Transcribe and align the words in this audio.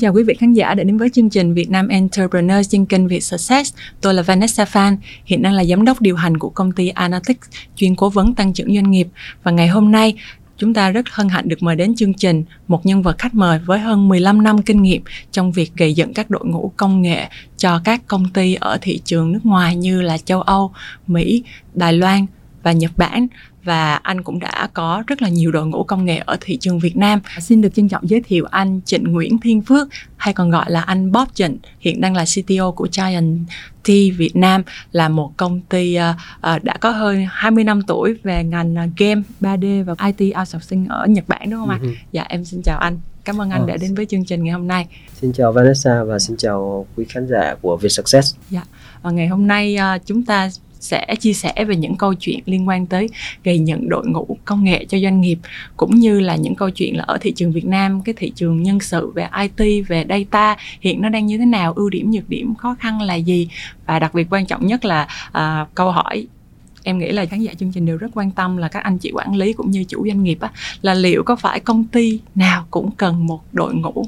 chào 0.00 0.12
quý 0.12 0.22
vị 0.22 0.34
khán 0.34 0.52
giả 0.52 0.74
đã 0.74 0.84
đến 0.84 0.98
với 0.98 1.10
chương 1.10 1.30
trình 1.30 1.54
Việt 1.54 1.70
Nam 1.70 1.88
Entrepreneur 1.88 2.68
trên 2.68 2.86
kênh 2.86 3.08
Việt 3.08 3.20
Success. 3.20 3.74
Tôi 4.00 4.14
là 4.14 4.22
Vanessa 4.22 4.64
Phan, 4.64 4.96
hiện 5.24 5.42
đang 5.42 5.52
là 5.52 5.64
giám 5.64 5.84
đốc 5.84 6.00
điều 6.00 6.16
hành 6.16 6.38
của 6.38 6.48
công 6.48 6.72
ty 6.72 6.88
Analytics, 6.88 7.48
chuyên 7.76 7.94
cố 7.96 8.10
vấn 8.10 8.34
tăng 8.34 8.52
trưởng 8.52 8.74
doanh 8.74 8.90
nghiệp. 8.90 9.08
Và 9.42 9.50
ngày 9.50 9.68
hôm 9.68 9.92
nay, 9.92 10.14
chúng 10.56 10.74
ta 10.74 10.90
rất 10.90 11.06
hân 11.10 11.28
hạnh 11.28 11.48
được 11.48 11.62
mời 11.62 11.76
đến 11.76 11.94
chương 11.94 12.14
trình 12.14 12.44
một 12.68 12.86
nhân 12.86 13.02
vật 13.02 13.18
khách 13.18 13.34
mời 13.34 13.58
với 13.58 13.78
hơn 13.78 14.08
15 14.08 14.42
năm 14.42 14.62
kinh 14.62 14.82
nghiệm 14.82 15.02
trong 15.30 15.52
việc 15.52 15.72
gây 15.76 15.94
dựng 15.94 16.14
các 16.14 16.30
đội 16.30 16.44
ngũ 16.44 16.72
công 16.76 17.02
nghệ 17.02 17.28
cho 17.56 17.80
các 17.84 18.06
công 18.06 18.28
ty 18.28 18.54
ở 18.54 18.78
thị 18.80 19.00
trường 19.04 19.32
nước 19.32 19.46
ngoài 19.46 19.76
như 19.76 20.02
là 20.02 20.18
châu 20.18 20.42
Âu, 20.42 20.72
Mỹ, 21.06 21.42
Đài 21.74 21.92
Loan 21.92 22.26
và 22.62 22.72
Nhật 22.72 22.90
Bản 22.96 23.26
và 23.64 23.94
anh 23.94 24.22
cũng 24.22 24.40
đã 24.40 24.68
có 24.74 25.02
rất 25.06 25.22
là 25.22 25.28
nhiều 25.28 25.52
đội 25.52 25.66
ngũ 25.66 25.84
công 25.84 26.04
nghệ 26.04 26.22
ở 26.26 26.36
thị 26.40 26.56
trường 26.56 26.78
Việt 26.78 26.96
Nam. 26.96 27.20
Xin 27.40 27.60
được 27.60 27.74
trân 27.74 27.88
trọng 27.88 28.08
giới 28.08 28.20
thiệu 28.20 28.44
anh 28.50 28.80
Trịnh 28.84 29.04
Nguyễn 29.04 29.38
Thiên 29.38 29.62
Phước 29.62 29.88
hay 30.16 30.34
còn 30.34 30.50
gọi 30.50 30.70
là 30.70 30.80
anh 30.80 31.12
Bob 31.12 31.28
Trịnh, 31.34 31.58
hiện 31.80 32.00
đang 32.00 32.14
là 32.14 32.24
CTO 32.24 32.70
của 32.70 32.88
Giant 32.92 33.38
T 33.82 33.88
Việt 34.16 34.30
Nam 34.34 34.62
là 34.92 35.08
một 35.08 35.32
công 35.36 35.60
ty 35.60 35.98
uh, 35.98 36.16
uh, 36.56 36.64
đã 36.64 36.76
có 36.80 36.90
hơn 36.90 37.26
20 37.30 37.64
năm 37.64 37.82
tuổi 37.82 38.14
về 38.22 38.44
ngành 38.44 38.74
uh, 38.74 38.96
game 38.96 39.22
3D 39.40 39.84
và 39.84 39.94
IT 40.06 40.36
outsourcing 40.38 40.86
ở 40.88 41.06
Nhật 41.06 41.24
Bản 41.28 41.50
đúng 41.50 41.60
không 41.60 41.70
ạ? 41.70 41.78
Uh-huh. 41.82 41.94
Dạ 42.12 42.24
em 42.28 42.44
xin 42.44 42.62
chào 42.62 42.78
anh. 42.78 42.98
Cảm 43.24 43.40
ơn 43.40 43.50
anh 43.50 43.66
đã 43.66 43.76
đến 43.80 43.94
với 43.94 44.06
chương 44.06 44.24
trình 44.24 44.44
ngày 44.44 44.52
hôm 44.52 44.68
nay. 44.68 44.86
Xin 45.20 45.32
chào 45.32 45.52
Vanessa 45.52 46.04
và 46.04 46.18
xin 46.18 46.36
chào 46.36 46.86
quý 46.96 47.04
khán 47.08 47.26
giả 47.26 47.54
của 47.62 47.76
Việt 47.76 47.88
Success. 47.88 48.34
Dạ. 48.50 48.62
Và 49.02 49.10
ngày 49.10 49.28
hôm 49.28 49.46
nay 49.46 49.78
chúng 50.06 50.24
ta 50.24 50.50
sẽ 50.80 51.14
chia 51.20 51.32
sẻ 51.32 51.64
về 51.64 51.76
những 51.76 51.96
câu 51.96 52.14
chuyện 52.14 52.40
liên 52.46 52.68
quan 52.68 52.86
tới 52.86 53.08
gây 53.44 53.58
nhận 53.58 53.88
đội 53.88 54.06
ngũ 54.06 54.26
công 54.44 54.64
nghệ 54.64 54.84
cho 54.84 54.98
doanh 54.98 55.20
nghiệp 55.20 55.38
cũng 55.76 55.94
như 55.94 56.20
là 56.20 56.36
những 56.36 56.54
câu 56.54 56.70
chuyện 56.70 56.96
là 56.96 57.04
ở 57.06 57.18
thị 57.20 57.32
trường 57.36 57.52
Việt 57.52 57.66
Nam 57.66 58.02
cái 58.02 58.14
thị 58.18 58.32
trường 58.34 58.62
nhân 58.62 58.80
sự 58.80 59.10
về 59.14 59.28
IT 59.40 59.88
về 59.88 60.06
data 60.08 60.56
hiện 60.80 61.02
nó 61.02 61.08
đang 61.08 61.26
như 61.26 61.38
thế 61.38 61.46
nào 61.46 61.72
ưu 61.72 61.90
điểm 61.90 62.10
nhược 62.10 62.28
điểm 62.28 62.54
khó 62.54 62.76
khăn 62.80 63.02
là 63.02 63.14
gì? 63.14 63.48
Và 63.86 63.98
đặc 63.98 64.14
biệt 64.14 64.26
quan 64.30 64.46
trọng 64.46 64.66
nhất 64.66 64.84
là 64.84 65.06
à, 65.32 65.66
câu 65.74 65.90
hỏi 65.90 66.26
em 66.82 66.98
nghĩ 66.98 67.12
là 67.12 67.24
khán 67.24 67.40
giả 67.40 67.52
chương 67.54 67.72
trình 67.72 67.86
đều 67.86 67.96
rất 67.96 68.08
quan 68.14 68.30
tâm 68.30 68.56
là 68.56 68.68
các 68.68 68.82
anh 68.82 68.98
chị 68.98 69.10
quản 69.14 69.34
lý 69.34 69.52
cũng 69.52 69.70
như 69.70 69.84
chủ 69.84 70.06
doanh 70.06 70.22
nghiệp 70.22 70.38
á, 70.40 70.50
là 70.82 70.94
liệu 70.94 71.22
có 71.22 71.36
phải 71.36 71.60
công 71.60 71.84
ty 71.84 72.20
nào 72.34 72.66
cũng 72.70 72.90
cần 72.90 73.26
một 73.26 73.40
đội 73.52 73.74
ngũ 73.74 74.04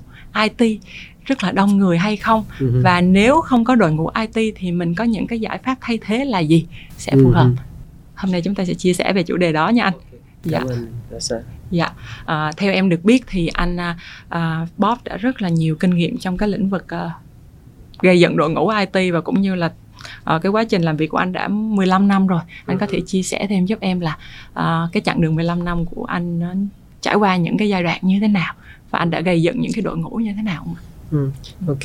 IT 0.59 0.81
rất 1.25 1.45
là 1.45 1.53
đông 1.53 1.79
người 1.79 1.99
hay 1.99 2.17
không? 2.17 2.45
Uh-huh. 2.59 2.83
và 2.83 3.01
nếu 3.01 3.41
không 3.41 3.65
có 3.65 3.75
đội 3.75 3.93
ngũ 3.93 4.09
IT 4.09 4.55
thì 4.57 4.73
mình 4.73 4.95
có 4.95 5.05
những 5.05 5.27
cái 5.27 5.41
giải 5.41 5.59
pháp 5.65 5.79
thay 5.81 5.99
thế 6.03 6.25
là 6.25 6.39
gì? 6.39 6.67
Sẽ 6.97 7.13
phù 7.13 7.31
hợp. 7.31 7.47
uh-huh. 7.47 7.57
hôm 8.15 8.33
nay 8.33 8.43
chúng 8.43 8.55
ta 8.55 8.65
sẽ 8.65 8.75
chia 8.75 8.93
sẻ 8.93 9.13
về 9.13 9.23
chủ 9.23 9.37
đề 9.37 9.53
đó 9.53 9.69
nha 9.69 9.85
anh. 9.85 9.95
Dạ. 10.45 10.59
ơn 10.59 10.93
dạ. 11.71 11.93
À, 12.27 12.53
theo 12.57 12.73
em 12.73 12.89
được 12.89 13.05
biết 13.05 13.25
thì 13.27 13.47
anh 13.47 13.77
à, 14.29 14.67
Bob 14.77 14.99
đã 15.05 15.17
rất 15.17 15.43
là 15.43 15.49
nhiều 15.49 15.77
kinh 15.77 15.91
nghiệm 15.91 16.19
trong 16.19 16.37
cái 16.37 16.49
lĩnh 16.49 16.69
vực 16.69 16.89
à, 16.89 17.11
gây 18.03 18.21
dựng 18.21 18.37
đội 18.37 18.51
ngũ 18.51 18.69
IT 18.69 19.13
và 19.13 19.21
cũng 19.21 19.41
như 19.41 19.55
là 19.55 19.73
à, 20.25 20.39
cái 20.43 20.51
quá 20.51 20.65
trình 20.65 20.83
làm 20.83 20.97
việc 20.97 21.07
của 21.07 21.19
anh 21.19 21.33
đã 21.33 21.49
15 21.49 22.09
năm 22.09 22.27
rồi. 22.27 22.41
Anh 22.67 22.79
có 22.79 22.87
thể 22.91 23.01
chia 23.07 23.23
sẻ 23.23 23.47
thêm 23.49 23.67
giúp 23.67 23.81
em 23.81 24.01
là 24.01 24.17
à, 24.55 24.89
cái 24.93 25.01
chặng 25.01 25.21
đường 25.21 25.35
15 25.35 25.65
năm 25.65 25.85
của 25.87 26.05
anh 26.05 26.39
nó 26.39 26.55
trải 27.01 27.15
qua 27.15 27.37
những 27.37 27.57
cái 27.57 27.69
giai 27.69 27.83
đoạn 27.83 27.99
như 28.03 28.21
thế 28.21 28.29
nào? 28.29 28.55
Và 28.91 28.99
anh 28.99 29.11
đã 29.11 29.21
gây 29.21 29.43
dựng 29.43 29.61
những 29.61 29.73
cái 29.75 29.83
đội 29.83 29.97
ngũ 29.99 30.11
như 30.11 30.33
thế 30.37 30.43
nào 30.43 30.63
không 30.65 30.75
Ừ, 31.13 31.29
ok. 31.67 31.79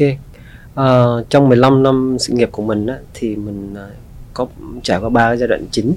Uh, 0.79 1.29
trong 1.29 1.49
15 1.49 1.83
năm 1.83 2.17
sự 2.19 2.33
nghiệp 2.33 2.49
của 2.51 2.63
mình 2.63 2.87
á, 2.87 2.97
thì 3.13 3.35
mình 3.35 3.73
uh, 3.73 3.93
có 4.33 4.47
trải 4.83 4.99
qua 4.99 5.09
ba 5.09 5.35
giai 5.35 5.47
đoạn 5.47 5.65
chính. 5.71 5.93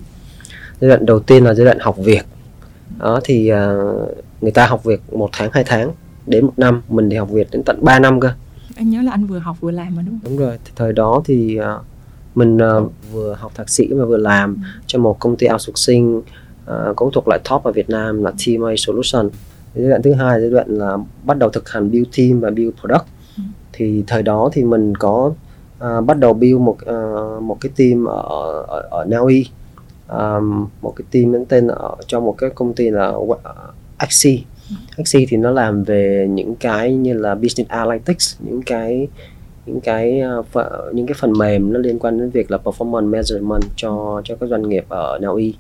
Giai 0.81 0.89
đoạn 0.89 1.07
đầu 1.07 1.21
tiên 1.21 1.45
là 1.45 1.55
giai 1.55 1.65
đoạn 1.65 1.79
học 1.81 1.97
việc. 1.99 2.27
Đó 2.99 3.21
thì 3.25 3.53
uh, 3.53 4.09
người 4.41 4.51
ta 4.51 4.67
học 4.67 4.85
việc 4.85 5.13
một 5.13 5.29
tháng 5.33 5.51
hai 5.53 5.65
tháng 5.67 5.91
đến 6.27 6.47
một 6.47 6.53
năm, 6.57 6.83
mình 6.89 7.11
thì 7.11 7.17
học 7.17 7.31
việc 7.31 7.49
đến 7.51 7.63
tận 7.63 7.85
3 7.85 7.99
năm 7.99 8.21
cơ. 8.21 8.31
Anh 8.77 8.91
nhớ 8.91 9.03
là 9.03 9.13
anh 9.13 9.27
vừa 9.27 9.39
học 9.39 9.57
vừa 9.61 9.71
làm 9.71 9.97
mà 9.97 10.03
đúng 10.03 10.19
không? 10.23 10.31
Đúng 10.31 10.39
rồi. 10.39 10.59
Thì 10.65 10.73
thời 10.77 10.93
đó 10.93 11.23
thì 11.25 11.59
uh, 11.61 11.85
mình 12.35 12.59
vừa 13.13 13.35
học 13.35 13.53
thạc 13.55 13.71
sĩ 13.71 13.89
và 13.93 14.05
vừa 14.05 14.17
làm 14.17 14.55
ừ. 14.55 14.61
cho 14.87 14.99
một 14.99 15.17
công 15.21 15.37
ty 15.37 15.47
outsourcing 15.53 16.23
cũng 16.97 17.11
thuộc 17.13 17.29
lại 17.29 17.41
top 17.51 17.65
ở 17.65 17.73
Việt 17.73 17.91
Nam 17.91 18.25
là 18.25 18.31
TMA 18.31 18.75
Solution. 18.77 19.29
Giai 19.75 19.89
đoạn 19.89 20.03
thứ 20.03 20.13
hai 20.13 20.41
giai 20.41 20.51
đoạn 20.51 20.69
là 20.69 20.97
bắt 21.25 21.39
đầu 21.39 21.51
thực 21.51 21.71
hành 21.71 21.91
build 21.91 22.09
team 22.17 22.41
và 22.41 22.51
build 22.51 22.71
product 22.81 23.05
thì 23.73 24.05
thời 24.07 24.23
đó 24.23 24.51
thì 24.53 24.65
mình 24.65 24.95
có 24.95 25.33
uh, 25.85 26.05
bắt 26.07 26.19
đầu 26.19 26.33
build 26.33 26.61
một 26.61 26.77
uh, 26.83 27.43
một 27.43 27.57
cái 27.61 27.73
team 27.77 28.05
ở 28.05 28.65
ở, 28.69 28.89
ở 28.91 29.05
Na 29.05 29.19
Uy 29.19 29.47
um, 30.09 30.69
một 30.83 30.95
cái 30.97 31.05
team 31.11 31.45
tên 31.45 31.69
ở 31.69 31.97
cho 32.07 32.21
một 32.21 32.35
cái 32.39 32.51
công 32.51 32.75
ty 32.75 32.91
là 32.91 33.09
uh, 33.09 33.39
Axie 33.97 34.39
Axie 34.97 35.27
thì 35.29 35.37
nó 35.37 35.51
làm 35.51 35.85
về 35.85 36.27
những 36.31 36.55
cái 36.55 36.95
như 36.95 37.13
là 37.13 37.35
business 37.35 37.71
analytics 37.71 38.37
những 38.41 38.63
cái 38.63 39.09
những 39.67 39.81
cái 39.81 40.23
uh, 40.41 40.95
những 40.95 41.07
cái 41.07 41.15
phần 41.21 41.33
mềm 41.33 41.73
nó 41.73 41.79
liên 41.79 41.99
quan 41.99 42.19
đến 42.19 42.31
việc 42.31 42.51
là 42.51 42.59
performance 42.65 43.11
measurement 43.11 43.63
cho 43.77 44.23
cho 44.25 44.37
các 44.37 44.49
doanh 44.49 44.69
nghiệp 44.69 44.85
ở 44.89 45.19
Na 45.23 45.29
Uy 45.29 45.55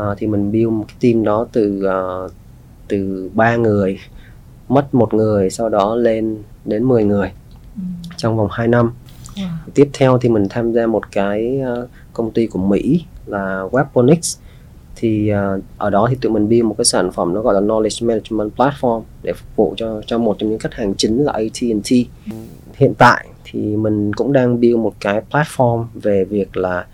uh, 0.00 0.18
thì 0.18 0.26
mình 0.26 0.52
build 0.52 0.72
một 0.72 0.84
cái 0.88 0.96
team 1.00 1.24
đó 1.24 1.46
từ 1.52 1.82
uh, 2.24 2.32
từ 2.88 3.30
ba 3.34 3.56
người 3.56 3.98
mất 4.68 4.94
một 4.94 5.14
người 5.14 5.50
sau 5.50 5.68
đó 5.68 5.96
lên 5.96 6.42
đến 6.64 6.84
10 6.84 7.04
người 7.04 7.32
ừ. 7.76 7.82
trong 8.16 8.36
vòng 8.36 8.48
2 8.50 8.68
năm. 8.68 8.92
Wow. 9.34 9.48
tiếp 9.74 9.90
theo 9.92 10.18
thì 10.18 10.28
mình 10.28 10.46
tham 10.50 10.72
gia 10.72 10.86
một 10.86 11.12
cái 11.12 11.60
uh, 11.82 11.88
công 12.12 12.30
ty 12.30 12.46
của 12.46 12.58
Mỹ 12.58 13.04
là 13.26 13.62
Webonics. 13.72 14.38
Thì 14.96 15.32
uh, 15.32 15.62
ở 15.78 15.90
đó 15.90 16.06
thì 16.10 16.16
tụi 16.20 16.32
mình 16.32 16.48
build 16.48 16.64
một 16.64 16.74
cái 16.78 16.84
sản 16.84 17.12
phẩm 17.12 17.34
nó 17.34 17.40
gọi 17.40 17.54
là 17.54 17.60
knowledge 17.60 18.06
management 18.06 18.56
platform 18.56 19.02
để 19.22 19.32
phục 19.32 19.56
vụ 19.56 19.74
cho 19.76 20.02
cho 20.06 20.18
một 20.18 20.36
trong 20.38 20.50
những 20.50 20.58
khách 20.58 20.74
hàng 20.74 20.94
chính 20.94 21.24
là 21.24 21.32
AT&T 21.32 21.92
hiện 22.74 22.94
tại 22.98 23.26
thì 23.44 23.76
mình 23.76 24.12
cũng 24.12 24.32
đang 24.32 24.60
build 24.60 24.76
một 24.76 24.94
cái 25.00 25.22
platform 25.30 25.84
về 25.94 26.24
việc 26.24 26.56
là 26.56 26.86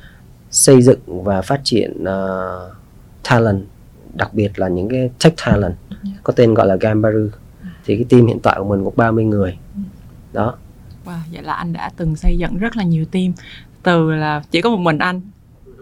xây 0.51 0.83
dựng 0.83 1.25
và 1.25 1.43
phát 1.43 1.61
triển 1.65 2.03
uh, 2.03 2.73
talent 3.31 3.65
đặc 4.15 4.35
biệt 4.35 4.59
là 4.59 4.69
những 4.69 4.89
cái 4.89 5.11
tech 5.25 5.35
talent 5.47 5.75
có 6.23 6.33
tên 6.33 6.55
gọi 6.55 6.67
là 6.67 6.77
Gambaru 6.77 7.29
thì 7.85 7.97
cái 7.97 8.05
team 8.09 8.27
hiện 8.27 8.39
tại 8.43 8.57
của 8.59 8.69
mình 8.69 8.85
có 8.85 8.91
30 8.97 9.25
người. 9.25 9.59
Đó. 10.33 10.55
Wow, 11.05 11.19
vậy 11.33 11.43
là 11.43 11.53
anh 11.53 11.73
đã 11.73 11.91
từng 11.97 12.17
xây 12.17 12.39
dựng 12.39 12.59
rất 12.59 12.77
là 12.77 12.85
nhiều 12.85 13.05
team. 13.05 13.33
Từ 13.83 14.11
là 14.11 14.43
chỉ 14.51 14.61
có 14.61 14.71
một 14.71 14.81
mình 14.81 14.99
anh 14.99 15.21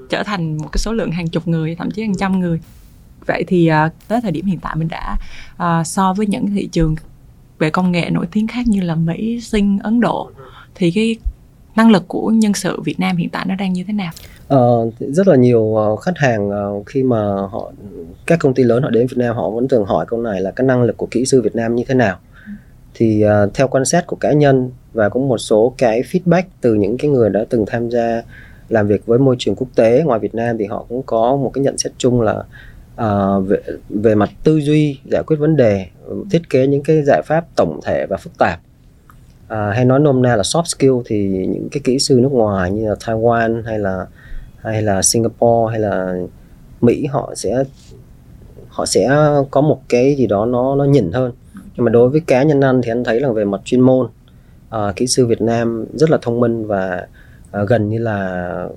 trở 0.08 0.22
thành 0.22 0.56
một 0.56 0.68
cái 0.72 0.78
số 0.78 0.92
lượng 0.92 1.10
hàng 1.10 1.28
chục 1.28 1.48
người 1.48 1.74
thậm 1.74 1.90
chí 1.90 2.02
hàng 2.02 2.14
trăm 2.14 2.40
người. 2.40 2.60
Vậy 3.26 3.44
thì 3.46 3.70
uh, 3.86 3.92
tới 4.08 4.20
thời 4.20 4.32
điểm 4.32 4.46
hiện 4.46 4.58
tại 4.58 4.76
mình 4.76 4.88
đã 4.88 5.16
uh, 5.62 5.86
so 5.86 6.12
với 6.12 6.26
những 6.26 6.46
thị 6.46 6.68
trường 6.72 6.96
về 7.58 7.70
công 7.70 7.92
nghệ 7.92 8.10
nổi 8.10 8.26
tiếng 8.32 8.46
khác 8.46 8.66
như 8.66 8.80
là 8.80 8.94
Mỹ, 8.94 9.40
Sinh, 9.40 9.78
Ấn 9.78 10.00
Độ 10.00 10.30
thì 10.74 10.90
cái 10.90 11.16
năng 11.76 11.90
lực 11.90 12.08
của 12.08 12.30
nhân 12.30 12.54
sự 12.54 12.80
Việt 12.80 13.00
Nam 13.00 13.16
hiện 13.16 13.28
tại 13.28 13.44
nó 13.48 13.54
đang 13.54 13.72
như 13.72 13.84
thế 13.86 13.92
nào? 13.92 14.12
Ờ, 14.48 14.90
rất 14.98 15.28
là 15.28 15.36
nhiều 15.36 15.76
ờ, 15.76 15.96
khách 15.96 16.18
hàng 16.18 16.50
ờ, 16.50 16.82
khi 16.86 17.02
mà 17.02 17.16
họ 17.50 17.72
các 18.26 18.38
công 18.38 18.54
ty 18.54 18.62
lớn 18.62 18.82
họ 18.82 18.90
đến 18.90 19.06
Việt 19.06 19.18
Nam 19.18 19.36
họ 19.36 19.50
vẫn 19.50 19.68
thường 19.68 19.84
hỏi 19.84 20.06
câu 20.08 20.22
này 20.22 20.40
là 20.40 20.50
cái 20.50 20.66
năng 20.66 20.82
lực 20.82 20.96
của 20.96 21.08
kỹ 21.10 21.24
sư 21.26 21.42
Việt 21.42 21.56
Nam 21.56 21.74
như 21.74 21.84
thế 21.86 21.94
nào 21.94 22.18
thì 22.94 23.24
uh, 23.24 23.54
theo 23.54 23.68
quan 23.68 23.84
sát 23.84 24.06
của 24.06 24.16
cá 24.16 24.32
nhân 24.32 24.70
và 24.92 25.08
cũng 25.08 25.28
một 25.28 25.38
số 25.38 25.74
cái 25.78 26.02
feedback 26.02 26.42
từ 26.60 26.74
những 26.74 26.96
cái 26.98 27.10
người 27.10 27.30
đã 27.30 27.44
từng 27.50 27.64
tham 27.66 27.90
gia 27.90 28.22
làm 28.68 28.86
việc 28.86 29.06
với 29.06 29.18
môi 29.18 29.36
trường 29.38 29.54
quốc 29.54 29.68
tế 29.74 30.02
ngoài 30.04 30.20
Việt 30.20 30.34
Nam 30.34 30.58
thì 30.58 30.64
họ 30.64 30.86
cũng 30.88 31.02
có 31.02 31.36
một 31.36 31.50
cái 31.54 31.64
nhận 31.64 31.78
xét 31.78 31.92
chung 31.98 32.20
là 32.20 32.44
uh, 33.02 33.48
về 33.48 33.58
về 33.88 34.14
mặt 34.14 34.30
tư 34.44 34.60
duy 34.60 34.98
giải 35.04 35.22
quyết 35.26 35.36
vấn 35.36 35.56
đề 35.56 35.86
thiết 36.30 36.50
kế 36.50 36.66
những 36.66 36.82
cái 36.82 37.02
giải 37.02 37.22
pháp 37.26 37.44
tổng 37.56 37.80
thể 37.84 38.06
và 38.06 38.16
phức 38.16 38.32
tạp 38.38 38.60
à, 39.50 39.70
hay 39.70 39.84
nói 39.84 40.00
nôm 40.00 40.22
na 40.22 40.36
là 40.36 40.42
soft 40.42 40.64
skill 40.64 40.92
thì 41.04 41.46
những 41.46 41.68
cái 41.72 41.80
kỹ 41.84 41.98
sư 41.98 42.20
nước 42.22 42.32
ngoài 42.32 42.70
như 42.70 42.88
là 42.88 42.94
Taiwan 42.94 43.62
hay 43.64 43.78
là 43.78 44.06
hay 44.56 44.82
là 44.82 45.02
Singapore 45.02 45.70
hay 45.70 45.80
là 45.80 46.14
Mỹ 46.80 47.06
họ 47.06 47.32
sẽ 47.36 47.64
họ 48.68 48.86
sẽ 48.86 49.10
có 49.50 49.60
một 49.60 49.80
cái 49.88 50.14
gì 50.14 50.26
đó 50.26 50.46
nó 50.46 50.74
nó 50.74 50.84
nhỉnh 50.84 51.12
hơn. 51.12 51.32
Nhưng 51.54 51.84
mà 51.84 51.90
đối 51.90 52.08
với 52.08 52.20
cá 52.20 52.42
nhân 52.42 52.60
anh 52.60 52.82
thì 52.82 52.90
anh 52.90 53.04
thấy 53.04 53.20
là 53.20 53.32
về 53.32 53.44
mặt 53.44 53.60
chuyên 53.64 53.80
môn 53.80 54.08
à, 54.68 54.92
kỹ 54.96 55.06
sư 55.06 55.26
Việt 55.26 55.40
Nam 55.40 55.86
rất 55.94 56.10
là 56.10 56.18
thông 56.22 56.40
minh 56.40 56.66
và 56.66 57.06
à, 57.50 57.64
gần 57.64 57.88
như 57.88 57.98
là 57.98 58.68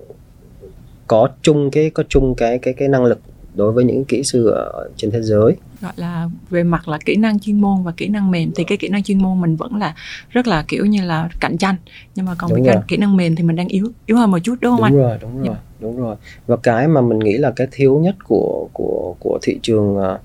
có 1.07 1.27
chung 1.41 1.71
cái 1.71 1.89
có 1.89 2.03
chung 2.09 2.35
cái 2.35 2.57
cái 2.57 2.73
cái 2.73 2.87
năng 2.87 3.05
lực 3.05 3.19
đối 3.55 3.71
với 3.71 3.83
những 3.83 4.05
kỹ 4.05 4.23
sư 4.23 4.47
ở 4.47 4.89
trên 4.95 5.11
thế 5.11 5.21
giới 5.21 5.55
gọi 5.81 5.93
là 5.95 6.29
về 6.49 6.63
mặt 6.63 6.87
là 6.87 6.97
kỹ 7.05 7.15
năng 7.15 7.39
chuyên 7.39 7.61
môn 7.61 7.83
và 7.83 7.91
kỹ 7.97 8.07
năng 8.07 8.31
mềm 8.31 8.51
thì 8.55 8.63
cái 8.63 8.77
kỹ 8.77 8.89
năng 8.89 9.03
chuyên 9.03 9.21
môn 9.21 9.41
mình 9.41 9.55
vẫn 9.55 9.75
là 9.75 9.95
rất 10.29 10.47
là 10.47 10.65
kiểu 10.67 10.85
như 10.85 11.05
là 11.05 11.29
cạnh 11.39 11.57
tranh 11.57 11.75
nhưng 12.15 12.25
mà 12.25 12.35
còn 12.37 12.49
đúng 12.49 12.65
cái 12.65 12.77
kỹ 12.87 12.97
năng 12.97 13.17
mềm 13.17 13.35
thì 13.35 13.43
mình 13.43 13.55
đang 13.55 13.67
yếu 13.67 13.87
yếu 14.05 14.17
hơn 14.17 14.31
một 14.31 14.39
chút 14.43 14.55
đúng 14.61 14.77
không 14.77 14.91
đúng 14.91 15.03
anh? 15.03 15.09
Rồi, 15.09 15.17
đúng 15.21 15.37
rồi, 15.37 15.47
yeah. 15.47 15.59
đúng 15.79 15.97
rồi. 15.97 16.15
Và 16.47 16.55
cái 16.55 16.87
mà 16.87 17.01
mình 17.01 17.19
nghĩ 17.19 17.37
là 17.37 17.51
cái 17.55 17.67
thiếu 17.71 17.99
nhất 17.99 18.15
của 18.27 18.69
của 18.73 19.15
của 19.19 19.39
thị 19.41 19.59
trường 19.61 19.97
uh, 19.97 20.19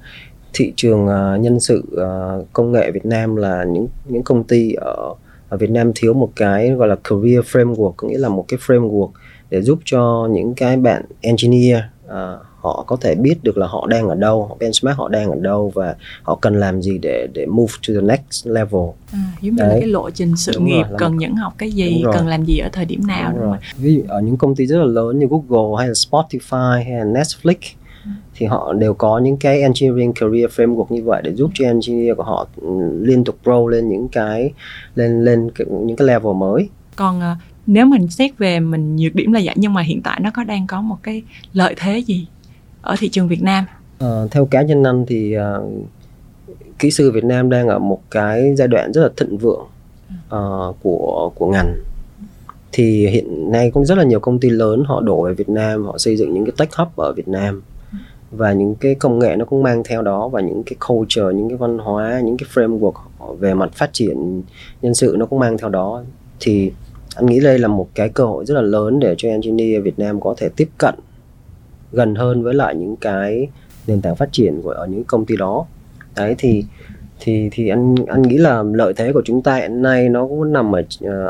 thị 0.53 0.73
trường 0.77 1.07
uh, 1.07 1.41
nhân 1.41 1.61
sự 1.61 1.83
uh, 1.93 2.53
công 2.53 2.73
nghệ 2.73 2.91
Việt 2.91 3.07
Nam 3.07 3.37
là 3.37 3.65
những 3.65 3.89
những 4.09 4.23
công 4.23 4.45
ty 4.45 4.73
ở 4.73 5.15
ở 5.49 5.57
Việt 5.57 5.71
Nam 5.71 5.93
thiếu 5.95 6.15
một 6.15 6.33
cái 6.37 6.71
gọi 6.71 6.89
là 6.89 6.97
career 7.05 7.41
framework 7.41 7.93
có 7.97 8.09
nghĩa 8.09 8.19
là 8.19 8.29
một 8.29 8.45
cái 8.49 8.59
framework 8.67 9.11
để 9.51 9.63
giúp 9.63 9.79
cho 9.85 10.29
những 10.31 10.55
cái 10.55 10.77
bạn 10.77 11.03
engineer 11.21 11.79
uh, 12.07 12.13
họ 12.61 12.85
có 12.87 12.97
thể 13.01 13.15
biết 13.15 13.35
được 13.43 13.59
là 13.59 13.67
họ 13.67 13.87
đang 13.87 14.09
ở 14.09 14.15
đâu 14.15 14.57
benchmark 14.61 14.99
họ 14.99 15.09
đang 15.09 15.31
ở 15.31 15.37
đâu 15.41 15.73
và 15.75 15.95
họ 16.23 16.39
cần 16.41 16.55
làm 16.55 16.83
gì 16.83 16.99
để 16.99 17.29
để 17.35 17.47
move 17.47 17.73
to 17.89 17.95
the 17.95 18.01
next 18.01 18.47
level. 18.47 18.83
À, 19.13 19.19
giống 19.41 19.55
như 19.55 19.63
là 19.63 19.77
cái 19.81 19.87
lộ 19.87 20.11
trình 20.11 20.37
sự 20.37 20.53
đúng 20.55 20.65
nghiệp 20.65 20.83
rồi, 20.89 20.99
cần 20.99 21.13
một... 21.13 21.19
những 21.21 21.37
học 21.37 21.55
cái 21.59 21.71
gì 21.71 22.05
cần 22.13 22.27
làm 22.27 22.45
gì 22.45 22.59
ở 22.59 22.69
thời 22.73 22.85
điểm 22.85 23.07
nào 23.07 23.31
đúng, 23.31 23.41
đúng 23.41 23.49
rồi. 23.49 23.59
ví 23.79 23.95
dụ 23.95 24.03
ở 24.09 24.21
những 24.21 24.37
công 24.37 24.55
ty 24.55 24.67
rất 24.67 24.79
là 24.79 24.85
lớn 24.85 25.19
như 25.19 25.27
Google 25.31 25.79
hay 25.79 25.89
là 25.89 25.93
Spotify 25.93 26.85
hay 26.85 26.93
là 26.93 27.05
Netflix 27.05 27.57
ừ. 28.05 28.11
thì 28.35 28.47
họ 28.47 28.73
đều 28.73 28.95
có 28.95 29.19
những 29.19 29.37
cái 29.37 29.63
engineering 29.63 30.13
career 30.13 30.51
framework 30.51 30.87
như 30.91 31.03
vậy 31.05 31.23
để 31.25 31.35
giúp 31.35 31.51
cho 31.55 31.65
engineer 31.65 32.17
của 32.17 32.23
họ 32.23 32.49
ừ, 32.57 32.69
liên 33.03 33.25
tục 33.25 33.39
grow 33.45 33.67
lên 33.67 33.89
những 33.89 34.09
cái 34.09 34.53
lên 34.95 35.25
lên 35.25 35.49
những 35.87 35.97
cái 35.97 36.07
level 36.07 36.35
mới. 36.35 36.69
Còn 36.97 37.19
uh, 37.19 37.39
nếu 37.67 37.87
mình 37.87 38.09
xét 38.09 38.39
về 38.39 38.61
mình 38.61 38.97
nhược 38.97 39.15
điểm 39.15 39.33
là 39.33 39.41
vậy 39.45 39.55
nhưng 39.59 39.75
mà 39.75 39.83
hiện 39.83 40.03
tại 40.03 40.21
nó 40.21 40.31
có 40.31 40.45
đang 40.45 40.67
có 40.67 40.81
một 40.81 40.97
cái 41.03 41.23
lợi 41.53 41.75
thế 41.79 41.99
gì 41.99 42.27
ở 42.89 42.95
thị 42.99 43.09
trường 43.09 43.29
Việt 43.29 43.43
Nam? 43.43 43.65
À, 43.99 44.23
theo 44.31 44.47
cá 44.47 44.63
nhân 44.63 44.83
anh 44.83 45.05
thì 45.07 45.37
uh, 45.39 45.73
kỹ 46.79 46.91
sư 46.91 47.11
Việt 47.11 47.25
Nam 47.25 47.51
đang 47.51 47.69
ở 47.69 47.79
một 47.79 48.01
cái 48.11 48.55
giai 48.57 48.69
đoạn 48.69 48.93
rất 48.93 49.03
là 49.03 49.09
thịnh 49.17 49.39
vượng 49.39 49.67
uh, 50.35 50.77
của 50.83 51.33
của 51.35 51.47
ngành. 51.47 51.75
Thì 52.73 53.07
hiện 53.07 53.53
nay 53.53 53.71
cũng 53.71 53.85
rất 53.85 53.99
là 53.99 54.05
nhiều 54.05 54.21
công 54.21 54.41
ty 54.41 54.51
lớn 54.51 54.83
họ 54.87 55.01
đổ 55.01 55.23
về 55.23 55.35
Việt 55.35 55.49
Nam 55.49 55.85
họ 55.85 55.99
xây 55.99 56.17
dựng 56.17 56.35
những 56.35 56.45
cái 56.45 56.53
tech 56.59 56.75
hub 56.75 56.89
ở 56.97 57.13
Việt 57.13 57.29
Nam. 57.29 57.63
Và 58.31 58.53
những 58.53 58.75
cái 58.75 58.95
công 58.95 59.19
nghệ 59.19 59.37
nó 59.37 59.45
cũng 59.45 59.63
mang 59.63 59.83
theo 59.85 60.03
đó 60.03 60.29
và 60.29 60.41
những 60.41 60.63
cái 60.63 60.77
culture 60.89 61.27
những 61.35 61.49
cái 61.49 61.57
văn 61.57 61.79
hóa 61.79 62.21
những 62.25 62.37
cái 62.37 62.49
framework 62.55 62.93
về 63.39 63.55
mặt 63.55 63.71
phát 63.75 63.91
triển 63.93 64.43
nhân 64.83 64.95
sự 64.95 65.17
nó 65.19 65.27
cũng 65.27 65.39
mang 65.39 65.59
theo 65.59 65.71
đó. 65.71 66.03
Thì 66.41 66.73
anh 67.17 67.27
nghĩ 67.27 67.41
đây 67.41 67.59
là 67.59 67.69
một 67.69 67.89
cái 67.95 68.09
cơ 68.09 68.25
hội 68.25 68.47
rất 68.47 68.55
là 68.55 68.61
lớn 68.61 69.01
để 69.01 69.15
cho 69.19 69.29
engineer 69.29 69.85
Việt 69.85 69.99
Nam 69.99 70.21
có 70.21 70.35
thể 70.37 70.49
tiếp 70.57 70.69
cận 70.79 70.95
gần 71.93 72.15
hơn 72.15 72.43
với 72.43 72.55
lại 72.55 72.75
những 72.75 72.97
cái 72.97 73.49
nền 73.87 74.01
tảng 74.01 74.17
phát 74.17 74.29
triển 74.33 74.61
của 74.63 74.71
ở 74.71 74.87
những 74.87 75.05
công 75.05 75.25
ty 75.25 75.37
đó 75.37 75.67
đấy 76.17 76.35
thì 76.39 76.65
thì 77.21 77.49
thì 77.53 77.69
anh 77.69 77.95
anh 78.07 78.23
nghĩ 78.23 78.39
là 78.39 78.63
lợi 78.63 78.93
thế 78.97 79.13
của 79.13 79.23
chúng 79.25 79.43
ta 79.43 79.57
hiện 79.57 79.83
nay 79.83 80.09
nó 80.09 80.27
cũng 80.27 80.53
nằm 80.53 80.75
ở 80.75 80.83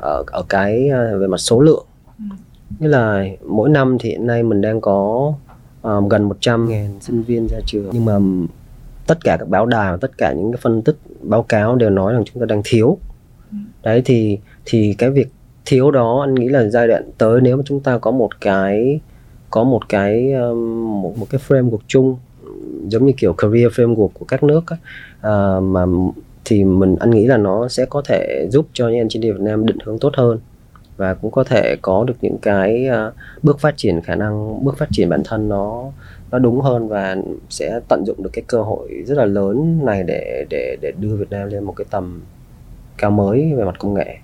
ở 0.02 0.24
ở 0.26 0.44
cái 0.48 0.88
ờ, 0.88 1.18
về 1.18 1.26
mặt 1.26 1.36
số 1.36 1.60
lượng 1.60 1.86
ừ. 2.18 2.24
như 2.78 2.88
là 2.88 3.24
mỗi 3.46 3.68
năm 3.68 3.96
thì 4.00 4.10
hiện 4.10 4.26
nay 4.26 4.42
mình 4.42 4.60
đang 4.60 4.80
có 4.80 5.32
um, 5.82 6.08
gần 6.08 6.22
100 6.22 6.68
ngàn 6.68 6.98
sinh 7.00 7.22
viên 7.22 7.46
ra 7.46 7.58
trường 7.66 7.90
nhưng 7.92 8.04
mà 8.04 8.18
tất 9.06 9.24
cả 9.24 9.36
các 9.40 9.48
báo 9.48 9.66
đài 9.66 9.90
và 9.90 9.96
tất 10.00 10.18
cả 10.18 10.32
những 10.32 10.52
cái 10.52 10.60
phân 10.62 10.82
tích 10.82 10.96
báo 11.20 11.42
cáo 11.42 11.76
đều 11.76 11.90
nói 11.90 12.12
rằng 12.12 12.24
chúng 12.24 12.40
ta 12.40 12.46
đang 12.46 12.62
thiếu 12.64 12.98
ừ. 13.50 13.56
đấy 13.82 14.02
thì 14.04 14.38
thì 14.64 14.94
cái 14.98 15.10
việc 15.10 15.28
thiếu 15.64 15.90
đó 15.90 16.20
anh 16.20 16.34
nghĩ 16.34 16.48
là 16.48 16.68
giai 16.68 16.88
đoạn 16.88 17.10
tới 17.18 17.40
nếu 17.40 17.56
mà 17.56 17.62
chúng 17.66 17.80
ta 17.80 17.98
có 17.98 18.10
một 18.10 18.40
cái 18.40 19.00
có 19.50 19.64
một 19.64 19.88
cái 19.88 20.32
um, 20.32 21.02
một, 21.02 21.18
một 21.18 21.26
cái 21.30 21.40
framework 21.48 21.78
chung 21.86 22.16
giống 22.88 23.06
như 23.06 23.12
kiểu 23.16 23.32
career 23.32 23.72
framework 23.72 24.08
của 24.08 24.24
các 24.24 24.42
nước 24.42 24.66
ấy, 24.66 24.78
à, 25.20 25.60
mà 25.60 25.84
thì 26.44 26.64
mình 26.64 26.96
anh 27.00 27.10
nghĩ 27.10 27.26
là 27.26 27.36
nó 27.36 27.68
sẽ 27.68 27.84
có 27.84 28.02
thể 28.04 28.46
giúp 28.50 28.66
cho 28.72 28.88
những 28.88 28.98
engineer 28.98 29.34
Việt 29.34 29.40
Nam 29.40 29.66
định 29.66 29.78
hướng 29.84 29.98
tốt 29.98 30.12
hơn 30.16 30.38
và 30.96 31.14
cũng 31.14 31.30
có 31.30 31.44
thể 31.44 31.76
có 31.82 32.04
được 32.04 32.14
những 32.22 32.38
cái 32.42 32.88
uh, 33.08 33.14
bước 33.42 33.60
phát 33.60 33.76
triển 33.76 34.00
khả 34.00 34.14
năng 34.14 34.64
bước 34.64 34.78
phát 34.78 34.88
triển 34.92 35.08
bản 35.08 35.22
thân 35.24 35.48
nó 35.48 35.84
nó 36.30 36.38
đúng 36.38 36.60
hơn 36.60 36.88
và 36.88 37.16
sẽ 37.50 37.80
tận 37.88 38.04
dụng 38.06 38.22
được 38.22 38.30
cái 38.32 38.44
cơ 38.46 38.62
hội 38.62 38.88
rất 39.06 39.18
là 39.18 39.24
lớn 39.24 39.80
này 39.84 40.02
để 40.06 40.46
để 40.50 40.76
để 40.80 40.92
đưa 41.00 41.16
Việt 41.16 41.30
Nam 41.30 41.48
lên 41.48 41.64
một 41.64 41.72
cái 41.76 41.84
tầm 41.90 42.22
cao 42.96 43.10
mới 43.10 43.52
về 43.56 43.64
mặt 43.64 43.78
công 43.78 43.94
nghệ 43.94 44.18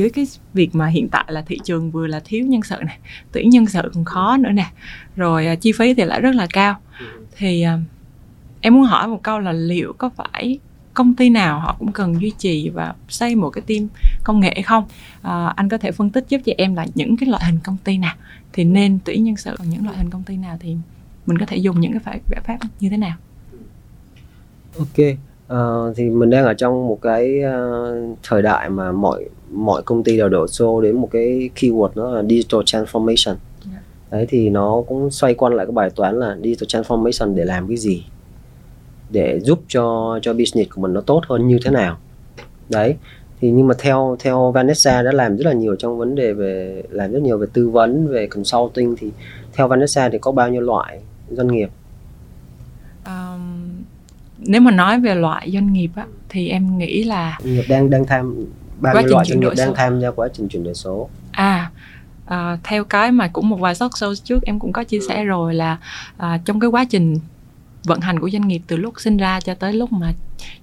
với 0.00 0.10
cái 0.10 0.26
việc 0.54 0.74
mà 0.74 0.86
hiện 0.86 1.08
tại 1.08 1.24
là 1.28 1.42
thị 1.42 1.58
trường 1.64 1.90
vừa 1.90 2.06
là 2.06 2.20
thiếu 2.24 2.46
nhân 2.46 2.62
sự 2.62 2.76
này 2.86 2.98
tuyển 3.32 3.50
nhân 3.50 3.66
sự 3.66 3.90
còn 3.94 4.04
khó 4.04 4.36
nữa 4.36 4.50
nè. 4.50 4.66
Rồi 5.16 5.46
à, 5.46 5.54
chi 5.54 5.72
phí 5.72 5.94
thì 5.94 6.04
lại 6.04 6.20
rất 6.20 6.34
là 6.34 6.46
cao. 6.52 6.76
Thì 7.36 7.62
à, 7.62 7.78
em 8.60 8.74
muốn 8.74 8.84
hỏi 8.84 9.08
một 9.08 9.22
câu 9.22 9.38
là 9.38 9.52
liệu 9.52 9.92
có 9.92 10.08
phải 10.08 10.58
công 10.94 11.14
ty 11.14 11.30
nào 11.30 11.60
họ 11.60 11.76
cũng 11.78 11.92
cần 11.92 12.20
duy 12.20 12.32
trì 12.38 12.68
và 12.68 12.94
xây 13.08 13.34
một 13.34 13.50
cái 13.50 13.62
team 13.66 13.88
công 14.24 14.40
nghệ 14.40 14.52
hay 14.54 14.62
không? 14.62 14.84
À, 15.22 15.46
anh 15.56 15.68
có 15.68 15.78
thể 15.78 15.92
phân 15.92 16.10
tích 16.10 16.24
giúp 16.28 16.40
cho 16.44 16.52
em 16.58 16.74
là 16.74 16.86
những 16.94 17.16
cái 17.16 17.28
loại 17.28 17.44
hình 17.44 17.58
công 17.64 17.76
ty 17.84 17.98
nào 17.98 18.14
thì 18.52 18.64
nên 18.64 18.98
tuyển 19.04 19.24
nhân 19.24 19.36
sự 19.36 19.54
còn 19.58 19.70
những 19.70 19.84
loại 19.84 19.96
hình 19.98 20.10
công 20.10 20.22
ty 20.22 20.36
nào 20.36 20.56
thì 20.60 20.76
mình 21.26 21.38
có 21.38 21.46
thể 21.46 21.56
dùng 21.56 21.80
những 21.80 21.98
cái 21.98 22.20
giải 22.30 22.40
pháp 22.44 22.58
như 22.80 22.88
thế 22.88 22.96
nào? 22.96 23.16
Ok 24.78 24.96
uh, 25.54 25.96
thì 25.96 26.10
mình 26.10 26.30
đang 26.30 26.44
ở 26.44 26.54
trong 26.54 26.88
một 26.88 26.98
cái 27.02 27.40
uh, 27.44 28.18
thời 28.22 28.42
đại 28.42 28.70
mà 28.70 28.92
mọi 28.92 29.24
mọi 29.50 29.82
công 29.82 30.04
ty 30.04 30.16
đều 30.16 30.28
đổ 30.28 30.46
xô 30.46 30.80
đến 30.80 30.96
một 30.96 31.08
cái 31.12 31.50
keyword 31.56 31.90
đó 31.94 32.10
là 32.10 32.22
digital 32.22 32.60
transformation 32.60 33.34
yeah. 33.34 33.38
Dạ. 33.72 33.80
đấy 34.10 34.26
thì 34.28 34.48
nó 34.50 34.82
cũng 34.88 35.10
xoay 35.10 35.34
quanh 35.34 35.54
lại 35.54 35.66
cái 35.66 35.72
bài 35.72 35.90
toán 35.90 36.20
là 36.20 36.36
digital 36.42 36.82
transformation 36.82 37.34
để 37.34 37.44
làm 37.44 37.68
cái 37.68 37.76
gì 37.76 38.04
để 39.10 39.40
giúp 39.40 39.60
cho 39.68 40.18
cho 40.22 40.32
business 40.32 40.70
của 40.74 40.80
mình 40.80 40.92
nó 40.92 41.00
tốt 41.00 41.22
hơn 41.28 41.48
như 41.48 41.58
thế 41.64 41.70
nào 41.70 41.98
đấy 42.68 42.96
thì 43.40 43.50
nhưng 43.50 43.66
mà 43.66 43.74
theo 43.78 44.16
theo 44.20 44.52
Vanessa 44.52 45.02
đã 45.02 45.12
làm 45.12 45.36
rất 45.36 45.46
là 45.46 45.52
nhiều 45.52 45.76
trong 45.76 45.98
vấn 45.98 46.14
đề 46.14 46.32
về 46.32 46.82
làm 46.90 47.12
rất 47.12 47.22
nhiều 47.22 47.38
về 47.38 47.46
tư 47.52 47.68
vấn 47.68 48.08
về 48.08 48.26
consulting 48.26 48.96
thì 48.98 49.10
theo 49.52 49.68
Vanessa 49.68 50.08
thì 50.08 50.18
có 50.18 50.32
bao 50.32 50.48
nhiêu 50.48 50.60
loại 50.60 51.00
doanh 51.30 51.48
nghiệp 51.48 51.70
um, 53.06 53.59
nếu 54.40 54.60
mà 54.60 54.70
nói 54.70 55.00
về 55.00 55.14
loại 55.14 55.50
doanh 55.50 55.72
nghiệp 55.72 55.90
á 55.94 56.04
thì 56.28 56.48
em 56.48 56.78
nghĩ 56.78 57.04
là 57.04 57.38
nghiệp 57.44 57.64
đang 57.68 57.90
đang 57.90 58.06
tham 58.06 58.46
bao 58.80 58.94
nhiêu 58.94 59.10
loại 59.10 59.24
doanh 59.24 59.40
nghiệp 59.40 59.52
đang 59.56 59.74
tham 59.74 60.00
gia 60.00 60.10
quá 60.10 60.28
trình 60.34 60.48
chuyển 60.48 60.64
đổi 60.64 60.74
số? 60.74 61.08
À 61.32 61.70
à, 62.30 62.58
theo 62.64 62.84
cái 62.84 63.12
mà 63.12 63.28
cũng 63.28 63.48
một 63.48 63.60
vài 63.60 63.74
talk 63.80 63.90
show 63.90 64.14
trước 64.24 64.42
em 64.42 64.58
cũng 64.58 64.72
có 64.72 64.84
chia 64.84 65.00
sẻ 65.08 65.24
rồi 65.24 65.54
là 65.54 65.78
à, 66.16 66.38
trong 66.44 66.60
cái 66.60 66.68
quá 66.68 66.84
trình 66.84 67.20
vận 67.84 68.00
hành 68.00 68.20
của 68.20 68.30
doanh 68.30 68.48
nghiệp 68.48 68.62
từ 68.66 68.76
lúc 68.76 68.94
sinh 69.00 69.16
ra 69.16 69.40
cho 69.40 69.54
tới 69.54 69.72
lúc 69.72 69.92
mà 69.92 70.12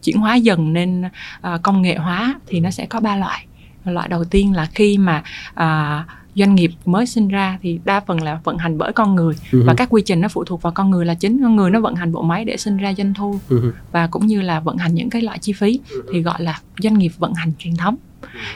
chuyển 0.04 0.18
hóa 0.18 0.36
dần 0.36 0.74
nên 0.74 1.04
à, 1.42 1.58
công 1.64 1.82
nghệ 1.82 1.96
hóa 1.96 2.40
thì 2.48 2.60
nó 2.60 2.72
sẽ 2.72 2.86
có 2.86 3.00
ba 3.00 3.16
loại. 3.16 3.46
Loại 3.86 4.08
đầu 4.08 4.24
tiên 4.24 4.54
là 4.54 4.66
khi 4.66 4.98
mà 4.98 5.24
à, 5.54 6.06
doanh 6.38 6.56
nghiệp 6.56 6.72
mới 6.86 7.06
sinh 7.06 7.28
ra 7.28 7.58
thì 7.62 7.80
đa 7.86 8.00
phần 8.00 8.22
là 8.22 8.40
vận 8.44 8.58
hành 8.58 8.78
bởi 8.78 8.94
con 8.94 9.16
người 9.16 9.36
uh-huh. 9.52 9.66
và 9.66 9.74
các 9.78 9.90
quy 9.92 10.02
trình 10.02 10.22
nó 10.22 10.28
phụ 10.28 10.44
thuộc 10.44 10.62
vào 10.62 10.74
con 10.74 10.92
người 10.92 11.06
là 11.06 11.14
chính 11.14 11.44
con 11.44 11.56
người 11.56 11.72
nó 11.72 11.80
vận 11.80 11.96
hành 11.96 12.12
bộ 12.12 12.22
máy 12.22 12.46
để 12.46 12.58
sinh 12.58 12.78
ra 12.78 12.94
doanh 12.98 13.14
thu 13.14 13.40
uh-huh. 13.50 13.72
và 13.92 14.08
cũng 14.08 14.28
như 14.28 14.42
là 14.42 14.60
vận 14.60 14.78
hành 14.78 14.96
những 14.96 15.10
cái 15.10 15.22
loại 15.22 15.40
chi 15.40 15.54
phí 15.54 15.80
uh-huh. 15.90 16.02
thì 16.14 16.22
gọi 16.22 16.44
là 16.44 16.60
doanh 16.84 16.98
nghiệp 16.98 17.12
vận 17.18 17.34
hành 17.34 17.52
truyền 17.60 17.76
thống 17.76 17.96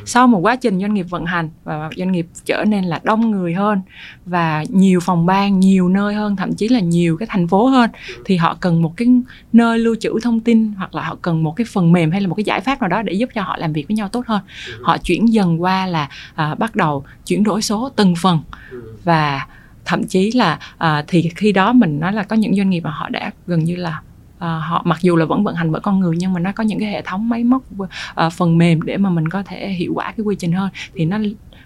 sau 0.05 0.27
một 0.27 0.39
quá 0.39 0.55
trình 0.55 0.79
doanh 0.79 0.93
nghiệp 0.93 1.05
vận 1.09 1.25
hành 1.25 1.49
và 1.63 1.89
doanh 1.97 2.11
nghiệp 2.11 2.27
trở 2.45 2.63
nên 2.67 2.83
là 2.83 2.99
đông 3.03 3.31
người 3.31 3.53
hơn 3.53 3.81
và 4.25 4.63
nhiều 4.69 4.99
phòng 4.99 5.25
ban 5.25 5.59
nhiều 5.59 5.89
nơi 5.89 6.13
hơn 6.13 6.35
thậm 6.35 6.53
chí 6.53 6.67
là 6.67 6.79
nhiều 6.79 7.17
cái 7.17 7.27
thành 7.29 7.47
phố 7.47 7.67
hơn 7.67 7.89
thì 8.25 8.37
họ 8.37 8.57
cần 8.59 8.81
một 8.81 8.97
cái 8.97 9.07
nơi 9.53 9.79
lưu 9.79 9.95
trữ 9.99 10.19
thông 10.23 10.39
tin 10.39 10.73
hoặc 10.77 10.95
là 10.95 11.03
họ 11.03 11.17
cần 11.21 11.43
một 11.43 11.55
cái 11.55 11.65
phần 11.71 11.91
mềm 11.91 12.11
hay 12.11 12.21
là 12.21 12.27
một 12.27 12.35
cái 12.35 12.43
giải 12.43 12.61
pháp 12.61 12.81
nào 12.81 12.87
đó 12.87 13.01
để 13.01 13.13
giúp 13.13 13.29
cho 13.33 13.41
họ 13.41 13.57
làm 13.57 13.73
việc 13.73 13.87
với 13.87 13.95
nhau 13.95 14.09
tốt 14.09 14.25
hơn. 14.27 14.41
Họ 14.81 14.97
chuyển 14.97 15.33
dần 15.33 15.61
qua 15.61 15.85
là 15.85 16.09
à, 16.35 16.55
bắt 16.55 16.75
đầu 16.75 17.03
chuyển 17.25 17.43
đổi 17.43 17.61
số 17.61 17.89
từng 17.95 18.15
phần 18.15 18.39
và 19.03 19.47
thậm 19.85 20.03
chí 20.03 20.31
là 20.31 20.59
à, 20.77 21.03
thì 21.07 21.29
khi 21.35 21.51
đó 21.51 21.73
mình 21.73 21.99
nói 21.99 22.13
là 22.13 22.23
có 22.23 22.35
những 22.35 22.55
doanh 22.55 22.69
nghiệp 22.69 22.79
mà 22.79 22.91
họ 22.91 23.09
đã 23.09 23.31
gần 23.47 23.63
như 23.63 23.75
là 23.75 24.01
à, 24.41 24.59
họ 24.59 24.81
mặc 24.85 25.01
dù 25.01 25.15
là 25.15 25.25
vẫn 25.25 25.43
vận 25.43 25.55
hành 25.55 25.71
bởi 25.71 25.81
con 25.81 25.99
người 25.99 26.15
nhưng 26.19 26.33
mà 26.33 26.39
nó 26.39 26.51
có 26.51 26.63
những 26.63 26.79
cái 26.79 26.91
hệ 26.91 27.01
thống 27.01 27.29
máy 27.29 27.43
móc 27.43 27.63
à, 28.15 28.29
phần 28.29 28.57
mềm 28.57 28.81
để 28.81 28.97
mà 28.97 29.09
mình 29.09 29.29
có 29.29 29.43
thể 29.43 29.69
hiệu 29.69 29.91
quả 29.95 30.05
cái 30.05 30.23
quy 30.23 30.35
trình 30.35 30.51
hơn. 30.51 30.69
Thì 30.95 31.05
nó 31.05 31.17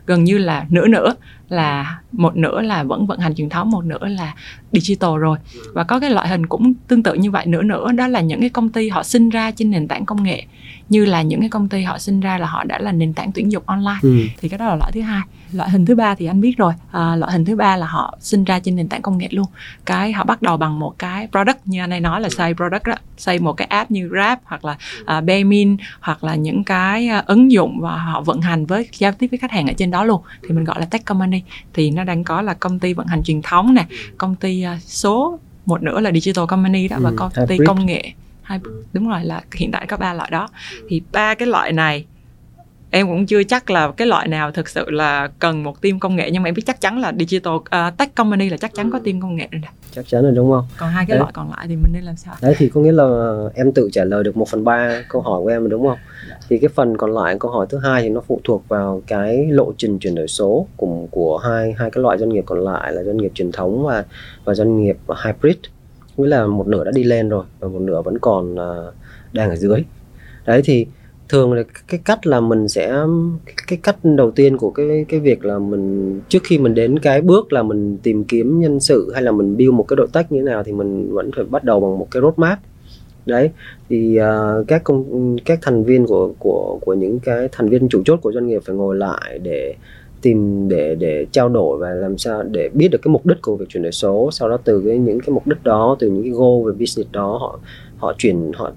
gần 0.06 0.24
như 0.24 0.38
là 0.38 0.66
nửa 0.70 0.88
nửa 0.88 1.14
là 1.50 2.00
một 2.12 2.36
nửa 2.38 2.62
là 2.62 2.84
vẫn 2.84 3.08
vận 3.08 3.20
hành 3.20 3.36
truyền 3.36 3.50
thống 3.50 3.72
một 3.72 3.86
nửa 3.86 4.08
là 4.08 4.34
digital 4.72 5.18
rồi. 5.20 5.38
Và 5.74 5.84
có 5.84 6.00
cái 6.00 6.10
loại 6.10 6.28
hình 6.28 6.46
cũng 6.46 6.74
tương 6.88 7.04
tự 7.04 7.14
như 7.14 7.32
vậy 7.32 7.46
nửa 7.46 7.62
nửa 7.62 7.92
đó 7.92 8.08
là 8.08 8.22
những 8.22 8.40
cái 8.40 8.50
công 8.50 8.70
ty 8.70 8.90
họ 8.90 9.04
sinh 9.04 9.30
ra 9.30 9.52
trên 9.52 9.72
nền 9.72 9.88
tảng 9.88 10.06
công 10.06 10.24
nghệ 10.24 10.46
như 10.90 11.06
là 11.06 11.22
những 11.22 11.40
cái 11.40 11.50
công 11.50 11.70
ty 11.70 11.84
họ 11.84 11.98
sinh 11.98 12.20
ra 12.20 12.38
là 12.38 12.48
họ 12.48 12.64
đã 12.64 12.80
là 12.80 12.92
nền 12.92 13.14
tảng 13.14 13.32
tuyển 13.32 13.52
dụng 13.52 13.64
online. 13.66 14.00
Ừ. 14.02 14.20
thì 14.42 14.50
cái 14.50 14.58
đó 14.58 14.66
là 14.66 14.76
loại 14.76 14.92
thứ 14.92 15.02
hai. 15.02 15.22
Loại 15.52 15.70
hình 15.70 15.86
thứ 15.86 15.96
ba 15.96 16.16
thì 16.16 16.26
anh 16.26 16.42
biết 16.42 16.58
rồi. 16.58 16.74
À, 16.92 17.16
loại 17.16 17.32
hình 17.32 17.46
thứ 17.46 17.56
ba 17.56 17.78
là 17.78 17.86
họ 17.86 18.18
sinh 18.20 18.44
ra 18.44 18.60
trên 18.60 18.76
nền 18.76 18.88
tảng 18.88 19.02
công 19.02 19.18
nghệ 19.18 19.28
luôn. 19.32 19.46
Cái 19.86 20.12
họ 20.12 20.24
bắt 20.24 20.42
đầu 20.42 20.58
bằng 20.58 20.80
một 20.80 21.00
cái 21.00 21.28
product 21.32 21.58
như 21.66 21.80
anh 21.80 21.90
ấy 21.90 22.00
nói 22.00 22.22
là 22.22 22.30
xây 22.30 22.54
product 22.54 22.84
đó. 22.84 22.96
Xây 23.18 23.40
một 23.40 23.54
cái 23.54 23.68
app 23.68 23.92
như 23.92 24.08
Grab 24.08 24.40
hoặc 24.44 24.66
là 24.66 24.78
uh, 25.02 25.28
Paymin 25.28 25.78
hoặc 26.00 26.24
là 26.24 26.36
những 26.36 26.64
cái 26.64 27.10
uh, 27.20 27.26
ứng 27.26 27.52
dụng 27.52 27.80
và 27.82 27.98
họ 27.98 28.22
vận 28.22 28.42
hành 28.42 28.66
với 28.66 28.90
giao 28.98 29.12
tiếp 29.12 29.28
với 29.32 29.38
khách 29.38 29.52
hàng 29.52 29.68
ở 29.68 29.74
trên 29.78 29.92
đó 29.92 30.04
luôn. 30.04 30.22
Thì 30.44 30.50
mình 30.50 30.64
gọi 30.64 30.80
là 30.80 30.86
tech 30.86 31.06
company. 31.06 31.42
Thì 31.74 31.92
nó 31.92 32.04
đang 32.04 32.24
có 32.24 32.42
là 32.42 32.54
công 32.54 32.80
ty 32.80 32.94
vận 32.94 33.08
hành 33.08 33.24
truyền 33.24 33.42
thống 33.42 33.74
nè 33.74 33.86
công 34.18 34.36
ty 34.36 34.66
uh, 34.76 34.82
số 34.82 35.40
một 35.66 35.84
nửa 35.84 36.00
là 36.00 36.12
digital 36.12 36.46
company 36.46 36.88
đó 36.88 36.98
và 37.00 37.10
ừ, 37.10 37.16
công 37.18 37.32
ty 37.48 37.58
công 37.66 37.86
nghệ 37.86 38.14
hai 38.46 38.60
đúng 38.94 39.10
rồi 39.10 39.24
là 39.24 39.42
hiện 39.56 39.72
tại 39.72 39.86
có 39.88 39.98
ba 39.98 40.14
loại 40.14 40.30
đó. 40.32 40.48
Thì 40.90 41.02
ba 41.12 41.36
cái 41.36 41.48
loại 41.48 41.74
này 41.74 42.06
em 42.90 43.08
cũng 43.08 43.26
chưa 43.26 43.44
chắc 43.44 43.70
là 43.70 43.92
cái 43.98 44.08
loại 44.08 44.28
nào 44.28 44.52
thực 44.52 44.70
sự 44.70 44.90
là 44.90 45.30
cần 45.40 45.64
một 45.64 45.82
team 45.82 46.00
công 46.00 46.16
nghệ 46.16 46.30
nhưng 46.32 46.44
mà 46.44 46.50
em 46.50 46.56
biết 46.56 46.64
chắc 46.66 46.82
chắn 46.82 47.00
là 47.00 47.14
digital 47.20 47.54
uh, 47.54 47.98
tech 47.98 48.16
company 48.16 48.50
là 48.50 48.58
chắc 48.58 48.74
chắn 48.74 48.92
có 48.92 49.00
team 49.00 49.22
công 49.22 49.36
nghệ 49.36 49.48
rồi 49.52 49.62
chắc 49.96 50.08
chắn 50.08 50.24
rồi 50.24 50.32
đúng 50.36 50.52
không? 50.52 50.66
Còn 50.78 50.90
hai 50.90 51.06
cái 51.08 51.16
đấy. 51.16 51.20
loại 51.20 51.32
còn 51.34 51.50
lại 51.50 51.66
thì 51.70 51.76
mình 51.76 51.94
nên 51.94 52.04
làm 52.04 52.16
sao? 52.16 52.36
Đấy 52.42 52.56
thì 52.58 52.70
có 52.70 52.82
nghĩa 52.82 52.92
là 52.92 53.38
em 53.56 53.72
tự 53.72 53.90
trả 53.92 54.04
lời 54.04 54.24
được 54.24 54.38
một 54.38 54.50
phần 54.50 54.64
ba 54.64 55.02
câu 55.10 55.22
hỏi 55.22 55.42
của 55.44 55.48
em 55.48 55.70
đúng 55.70 55.88
không? 55.88 55.98
Thì 56.50 56.58
cái 56.58 56.70
phần 56.76 56.98
còn 56.98 57.14
lại 57.14 57.38
câu 57.40 57.52
hỏi 57.52 57.66
thứ 57.70 57.78
hai 57.78 58.02
thì 58.02 58.10
nó 58.10 58.22
phụ 58.28 58.40
thuộc 58.44 58.64
vào 58.68 59.02
cái 59.08 59.48
lộ 59.50 59.74
trình 59.78 60.00
chuyển 60.00 60.16
đổi 60.16 60.28
số 60.28 60.68
của 60.78 61.08
của 61.12 61.38
hai 61.38 61.76
hai 61.78 61.92
cái 61.92 62.02
loại 62.02 62.18
doanh 62.18 62.30
nghiệp 62.30 62.44
còn 62.46 62.60
lại 62.60 62.94
là 62.94 63.04
doanh 63.04 63.18
nghiệp 63.18 63.32
truyền 63.36 63.52
thống 63.52 63.84
và 63.86 64.06
và 64.46 64.54
doanh 64.54 64.78
nghiệp 64.82 64.98
hybrid 65.26 65.58
nghĩa 66.18 66.28
là 66.28 66.48
một 66.48 66.68
nửa 66.68 66.84
đã 66.84 66.92
đi 66.96 67.04
lên 67.04 67.30
rồi 67.30 67.46
và 67.60 67.68
một 67.68 67.82
nửa 67.82 68.02
vẫn 68.02 68.20
còn 68.20 68.54
uh, 68.54 68.94
đang 69.34 69.50
ở 69.50 69.56
dưới. 69.56 69.84
Đấy 70.46 70.62
thì 70.66 70.86
thường 71.30 71.54
là 71.54 71.64
cái 71.88 72.00
cách 72.06 72.28
là 72.28 72.40
mình 72.40 72.68
sẽ 72.68 72.96
cái 73.68 73.80
cách 73.84 73.96
đầu 74.04 74.32
tiên 74.32 74.58
của 74.58 74.70
cái 74.70 75.06
cái 75.10 75.20
việc 75.20 75.46
là 75.46 75.60
mình 75.60 76.22
trước 76.30 76.40
khi 76.44 76.58
mình 76.58 76.74
đến 76.74 77.00
cái 77.00 77.22
bước 77.22 77.54
là 77.54 77.64
mình 77.64 77.98
tìm 78.04 78.24
kiếm 78.24 78.60
nhân 78.60 78.80
sự 78.80 79.12
hay 79.14 79.24
là 79.24 79.32
mình 79.32 79.58
build 79.58 79.74
một 79.74 79.86
cái 79.88 79.96
đội 79.96 80.08
tách 80.14 80.32
như 80.32 80.40
thế 80.40 80.46
nào 80.46 80.64
thì 80.64 80.72
mình 80.72 81.14
vẫn 81.14 81.32
phải 81.36 81.46
bắt 81.46 81.64
đầu 81.64 81.80
bằng 81.80 82.00
một 82.00 82.08
cái 82.12 82.22
roadmap 82.22 82.60
đấy 83.26 83.50
thì 83.90 84.20
uh, 84.20 84.68
các 84.68 84.84
công 84.84 85.38
các 85.46 85.60
thành 85.62 85.84
viên 85.84 86.08
của 86.08 86.34
của 86.40 86.80
của 86.82 86.94
những 86.94 87.20
cái 87.20 87.50
thành 87.52 87.70
viên 87.70 87.90
chủ 87.90 88.02
chốt 88.06 88.20
của 88.22 88.32
doanh 88.32 88.48
nghiệp 88.48 88.62
phải 88.66 88.76
ngồi 88.76 88.96
lại 88.96 89.40
để 89.44 89.76
tìm 90.26 90.70
để 90.70 90.96
để 90.96 91.26
trao 91.32 91.50
đổi 91.50 91.78
và 91.78 91.90
làm 91.90 92.18
sao 92.18 92.44
để 92.44 92.70
biết 92.74 92.88
được 92.88 92.98
cái 93.02 93.12
mục 93.12 93.26
đích 93.26 93.42
của 93.42 93.56
việc 93.56 93.66
chuyển 93.70 93.84
đổi 93.84 93.92
số. 93.92 94.30
Sau 94.32 94.50
đó 94.50 94.58
từ 94.64 94.84
cái 94.88 94.98
những 94.98 95.20
cái 95.20 95.34
mục 95.34 95.48
đích 95.48 95.64
đó 95.64 95.96
từ 96.00 96.10
những 96.10 96.24
cái 96.24 96.32
goal 96.32 96.66
về 96.66 96.72
business 96.72 97.12
đó 97.12 97.38
họ 97.42 97.60
họ 97.98 98.14
chuyển 98.18 98.52
họ 98.56 98.72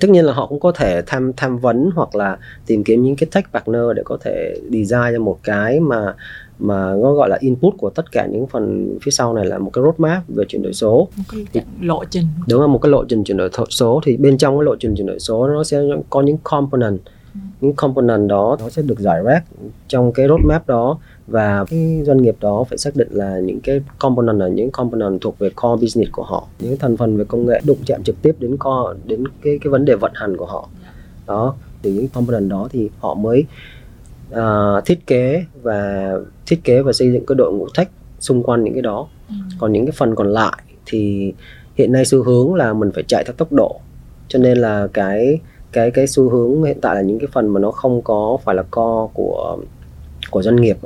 tất 0.00 0.10
nhiên 0.10 0.24
là 0.24 0.32
họ 0.32 0.46
cũng 0.46 0.60
có 0.60 0.72
thể 0.72 1.02
tham 1.06 1.32
tham 1.36 1.58
vấn 1.58 1.90
hoặc 1.94 2.14
là 2.14 2.38
tìm 2.66 2.84
kiếm 2.84 3.02
những 3.02 3.16
cái 3.16 3.28
tech 3.32 3.52
partner 3.52 3.82
để 3.96 4.02
có 4.04 4.18
thể 4.20 4.54
design 4.70 5.12
ra 5.12 5.18
một 5.18 5.38
cái 5.42 5.80
mà 5.80 6.14
mà 6.58 6.94
nó 7.02 7.14
gọi 7.14 7.28
là 7.28 7.36
input 7.40 7.74
của 7.78 7.90
tất 7.90 8.12
cả 8.12 8.26
những 8.26 8.46
phần 8.46 8.98
phía 9.02 9.10
sau 9.10 9.34
này 9.34 9.46
là 9.46 9.58
một 9.58 9.70
cái 9.72 9.84
roadmap 9.84 10.22
về 10.36 10.44
chuyển 10.48 10.62
đổi 10.62 10.72
số. 10.72 11.08
Một 11.16 11.24
cái 11.52 11.64
lộ 11.80 12.04
trình. 12.10 12.24
Đúng 12.48 12.60
là 12.60 12.66
một 12.66 12.78
cái 12.82 12.90
lộ 12.90 13.04
trình 13.04 13.24
chuyển 13.24 13.36
đổi 13.36 13.50
số. 13.70 14.00
Thì 14.04 14.16
bên 14.16 14.38
trong 14.38 14.58
cái 14.58 14.64
lộ 14.64 14.76
trình 14.76 14.94
chuyển 14.96 15.06
đổi 15.06 15.18
số 15.18 15.46
nó 15.46 15.64
sẽ 15.64 15.82
có 16.10 16.22
những 16.22 16.38
component. 16.42 17.00
Những 17.60 17.72
component 17.72 18.28
đó 18.28 18.56
nó 18.60 18.68
sẽ 18.68 18.82
được 18.82 18.98
giải 18.98 19.22
rác 19.22 19.44
trong 19.88 20.12
cái 20.12 20.28
roadmap 20.28 20.66
đó 20.66 20.98
và 21.26 21.64
cái 21.64 22.02
doanh 22.06 22.22
nghiệp 22.22 22.36
đó 22.40 22.64
phải 22.68 22.78
xác 22.78 22.96
định 22.96 23.08
là 23.10 23.38
những 23.38 23.60
cái 23.60 23.80
component 23.98 24.38
là 24.38 24.48
những 24.48 24.70
component 24.70 25.20
thuộc 25.20 25.38
về 25.38 25.50
core 25.50 25.82
business 25.82 26.12
của 26.12 26.22
họ 26.22 26.46
những 26.58 26.76
thành 26.76 26.96
phần 26.96 27.16
về 27.16 27.24
công 27.24 27.46
nghệ 27.46 27.60
đụng 27.64 27.78
chạm 27.86 28.02
trực 28.02 28.22
tiếp 28.22 28.32
đến 28.38 28.56
core 28.56 29.00
đến 29.06 29.24
cái 29.42 29.58
cái 29.62 29.70
vấn 29.70 29.84
đề 29.84 29.94
vận 29.94 30.12
hành 30.14 30.36
của 30.36 30.46
họ. 30.46 30.68
Đó 31.26 31.54
thì 31.82 31.92
những 31.92 32.08
component 32.08 32.50
đó 32.50 32.68
thì 32.72 32.90
họ 32.98 33.14
mới 33.14 33.44
uh, 34.32 34.84
thiết 34.84 35.06
kế 35.06 35.44
và 35.62 36.12
thiết 36.46 36.64
kế 36.64 36.82
và 36.82 36.92
xây 36.92 37.12
dựng 37.12 37.26
cái 37.26 37.34
đội 37.34 37.52
ngũ 37.52 37.66
tech 37.76 37.90
xung 38.20 38.42
quanh 38.42 38.64
những 38.64 38.74
cái 38.74 38.82
đó. 38.82 39.08
Ừ. 39.28 39.34
còn 39.58 39.72
những 39.72 39.86
cái 39.86 39.92
phần 39.96 40.14
còn 40.14 40.28
lại 40.28 40.62
thì 40.86 41.32
hiện 41.74 41.92
nay 41.92 42.04
xu 42.04 42.22
hướng 42.22 42.54
là 42.54 42.72
mình 42.72 42.90
phải 42.94 43.04
chạy 43.08 43.24
theo 43.24 43.32
tốc 43.32 43.52
độ. 43.52 43.80
Cho 44.28 44.38
nên 44.38 44.58
là 44.58 44.88
cái 44.92 45.40
cái 45.78 45.90
cái 45.90 46.06
xu 46.06 46.30
hướng 46.30 46.62
hiện 46.62 46.78
tại 46.82 46.94
là 46.94 47.00
những 47.00 47.18
cái 47.18 47.28
phần 47.32 47.48
mà 47.48 47.60
nó 47.60 47.70
không 47.70 48.02
có 48.02 48.38
phải 48.44 48.54
là 48.54 48.62
co 48.70 49.08
của 49.14 49.58
của 50.30 50.42
doanh 50.42 50.56
nghiệp. 50.56 50.76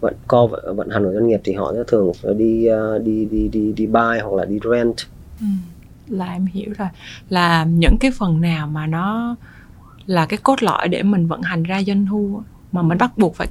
Vận 0.00 0.14
co 0.26 0.46
vận 0.76 0.88
hành 0.88 1.04
của 1.04 1.12
doanh 1.12 1.26
nghiệp 1.26 1.40
thì 1.44 1.52
họ 1.52 1.72
sẽ 1.74 1.82
thường 1.86 2.12
phải 2.22 2.34
đi 2.34 2.66
ờ, 2.66 2.98
đi 2.98 3.24
đi 3.24 3.48
đi 3.48 3.72
đi 3.72 3.86
buy 3.86 4.18
hoặc 4.22 4.34
là 4.34 4.44
đi 4.44 4.58
rent. 4.70 4.96
Ừ, 5.40 5.46
là 6.08 6.32
em 6.32 6.46
hiểu 6.46 6.72
rồi. 6.78 6.88
Là 7.28 7.64
những 7.64 7.96
cái 8.00 8.10
phần 8.18 8.40
nào 8.40 8.66
mà 8.66 8.86
nó 8.86 9.36
là 10.06 10.26
cái 10.26 10.38
cốt 10.42 10.62
lõi 10.62 10.88
để 10.88 11.02
mình 11.02 11.26
vận 11.26 11.42
hành 11.42 11.62
ra 11.62 11.82
doanh 11.82 12.06
thu 12.06 12.42
mà 12.72 12.82
mình 12.82 12.98
bắt 12.98 13.18
buộc 13.18 13.34
phải 13.34 13.48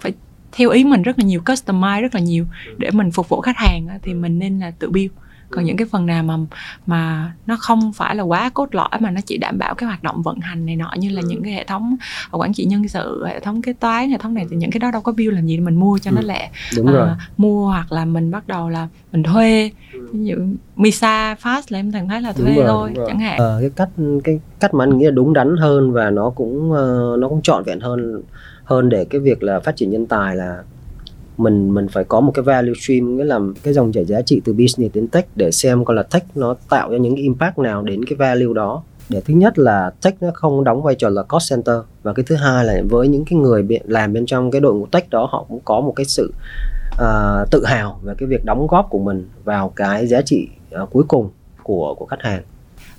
phải 0.00 0.12
theo 0.52 0.70
ý 0.70 0.84
mình 0.84 1.02
rất 1.02 1.18
là 1.18 1.24
nhiều 1.24 1.40
customize 1.44 2.02
rất 2.02 2.14
là 2.14 2.20
nhiều 2.20 2.44
để 2.78 2.90
mình 2.90 3.10
phục 3.10 3.28
vụ 3.28 3.40
khách 3.40 3.56
hàng 3.56 3.88
thì 4.02 4.14
mình 4.14 4.38
nên 4.38 4.60
là 4.60 4.70
tự 4.70 4.90
build 4.90 5.12
còn 5.50 5.64
những 5.64 5.76
cái 5.76 5.86
phần 5.90 6.06
nào 6.06 6.22
mà 6.22 6.36
mà 6.86 7.32
nó 7.46 7.56
không 7.60 7.92
phải 7.92 8.16
là 8.16 8.22
quá 8.22 8.50
cốt 8.54 8.74
lõi 8.74 8.88
mà 9.00 9.10
nó 9.10 9.20
chỉ 9.26 9.38
đảm 9.38 9.58
bảo 9.58 9.74
cái 9.74 9.86
hoạt 9.86 10.02
động 10.02 10.22
vận 10.22 10.38
hành 10.40 10.66
này 10.66 10.76
nọ 10.76 10.94
như 10.98 11.08
là 11.08 11.22
những 11.26 11.42
cái 11.42 11.52
hệ 11.52 11.64
thống 11.64 11.96
quản 12.32 12.52
trị 12.52 12.64
nhân 12.64 12.88
sự 12.88 13.24
hệ 13.26 13.40
thống 13.40 13.62
kế 13.62 13.72
toán 13.72 14.10
hệ 14.10 14.18
thống 14.18 14.34
này 14.34 14.46
thì 14.50 14.56
những 14.56 14.70
cái 14.70 14.78
đó 14.78 14.90
đâu 14.90 15.00
có 15.02 15.12
build 15.12 15.34
làm 15.34 15.46
gì 15.46 15.58
mình 15.58 15.74
mua 15.74 15.98
cho 15.98 16.10
nó 16.10 16.20
lẹ. 16.20 16.50
Đúng 16.76 16.86
à, 16.86 16.92
rồi. 16.92 17.08
mua 17.36 17.66
hoặc 17.66 17.92
là 17.92 18.04
mình 18.04 18.30
bắt 18.30 18.48
đầu 18.48 18.68
là 18.68 18.88
mình 19.12 19.22
thuê. 19.22 19.70
Ví 20.12 20.24
dụ 20.24 20.36
Misa 20.76 21.34
Fast 21.42 21.62
là 21.68 21.78
em 21.78 21.92
thường 21.92 22.08
thấy 22.08 22.20
là 22.20 22.32
thuê 22.32 22.54
rồi, 22.54 22.66
thôi 22.66 23.04
chẳng 23.06 23.18
hạn. 23.18 23.38
Ờ, 23.38 23.58
cái 23.60 23.70
cách 23.76 23.88
cái 24.24 24.40
cách 24.60 24.74
mà 24.74 24.84
anh 24.84 24.98
nghĩ 24.98 25.04
là 25.04 25.10
đúng 25.10 25.32
đắn 25.32 25.56
hơn 25.56 25.92
và 25.92 26.10
nó 26.10 26.30
cũng 26.30 26.70
uh, 26.70 27.18
nó 27.18 27.28
cũng 27.28 27.42
trọn 27.42 27.64
vẹn 27.64 27.80
hơn 27.80 28.22
hơn 28.64 28.88
để 28.88 29.04
cái 29.04 29.20
việc 29.20 29.42
là 29.42 29.60
phát 29.60 29.76
triển 29.76 29.90
nhân 29.90 30.06
tài 30.06 30.36
là 30.36 30.62
mình 31.42 31.74
mình 31.74 31.88
phải 31.88 32.04
có 32.04 32.20
một 32.20 32.32
cái 32.34 32.42
value 32.42 32.72
stream 32.80 33.16
nghĩa 33.16 33.24
là 33.24 33.40
cái 33.62 33.74
dòng 33.74 33.92
chảy 33.92 34.04
giá 34.04 34.22
trị 34.22 34.40
từ 34.44 34.52
business 34.52 34.94
đến 34.94 35.08
tech 35.08 35.28
để 35.36 35.50
xem 35.50 35.84
coi 35.84 35.96
là 35.96 36.02
tech 36.02 36.24
nó 36.34 36.56
tạo 36.68 36.90
ra 36.90 36.98
những 36.98 37.14
cái 37.14 37.22
impact 37.22 37.58
nào 37.58 37.82
đến 37.82 38.04
cái 38.04 38.16
value 38.16 38.54
đó. 38.54 38.82
Để 39.08 39.20
thứ 39.20 39.34
nhất 39.34 39.58
là 39.58 39.90
tech 40.02 40.22
nó 40.22 40.30
không 40.34 40.64
đóng 40.64 40.82
vai 40.82 40.94
trò 40.94 41.08
là 41.08 41.22
cost 41.22 41.50
center 41.50 41.76
và 42.02 42.12
cái 42.12 42.24
thứ 42.28 42.34
hai 42.34 42.64
là 42.64 42.82
với 42.88 43.08
những 43.08 43.24
cái 43.24 43.38
người 43.38 43.66
làm 43.84 44.12
bên 44.12 44.26
trong 44.26 44.50
cái 44.50 44.60
đội 44.60 44.74
ngũ 44.74 44.86
tech 44.86 45.10
đó 45.10 45.28
họ 45.30 45.44
cũng 45.48 45.60
có 45.64 45.80
một 45.80 45.92
cái 45.96 46.06
sự 46.06 46.32
uh, 46.92 47.50
tự 47.50 47.64
hào 47.64 48.00
về 48.02 48.14
cái 48.18 48.26
việc 48.26 48.44
đóng 48.44 48.66
góp 48.66 48.86
của 48.90 48.98
mình 48.98 49.28
vào 49.44 49.72
cái 49.76 50.06
giá 50.06 50.22
trị 50.22 50.48
uh, 50.82 50.90
cuối 50.90 51.04
cùng 51.08 51.30
của 51.62 51.94
của 51.98 52.06
khách 52.06 52.22
hàng 52.22 52.42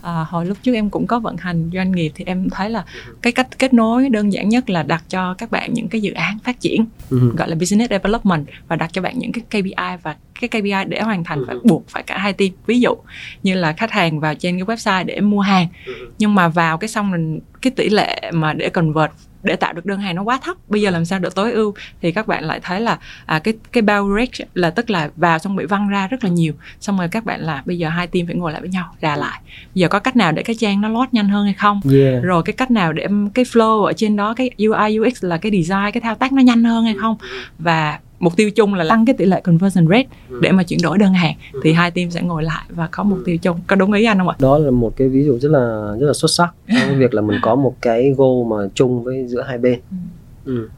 à, 0.01 0.25
hồi 0.29 0.45
lúc 0.45 0.57
trước 0.63 0.73
em 0.73 0.89
cũng 0.89 1.07
có 1.07 1.19
vận 1.19 1.37
hành 1.37 1.69
doanh 1.73 1.91
nghiệp 1.91 2.11
thì 2.15 2.25
em 2.27 2.49
thấy 2.49 2.69
là 2.69 2.85
cái 3.21 3.33
cách 3.33 3.47
kết 3.59 3.73
nối 3.73 4.09
đơn 4.09 4.33
giản 4.33 4.49
nhất 4.49 4.69
là 4.69 4.83
đặt 4.83 5.03
cho 5.09 5.33
các 5.33 5.51
bạn 5.51 5.73
những 5.73 5.87
cái 5.87 6.01
dự 6.01 6.11
án 6.11 6.39
phát 6.39 6.59
triển 6.59 6.85
uh-huh. 7.09 7.35
gọi 7.35 7.49
là 7.49 7.55
business 7.55 7.91
development 7.91 8.45
và 8.67 8.75
đặt 8.75 8.93
cho 8.93 9.01
bạn 9.01 9.19
những 9.19 9.31
cái 9.31 9.43
KPI 9.49 9.97
và 10.03 10.15
cái 10.41 10.47
KPI 10.47 10.85
để 10.87 11.01
hoàn 11.01 11.23
thành 11.23 11.43
phải 11.47 11.55
buộc 11.63 11.87
phải 11.87 12.03
cả 12.03 12.17
hai 12.17 12.33
team 12.33 12.51
ví 12.65 12.79
dụ 12.79 12.95
như 13.43 13.55
là 13.55 13.73
khách 13.73 13.91
hàng 13.91 14.19
vào 14.19 14.35
trên 14.35 14.57
cái 14.57 14.77
website 14.77 15.05
để 15.05 15.21
mua 15.21 15.41
hàng 15.41 15.67
uh-huh. 15.85 16.07
nhưng 16.17 16.35
mà 16.35 16.47
vào 16.47 16.77
cái 16.77 16.87
xong 16.87 17.11
mình 17.11 17.39
cái 17.61 17.71
tỷ 17.71 17.89
lệ 17.89 18.31
mà 18.33 18.53
để 18.53 18.69
convert 18.69 19.11
để 19.43 19.55
tạo 19.55 19.73
được 19.73 19.85
đơn 19.85 19.99
hàng 19.99 20.15
nó 20.15 20.23
quá 20.23 20.39
thấp 20.43 20.57
bây 20.67 20.81
giờ 20.81 20.89
làm 20.89 21.05
sao 21.05 21.19
được 21.19 21.35
tối 21.35 21.51
ưu? 21.51 21.73
Thì 22.01 22.11
các 22.11 22.27
bạn 22.27 22.43
lại 22.43 22.59
thấy 22.63 22.81
là 22.81 22.99
à, 23.25 23.39
cái 23.39 23.53
cái 23.71 23.81
bounce 23.81 24.21
rate 24.21 24.49
là 24.53 24.69
tức 24.69 24.89
là 24.89 25.09
vào 25.15 25.39
xong 25.39 25.55
bị 25.55 25.65
văng 25.65 25.89
ra 25.89 26.07
rất 26.07 26.23
là 26.23 26.29
nhiều 26.29 26.53
xong 26.79 26.97
rồi 26.97 27.07
các 27.11 27.25
bạn 27.25 27.41
là 27.41 27.63
bây 27.65 27.77
giờ 27.77 27.89
hai 27.89 28.07
team 28.07 28.27
phải 28.27 28.35
ngồi 28.35 28.51
lại 28.51 28.61
với 28.61 28.69
nhau 28.69 28.93
ra 29.01 29.15
lại. 29.15 29.41
Giờ 29.73 29.87
có 29.87 29.99
cách 29.99 30.15
nào 30.15 30.31
để 30.31 30.43
cái 30.43 30.55
trang 30.59 30.81
nó 30.81 30.89
load 30.89 31.09
nhanh 31.11 31.29
hơn 31.29 31.45
hay 31.45 31.53
không? 31.53 31.81
Yeah. 31.93 32.23
rồi 32.23 32.43
cái 32.43 32.53
cách 32.53 32.71
nào 32.71 32.93
để 32.93 33.07
cái 33.33 33.45
flow 33.45 33.83
ở 33.83 33.93
trên 33.93 34.15
đó 34.15 34.33
cái 34.33 34.51
UI 34.57 34.99
UX 34.99 35.23
là 35.23 35.37
cái 35.37 35.51
design 35.51 35.91
cái 35.93 36.01
thao 36.01 36.15
tác 36.15 36.33
nó 36.33 36.41
nhanh 36.41 36.63
hơn 36.63 36.85
hay 36.85 36.95
không? 37.01 37.17
Và 37.59 37.99
mục 38.21 38.35
tiêu 38.35 38.51
chung 38.51 38.73
là 38.73 38.85
tăng 38.89 39.05
cái 39.05 39.15
tỷ 39.17 39.25
lệ 39.25 39.41
conversion 39.41 39.87
rate 39.87 40.05
ừ. 40.29 40.39
để 40.41 40.51
mà 40.51 40.63
chuyển 40.63 40.79
đổi 40.83 40.97
đơn 40.97 41.13
hàng. 41.13 41.35
Ừ. 41.53 41.59
thì 41.63 41.73
hai 41.73 41.91
team 41.91 42.11
sẽ 42.11 42.21
ngồi 42.21 42.43
lại 42.43 42.63
và 42.69 42.87
có 42.91 43.03
mục 43.03 43.19
tiêu 43.25 43.37
chung. 43.37 43.59
Có 43.67 43.75
đúng 43.75 43.93
ý 43.93 44.05
anh 44.05 44.17
không 44.17 44.29
ạ? 44.29 44.35
Đó 44.39 44.57
là 44.57 44.71
một 44.71 44.93
cái 44.97 45.09
ví 45.09 45.23
dụ 45.23 45.39
rất 45.39 45.49
là 45.49 45.95
rất 45.99 46.07
là 46.07 46.13
xuất 46.13 46.31
sắc. 46.31 46.53
Trong 46.67 46.99
việc 46.99 47.13
là 47.13 47.21
mình 47.21 47.39
có 47.41 47.55
một 47.55 47.75
cái 47.81 48.13
goal 48.17 48.47
mà 48.47 48.57
chung 48.73 49.03
với 49.03 49.25
giữa 49.27 49.41
hai 49.41 49.57
bên. 49.57 49.79
Ừ. 49.91 49.97
Ừ. 50.45 50.69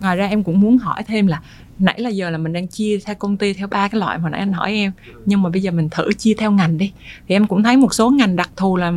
ngoài 0.00 0.16
ra 0.16 0.26
em 0.26 0.42
cũng 0.42 0.60
muốn 0.60 0.78
hỏi 0.78 1.02
thêm 1.06 1.26
là 1.26 1.40
nãy 1.78 2.00
là 2.00 2.10
giờ 2.10 2.30
là 2.30 2.38
mình 2.38 2.52
đang 2.52 2.66
chia 2.66 2.98
theo 3.04 3.14
công 3.14 3.36
ty 3.36 3.52
theo 3.52 3.68
ba 3.68 3.88
cái 3.88 3.98
loại 3.98 4.18
mà 4.18 4.30
nãy 4.30 4.40
anh 4.40 4.52
hỏi 4.52 4.72
em. 4.72 4.92
Nhưng 5.26 5.42
mà 5.42 5.50
bây 5.50 5.62
giờ 5.62 5.70
mình 5.70 5.88
thử 5.90 6.12
chia 6.12 6.34
theo 6.34 6.50
ngành 6.50 6.78
đi. 6.78 6.92
Thì 7.28 7.34
em 7.34 7.46
cũng 7.46 7.62
thấy 7.62 7.76
một 7.76 7.94
số 7.94 8.10
ngành 8.10 8.36
đặc 8.36 8.50
thù 8.56 8.76
là 8.76 8.92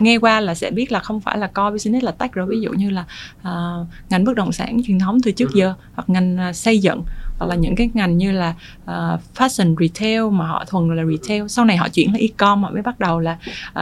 nghe 0.00 0.16
qua 0.16 0.40
là 0.40 0.54
sẽ 0.54 0.70
biết 0.70 0.92
là 0.92 0.98
không 0.98 1.20
phải 1.20 1.38
là 1.38 1.46
core 1.46 1.70
business 1.70 2.04
là 2.04 2.10
tech 2.10 2.32
rồi. 2.32 2.46
Ví 2.46 2.60
dụ 2.60 2.72
như 2.72 2.90
là 2.90 3.04
uh, 3.40 3.86
ngành 4.10 4.24
bất 4.24 4.36
động 4.36 4.52
sản 4.52 4.80
truyền 4.86 4.98
thống 4.98 5.18
từ 5.24 5.32
trước 5.32 5.54
giờ 5.54 5.74
hoặc 5.94 6.10
ngành 6.10 6.38
uh, 6.50 6.56
xây 6.56 6.78
dựng 6.78 7.02
hoặc 7.38 7.46
là 7.46 7.54
những 7.54 7.76
cái 7.76 7.90
ngành 7.94 8.18
như 8.18 8.32
là 8.32 8.54
uh, 8.84 9.20
fashion 9.34 9.76
retail 9.80 10.30
mà 10.30 10.46
họ 10.46 10.64
thuần 10.68 10.96
là 10.96 11.04
retail. 11.04 11.46
Sau 11.48 11.64
này 11.64 11.76
họ 11.76 11.88
chuyển 11.88 12.12
lên 12.12 12.22
e-com 12.22 12.62
họ 12.62 12.70
mới 12.70 12.82
bắt 12.82 13.00
đầu 13.00 13.20
là 13.20 13.38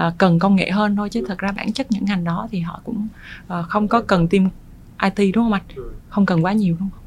uh, 0.06 0.14
cần 0.18 0.38
công 0.38 0.56
nghệ 0.56 0.70
hơn 0.70 0.96
thôi 0.96 1.08
chứ 1.08 1.25
thật 1.28 1.38
ra 1.38 1.52
bản 1.52 1.73
chất 1.73 1.92
những 1.92 2.04
ngành 2.04 2.25
đó 2.25 2.49
thì 2.50 2.61
họ 2.61 2.80
cũng 2.84 3.08
uh, 3.46 3.66
không 3.68 3.88
có 3.88 4.00
cần 4.00 4.28
team 4.28 4.49
IT 5.02 5.34
đúng 5.34 5.44
không 5.44 5.52
anh? 5.52 5.62
Không 6.08 6.26
cần 6.26 6.44
quá 6.44 6.52
nhiều 6.52 6.76
đúng 6.80 6.88
không? 6.90 7.03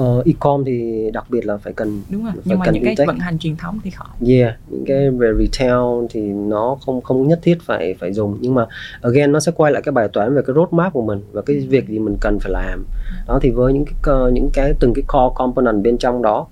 Uh, 0.00 0.26
e-com 0.26 0.64
thì 0.64 1.10
đặc 1.12 1.24
biệt 1.28 1.46
là 1.46 1.56
phải 1.56 1.72
cần 1.72 2.02
đúng 2.10 2.24
rồi 2.24 2.32
nhưng 2.44 2.58
mà 2.58 2.66
những 2.72 2.84
cái 2.84 3.06
vận 3.06 3.18
hành 3.18 3.38
truyền 3.38 3.56
thống 3.56 3.78
thì 3.84 3.90
khó 3.90 4.04
yeah 4.28 4.54
những 4.68 4.84
cái 4.86 5.10
về 5.10 5.32
retail 5.38 6.06
thì 6.10 6.20
nó 6.20 6.76
không 6.86 7.00
không 7.00 7.28
nhất 7.28 7.38
thiết 7.42 7.58
phải 7.62 7.94
phải 8.00 8.12
dùng 8.12 8.38
nhưng 8.40 8.54
mà 8.54 8.66
again 9.02 9.32
nó 9.32 9.40
sẽ 9.40 9.52
quay 9.52 9.72
lại 9.72 9.82
cái 9.82 9.92
bài 9.92 10.08
toán 10.12 10.34
về 10.34 10.42
cái 10.46 10.54
roadmap 10.56 10.92
của 10.92 11.02
mình 11.02 11.22
và 11.32 11.42
cái 11.42 11.56
ừ. 11.56 11.64
việc 11.68 11.88
gì 11.88 11.98
mình 11.98 12.16
cần 12.20 12.38
phải 12.38 12.52
làm 12.52 12.78
ừ. 12.78 13.14
đó 13.28 13.38
thì 13.42 13.50
với 13.50 13.72
những 13.72 13.84
cái 14.02 14.14
những 14.32 14.50
cái 14.52 14.72
từng 14.80 14.92
cái 14.94 15.02
core 15.08 15.34
component 15.34 15.82
bên 15.82 15.98
trong 15.98 16.22
đó 16.22 16.46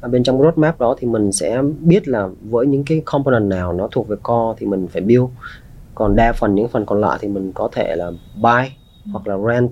à, 0.00 0.08
bên 0.08 0.22
trong 0.22 0.42
roadmap 0.42 0.80
đó 0.80 0.96
thì 0.98 1.06
mình 1.06 1.32
sẽ 1.32 1.62
biết 1.80 2.08
là 2.08 2.28
với 2.50 2.66
những 2.66 2.84
cái 2.84 3.02
component 3.04 3.44
nào 3.44 3.72
nó 3.72 3.88
thuộc 3.90 4.08
về 4.08 4.16
core 4.22 4.58
thì 4.58 4.66
mình 4.66 4.88
phải 4.88 5.02
build 5.02 5.24
còn 5.94 6.16
đa 6.16 6.32
phần 6.32 6.54
những 6.54 6.68
phần 6.68 6.86
còn 6.86 7.00
lại 7.00 7.18
thì 7.20 7.28
mình 7.28 7.52
có 7.54 7.68
thể 7.72 7.96
là 7.96 8.10
buy 8.42 8.68
ừ. 9.04 9.10
hoặc 9.12 9.26
là 9.26 9.36
rent 9.48 9.70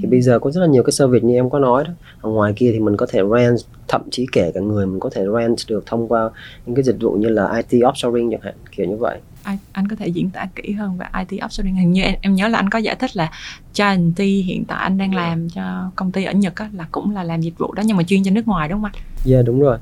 thì 0.00 0.08
bây 0.08 0.20
giờ 0.20 0.38
có 0.38 0.50
rất 0.50 0.60
là 0.60 0.66
nhiều 0.66 0.82
cái 0.82 0.92
service 0.92 1.26
như 1.26 1.34
em 1.34 1.50
có 1.50 1.58
nói 1.58 1.84
đó. 1.84 1.92
Ở 2.20 2.30
ngoài 2.30 2.52
kia 2.56 2.70
thì 2.72 2.80
mình 2.80 2.96
có 2.96 3.06
thể 3.10 3.20
rent 3.34 3.58
thậm 3.88 4.02
chí 4.10 4.26
kể 4.32 4.50
cả 4.54 4.60
người 4.60 4.86
mình 4.86 5.00
có 5.00 5.10
thể 5.10 5.24
rent 5.36 5.56
được 5.68 5.86
thông 5.86 6.08
qua 6.08 6.30
những 6.66 6.74
cái 6.74 6.82
dịch 6.82 6.96
vụ 7.00 7.12
như 7.12 7.28
là 7.28 7.56
IT 7.56 7.82
offshoring 7.82 8.30
chẳng 8.30 8.40
hạn 8.40 8.54
kiểu 8.76 8.86
như 8.86 8.96
vậy. 8.96 9.18
Anh, 9.42 9.58
anh 9.72 9.88
có 9.88 9.96
thể 9.96 10.06
diễn 10.06 10.30
tả 10.30 10.48
kỹ 10.56 10.72
hơn 10.72 10.98
về 10.98 11.06
IT 11.18 11.40
offshoring? 11.40 11.74
Hình 11.80 11.92
như 11.92 12.02
em, 12.02 12.14
em 12.20 12.34
nhớ 12.34 12.48
là 12.48 12.58
anh 12.58 12.70
có 12.70 12.78
giải 12.78 12.96
thích 12.96 13.16
là 13.16 13.30
Giant 13.74 14.18
hiện 14.18 14.64
tại 14.68 14.78
anh 14.82 14.98
đang 14.98 15.14
làm 15.14 15.48
cho 15.48 15.90
công 15.96 16.12
ty 16.12 16.24
ở 16.24 16.32
Nhật 16.32 16.54
á, 16.56 16.70
là 16.72 16.86
cũng 16.92 17.14
là 17.14 17.24
làm 17.24 17.40
dịch 17.40 17.58
vụ 17.58 17.72
đó 17.72 17.82
nhưng 17.86 17.96
mà 17.96 18.02
chuyên 18.02 18.24
cho 18.24 18.30
nước 18.30 18.48
ngoài 18.48 18.68
đúng 18.68 18.78
không 18.78 18.84
anh? 18.84 19.02
Dạ 19.24 19.34
yeah, 19.34 19.46
đúng 19.46 19.60
rồi. 19.60 19.78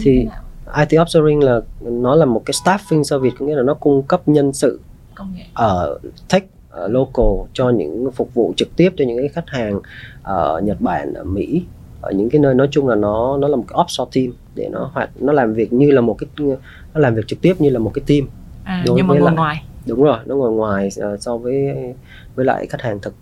Thì 0.00 0.26
IT 0.76 0.88
offshoring 0.88 1.40
là 1.40 1.60
nó 1.80 2.14
là 2.14 2.24
một 2.24 2.42
cái 2.46 2.54
staffing 2.64 3.02
service 3.02 3.36
có 3.38 3.46
nghĩa 3.46 3.54
là 3.54 3.62
nó 3.62 3.74
cung 3.74 4.02
cấp 4.02 4.28
nhân 4.28 4.52
sự 4.52 4.80
công 5.14 5.34
nghệ. 5.34 5.44
ở 5.54 5.98
tech 6.28 6.44
uh, 6.84 6.90
local 6.90 7.48
cho 7.52 7.70
những 7.70 8.10
phục 8.12 8.34
vụ 8.34 8.52
trực 8.56 8.76
tiếp 8.76 8.90
cho 8.96 9.04
những 9.04 9.18
cái 9.18 9.28
khách 9.28 9.48
hàng 9.48 9.80
ở 10.22 10.60
Nhật 10.64 10.80
Bản 10.80 11.14
ở 11.14 11.24
Mỹ. 11.24 11.64
Ở 12.00 12.12
những 12.12 12.30
cái 12.30 12.40
nơi 12.40 12.54
nói 12.54 12.68
chung 12.70 12.88
là 12.88 12.94
nó 12.94 13.36
nó 13.36 13.48
là 13.48 13.56
một 13.56 13.64
cái 13.68 13.76
offshore 13.76 14.08
team 14.14 14.36
để 14.54 14.68
nó 14.72 14.90
hoạt 14.92 15.10
nó 15.20 15.32
làm 15.32 15.54
việc 15.54 15.72
như 15.72 15.90
là 15.90 16.00
một 16.00 16.16
cái 16.18 16.46
nó 16.94 17.00
làm 17.00 17.14
việc 17.14 17.26
trực 17.26 17.40
tiếp 17.40 17.54
như 17.58 17.70
là 17.70 17.78
một 17.78 17.90
cái 17.94 18.02
team 18.06 18.28
à, 18.64 18.84
nhưng 18.96 19.06
mà 19.06 19.14
ngồi 19.18 19.32
ngoài. 19.32 19.64
Đúng 19.86 20.02
rồi 20.02 20.18
nó 20.26 20.34
ngồi 20.34 20.52
ngoài 20.52 20.88
uh, 20.88 21.20
so 21.22 21.36
với 21.36 21.74
với 22.34 22.44
lại 22.44 22.66
khách 22.66 22.82
hàng 22.82 23.00
thực 23.00 23.14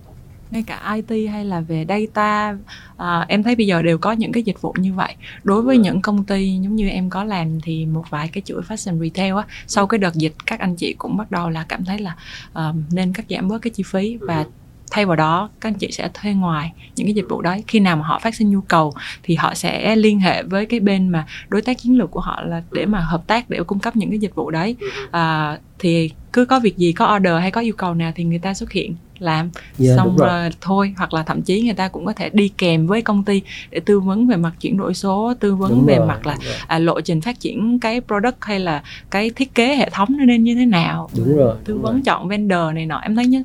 ngay 0.50 0.62
cả 0.62 0.94
IT 0.94 1.28
hay 1.28 1.44
là 1.44 1.60
về 1.60 1.86
data 1.88 2.56
à, 2.96 3.24
em 3.28 3.42
thấy 3.42 3.56
bây 3.56 3.66
giờ 3.66 3.82
đều 3.82 3.98
có 3.98 4.12
những 4.12 4.32
cái 4.32 4.42
dịch 4.42 4.60
vụ 4.60 4.74
như 4.78 4.94
vậy. 4.94 5.14
Đối 5.44 5.62
với 5.62 5.78
những 5.78 6.02
công 6.02 6.24
ty 6.24 6.58
giống 6.62 6.76
như 6.76 6.88
em 6.88 7.10
có 7.10 7.24
làm 7.24 7.60
thì 7.60 7.86
một 7.86 8.04
vài 8.10 8.28
cái 8.28 8.42
chuỗi 8.44 8.62
fashion 8.62 9.00
retail 9.00 9.34
á 9.36 9.44
sau 9.66 9.86
cái 9.86 9.98
đợt 9.98 10.14
dịch 10.14 10.34
các 10.46 10.60
anh 10.60 10.76
chị 10.76 10.94
cũng 10.98 11.16
bắt 11.16 11.30
đầu 11.30 11.50
là 11.50 11.64
cảm 11.68 11.84
thấy 11.84 11.98
là 11.98 12.16
uh, 12.52 12.74
nên 12.90 13.12
cắt 13.12 13.24
giảm 13.28 13.48
bớt 13.48 13.62
cái 13.62 13.70
chi 13.70 13.82
phí 13.86 14.16
và 14.16 14.38
ừ 14.38 14.50
thay 14.90 15.06
vào 15.06 15.16
đó 15.16 15.50
các 15.60 15.68
anh 15.68 15.74
chị 15.74 15.88
sẽ 15.92 16.08
thuê 16.14 16.32
ngoài 16.32 16.72
những 16.96 17.06
cái 17.06 17.14
dịch 17.14 17.26
vụ 17.28 17.42
đấy. 17.42 17.64
Khi 17.66 17.80
nào 17.80 17.96
mà 17.96 18.06
họ 18.06 18.18
phát 18.18 18.34
sinh 18.34 18.50
nhu 18.50 18.60
cầu 18.60 18.94
thì 19.22 19.34
họ 19.34 19.54
sẽ 19.54 19.96
liên 19.96 20.20
hệ 20.20 20.42
với 20.42 20.66
cái 20.66 20.80
bên 20.80 21.08
mà 21.08 21.26
đối 21.48 21.62
tác 21.62 21.78
chiến 21.78 21.98
lược 21.98 22.10
của 22.10 22.20
họ 22.20 22.42
là 22.44 22.62
để 22.72 22.86
mà 22.86 23.00
hợp 23.00 23.26
tác 23.26 23.50
để 23.50 23.62
cung 23.66 23.78
cấp 23.78 23.96
những 23.96 24.10
cái 24.10 24.18
dịch 24.18 24.34
vụ 24.34 24.50
đấy. 24.50 24.76
À, 25.10 25.58
thì 25.78 26.10
cứ 26.32 26.44
có 26.44 26.60
việc 26.60 26.76
gì 26.76 26.92
có 26.92 27.16
order 27.16 27.40
hay 27.40 27.50
có 27.50 27.60
yêu 27.60 27.74
cầu 27.76 27.94
nào 27.94 28.12
thì 28.14 28.24
người 28.24 28.38
ta 28.38 28.54
xuất 28.54 28.72
hiện 28.72 28.94
làm. 29.18 29.50
Yeah, 29.80 29.96
xong 29.96 30.16
rồi. 30.16 30.28
rồi 30.28 30.50
thôi 30.60 30.94
hoặc 30.96 31.14
là 31.14 31.22
thậm 31.22 31.42
chí 31.42 31.62
người 31.62 31.74
ta 31.74 31.88
cũng 31.88 32.04
có 32.04 32.12
thể 32.12 32.30
đi 32.32 32.48
kèm 32.48 32.86
với 32.86 33.02
công 33.02 33.24
ty 33.24 33.42
để 33.70 33.80
tư 33.80 34.00
vấn 34.00 34.26
về 34.26 34.36
mặt 34.36 34.52
chuyển 34.60 34.76
đổi 34.76 34.94
số 34.94 35.34
tư 35.40 35.54
vấn 35.54 35.70
đúng 35.70 35.86
về 35.86 35.96
rồi, 35.96 36.06
mặt 36.06 36.26
là 36.26 36.36
à, 36.66 36.78
lộ 36.78 37.00
trình 37.00 37.20
phát 37.20 37.40
triển 37.40 37.78
cái 37.78 38.00
product 38.00 38.36
hay 38.40 38.60
là 38.60 38.82
cái 39.10 39.30
thiết 39.30 39.54
kế 39.54 39.76
hệ 39.76 39.90
thống 39.90 40.08
nó 40.18 40.24
nên 40.24 40.44
như 40.44 40.54
thế 40.54 40.66
nào. 40.66 41.10
Đúng 41.16 41.36
rồi 41.36 41.56
tư 41.64 41.74
đúng 41.74 41.82
vấn 41.82 41.92
rồi. 41.92 42.02
chọn 42.04 42.28
vendor 42.28 42.74
này 42.74 42.86
nọ. 42.86 42.98
Em 42.98 43.16
thấy 43.16 43.26
nhá 43.26 43.42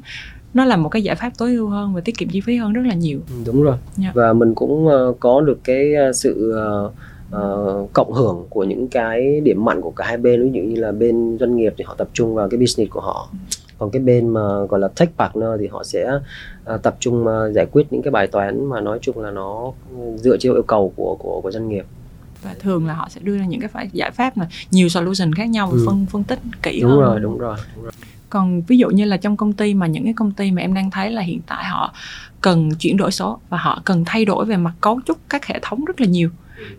nó 0.53 0.65
là 0.65 0.77
một 0.77 0.89
cái 0.89 1.03
giải 1.03 1.15
pháp 1.15 1.31
tối 1.37 1.53
ưu 1.55 1.69
hơn 1.69 1.93
và 1.93 2.01
tiết 2.01 2.17
kiệm 2.17 2.29
chi 2.29 2.41
phí 2.41 2.57
hơn 2.57 2.73
rất 2.73 2.81
là 2.85 2.93
nhiều 2.93 3.19
ừ, 3.29 3.35
đúng 3.45 3.63
rồi 3.63 3.75
yeah. 4.01 4.15
Dạ. 4.15 4.21
và 4.21 4.33
mình 4.33 4.55
cũng 4.55 4.87
uh, 4.87 5.19
có 5.19 5.41
được 5.41 5.59
cái 5.63 5.93
uh, 6.09 6.15
sự 6.15 6.53
uh, 7.35 7.93
cộng 7.93 8.13
hưởng 8.13 8.45
của 8.49 8.63
những 8.63 8.87
cái 8.87 9.41
điểm 9.41 9.65
mạnh 9.65 9.81
của 9.81 9.91
cả 9.91 10.05
hai 10.07 10.17
bên 10.17 10.43
ví 10.43 10.59
dụ 10.59 10.63
như 10.63 10.81
là 10.81 10.91
bên 10.91 11.37
doanh 11.39 11.55
nghiệp 11.55 11.73
thì 11.77 11.83
họ 11.87 11.95
tập 11.97 12.09
trung 12.13 12.35
vào 12.35 12.49
cái 12.49 12.57
business 12.57 12.91
của 12.91 13.01
họ 13.01 13.29
ừ. 13.31 13.37
còn 13.77 13.91
cái 13.91 14.01
bên 14.01 14.29
mà 14.29 14.41
gọi 14.69 14.79
là 14.79 14.87
tech 14.87 15.09
partner 15.17 15.49
thì 15.59 15.67
họ 15.67 15.83
sẽ 15.83 16.19
uh, 16.73 16.81
tập 16.83 16.95
trung 16.99 17.25
uh, 17.27 17.53
giải 17.55 17.65
quyết 17.71 17.93
những 17.93 18.01
cái 18.01 18.11
bài 18.11 18.27
toán 18.27 18.65
mà 18.65 18.81
nói 18.81 18.99
chung 19.01 19.19
là 19.19 19.31
nó 19.31 19.71
dựa 20.17 20.37
trên 20.39 20.53
yêu 20.53 20.63
cầu 20.63 20.93
của 20.95 21.15
của 21.19 21.41
của 21.41 21.51
doanh 21.51 21.69
nghiệp 21.69 21.85
và 22.43 22.55
thường 22.59 22.87
là 22.87 22.93
họ 22.93 23.07
sẽ 23.09 23.21
đưa 23.23 23.37
ra 23.37 23.45
những 23.45 23.61
cái 23.61 23.89
giải 23.93 24.11
pháp 24.11 24.37
mà 24.37 24.47
nhiều 24.71 24.89
solution 24.89 25.33
khác 25.33 25.49
nhau 25.49 25.69
ừ. 25.71 25.83
phân 25.85 26.05
phân 26.09 26.23
tích 26.23 26.39
kỹ 26.61 26.81
đúng 26.81 26.91
hơn 26.91 26.99
rồi 26.99 27.19
đúng 27.19 27.37
rồi 27.37 27.57
đúng 27.75 27.83
rồi 27.83 27.91
còn 28.33 28.61
ví 28.61 28.77
dụ 28.77 28.89
như 28.89 29.05
là 29.05 29.17
trong 29.17 29.37
công 29.37 29.53
ty 29.53 29.73
mà 29.73 29.87
những 29.87 30.03
cái 30.03 30.13
công 30.13 30.31
ty 30.31 30.51
mà 30.51 30.61
em 30.61 30.73
đang 30.73 30.91
thấy 30.91 31.11
là 31.11 31.21
hiện 31.21 31.41
tại 31.47 31.65
họ 31.65 31.93
cần 32.41 32.69
chuyển 32.79 32.97
đổi 32.97 33.11
số 33.11 33.39
và 33.49 33.57
họ 33.57 33.81
cần 33.85 34.03
thay 34.05 34.25
đổi 34.25 34.45
về 34.45 34.57
mặt 34.57 34.73
cấu 34.81 35.01
trúc 35.05 35.17
các 35.29 35.45
hệ 35.45 35.59
thống 35.61 35.85
rất 35.85 36.01
là 36.01 36.07
nhiều 36.07 36.29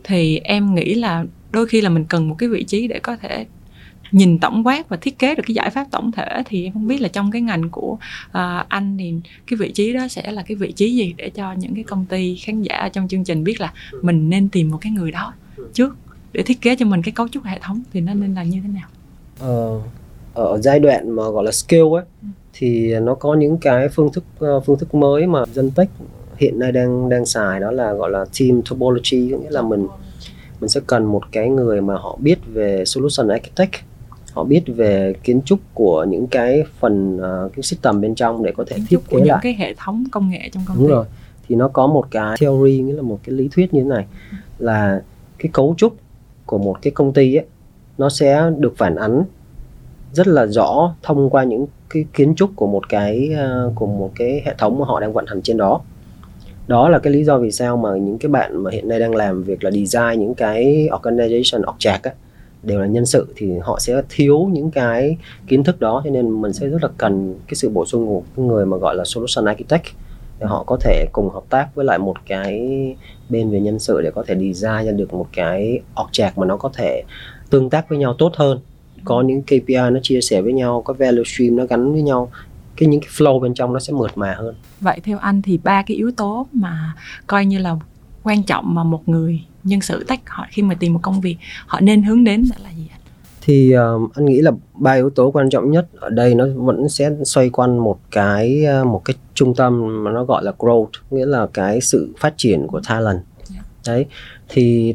thì 0.05 0.39
em 0.39 0.75
nghĩ 0.75 0.95
là 0.95 1.25
đôi 1.53 1.67
khi 1.67 1.81
là 1.81 1.89
mình 1.89 2.05
cần 2.05 2.29
một 2.29 2.35
cái 2.39 2.49
vị 2.49 2.65
trí 2.65 2.89
để 2.89 2.99
có 2.99 3.17
thể 3.17 3.47
nhìn 4.13 4.39
tổng 4.39 4.67
quát 4.67 4.89
và 4.89 4.97
thiết 4.97 5.19
kế 5.19 5.35
được 5.35 5.43
cái 5.47 5.55
giải 5.55 5.71
pháp 5.71 5.87
tổng 5.91 6.13
thể 6.13 6.43
thì 6.47 6.65
em 6.65 6.73
không 6.73 6.87
biết 6.87 7.01
là 7.01 7.09
trong 7.09 7.31
cái 7.31 7.43
ngành 7.43 7.71
của 7.71 7.97
uh, 8.29 8.69
anh 8.69 8.97
thì 8.99 9.15
cái 9.47 9.57
vị 9.57 9.73
trí 9.73 9.93
đó 9.93 10.09
sẽ 10.09 10.33
là 10.33 10.43
cái 10.43 10.57
vị 10.57 10.73
trí 10.73 10.95
gì 10.95 11.15
để 11.17 11.31
cho 11.31 11.53
những 11.53 11.75
cái 11.75 11.85
công 11.85 12.07
ty 12.07 12.37
khán 12.37 12.63
giả 12.63 12.89
trong 12.93 13.09
chương 13.09 13.25
trình 13.25 13.45
biết 13.45 13.61
là 13.61 13.73
mình 14.03 14.31
nên 14.31 14.49
tìm 14.49 14.71
một 14.71 14.79
cái 14.81 14.93
người 14.93 15.11
đó 15.11 15.33
trước 15.73 15.97
để 16.33 16.43
thiết 16.43 16.61
kế 16.61 16.77
cho 16.77 16.87
mình 16.87 17.03
cái 17.03 17.13
cấu 17.13 17.29
trúc 17.29 17.45
hệ 17.45 17.59
thống 17.59 17.83
thì 17.93 18.01
nó 18.01 18.15
nên 18.15 18.35
là 18.35 18.43
như 18.43 18.61
thế 18.63 18.69
nào? 18.69 18.89
Ờ, 19.39 19.81
ở 20.35 20.59
giai 20.61 20.81
đoạn 20.81 21.11
mà 21.11 21.31
gọi 21.31 21.45
là 21.45 21.53
scale 21.53 21.83
ấy 21.83 22.05
ừ. 22.23 22.29
thì 22.53 22.95
nó 23.01 23.15
có 23.15 23.35
những 23.35 23.59
cái 23.59 23.89
phương 23.89 24.13
thức 24.13 24.25
ờ, 24.39 24.61
phương 24.61 24.79
thức 24.79 24.95
mới 24.95 25.27
mà 25.27 25.45
dân 25.53 25.71
tech 25.71 25.89
hiện 26.37 26.59
nay 26.59 26.73
đang 26.73 27.09
đang 27.09 27.27
xài 27.27 27.61
đó 27.61 27.71
là 27.71 27.93
gọi 27.93 28.11
là 28.11 28.25
team 28.41 28.63
topology 28.63 29.29
có 29.33 29.39
nghĩa 29.39 29.51
là 29.51 29.63
mình 29.63 29.87
mình 30.61 30.69
sẽ 30.69 30.81
cần 30.87 31.05
một 31.05 31.23
cái 31.33 31.49
người 31.49 31.81
mà 31.81 31.95
họ 31.95 32.19
biết 32.21 32.39
về 32.47 32.85
solution 32.85 33.29
architect 33.29 33.73
họ 34.33 34.45
biết 34.45 34.63
về 34.67 35.15
kiến 35.23 35.43
trúc 35.43 35.59
của 35.75 36.07
những 36.09 36.27
cái 36.27 36.65
phần 36.81 37.17
uh, 37.17 37.53
cái 37.57 37.63
system 37.63 38.01
bên 38.01 38.15
trong 38.15 38.45
để 38.45 38.53
có 38.57 38.65
thể 38.67 38.77
kiến 38.77 38.87
thiết 38.89 38.99
kế 39.09 39.17
những 39.17 39.27
lại 39.27 39.39
cái 39.43 39.55
hệ 39.55 39.75
thống 39.77 40.05
công 40.13 40.31
nghệ 40.31 40.51
trong 40.53 40.63
công 40.67 40.77
đúng 40.77 40.87
ty. 40.87 40.91
rồi 40.91 41.05
thì 41.49 41.55
nó 41.55 41.69
có 41.69 41.87
một 41.87 42.11
cái 42.11 42.37
theory 42.41 42.79
nghĩa 42.79 42.93
là 42.93 43.03
một 43.03 43.21
cái 43.25 43.35
lý 43.35 43.49
thuyết 43.53 43.75
như 43.75 43.83
thế 43.83 43.89
này 43.89 44.07
là 44.59 45.03
cái 45.39 45.51
cấu 45.53 45.75
trúc 45.79 45.97
của 46.47 46.59
một 46.59 46.77
cái 46.83 46.91
công 46.91 47.13
ty 47.13 47.35
ấy 47.35 47.45
nó 47.99 48.09
sẽ 48.09 48.51
được 48.59 48.75
phản 48.77 48.97
ánh 48.97 49.25
rất 50.15 50.29
là 50.29 50.47
rõ 50.47 50.95
thông 51.03 51.31
qua 51.31 51.45
những 51.45 51.67
cái 51.91 52.05
kiến 52.13 52.35
trúc 52.35 52.51
của 52.57 52.67
một 52.67 52.89
cái 52.89 53.31
ờ, 53.39 53.73
của 53.75 53.87
một 53.87 54.11
cái 54.15 54.43
hệ 54.45 54.55
thống 54.59 54.79
mà 54.79 54.85
họ 54.87 55.01
đang 55.01 55.13
vận 55.13 55.27
hành 55.27 55.43
trên 55.43 55.57
đó. 55.57 55.81
Đó 56.67 56.89
là 56.89 56.99
cái 56.99 57.13
lý 57.13 57.25
do 57.25 57.39
vì 57.39 57.51
sao 57.51 57.77
mà 57.77 57.97
những 57.97 58.19
cái 58.19 58.29
bạn 58.29 58.63
mà 58.63 58.71
hiện 58.71 58.89
nay 58.89 59.01
đang 59.01 59.15
làm 59.15 59.43
việc 59.43 59.65
là 59.65 59.71
design 59.71 60.21
những 60.21 60.35
cái 60.35 60.89
organization 60.91 61.63
object 61.63 61.99
á, 62.03 62.13
đều 62.63 62.81
là 62.81 62.87
nhân 62.87 63.07
sự 63.07 63.27
thì 63.37 63.59
họ 63.63 63.79
sẽ 63.81 64.03
thiếu 64.09 64.49
những 64.53 64.71
cái 64.71 65.17
kiến 65.49 65.65
thức 65.65 65.81
đó 65.81 66.03
cho 66.05 66.11
nên 66.11 66.43
mình 66.43 66.53
sẽ 66.53 66.67
rất 66.67 66.83
là 66.83 66.89
cần 66.99 67.35
cái 67.47 67.55
sự 67.55 67.69
bổ 67.69 67.87
sung 67.87 68.07
của 68.07 68.43
người 68.43 68.67
mà 68.67 68.77
gọi 68.77 68.97
là 68.97 69.05
solution 69.05 69.45
architect 69.45 69.85
để 70.41 70.47
họ 70.47 70.65
có 70.67 70.77
thể 70.81 71.07
cùng 71.13 71.31
hợp 71.31 71.45
tác 71.51 71.75
với 71.75 71.85
lại 71.85 71.99
một 71.99 72.15
cái 72.27 72.61
bên 73.29 73.51
về 73.51 73.61
nhân 73.61 73.79
sự 73.79 74.01
để 74.03 74.11
có 74.11 74.25
thể 74.27 74.35
design 74.35 74.87
ra 74.87 74.93
được 74.93 75.15
một 75.15 75.27
cái 75.33 75.81
object 75.95 76.31
mà 76.37 76.47
nó 76.47 76.57
có 76.57 76.71
thể 76.75 77.03
tương 77.51 77.71
tác 77.71 77.89
với 77.89 77.99
nhau 77.99 78.15
tốt 78.19 78.33
hơn 78.37 78.59
có 79.05 79.23
những 79.23 79.43
KPI 79.43 79.91
nó 79.93 80.01
chia 80.03 80.21
sẻ 80.21 80.43
với 80.43 80.53
nhau 80.53 80.83
có 80.85 80.95
value 80.95 81.25
stream 81.25 81.57
nó 81.57 81.67
gắn 81.67 81.93
với 81.93 82.03
nhau 82.03 82.31
cái 82.77 82.89
những 82.89 83.01
cái 83.01 83.11
flow 83.11 83.41
bên 83.41 83.55
trong 83.55 83.73
nó 83.73 83.81
sẽ 83.81 83.93
mượt 83.93 84.19
mà 84.19 84.35
hơn 84.39 84.55
vậy 84.81 85.01
theo 85.05 85.19
anh 85.19 85.43
thì 85.43 85.59
ba 85.65 85.83
cái 85.83 85.97
yếu 85.97 86.11
tố 86.17 86.47
mà 86.53 86.95
coi 87.27 87.47
như 87.47 87.59
là 87.59 87.77
quan 88.23 88.43
trọng 88.43 88.75
mà 88.75 88.85
một 88.85 89.09
người 89.09 89.45
nhân 89.65 89.81
sự 89.81 90.05
tech 90.09 90.21
họ 90.27 90.47
khi 90.51 90.63
mà 90.63 90.75
tìm 90.75 90.93
một 90.93 91.01
công 91.03 91.21
việc 91.21 91.37
họ 91.67 91.81
nên 91.81 92.03
hướng 92.03 92.25
đến 92.25 92.45
là 92.65 92.71
gì 92.77 92.89
anh? 92.91 93.01
thì 93.43 93.75
uh, 93.77 94.15
anh 94.15 94.27
nghĩ 94.27 94.41
là 94.41 94.51
ba 94.75 94.93
yếu 94.93 95.11
tố 95.11 95.31
quan 95.31 95.51
trọng 95.51 95.71
nhất 95.71 95.87
ở 96.01 96.09
đây 96.09 96.35
nó 96.35 96.47
vẫn 96.55 96.89
sẽ 96.89 97.11
xoay 97.25 97.51
quanh 97.51 97.79
một 97.79 97.99
cái 98.11 98.67
một 98.87 99.03
cái 99.05 99.17
trung 99.35 99.55
tâm 99.55 100.05
mà 100.05 100.11
nó 100.11 100.25
gọi 100.25 100.45
là 100.45 100.53
growth 100.59 100.87
nghĩa 101.11 101.27
là 101.27 101.47
cái 101.53 101.81
sự 101.81 102.15
phát 102.19 102.35
triển 102.37 102.67
của 102.67 102.81
talent 102.89 103.21
yeah. 103.53 103.65
Dạ. 103.83 103.93
đấy 103.93 104.07
thì 104.49 104.95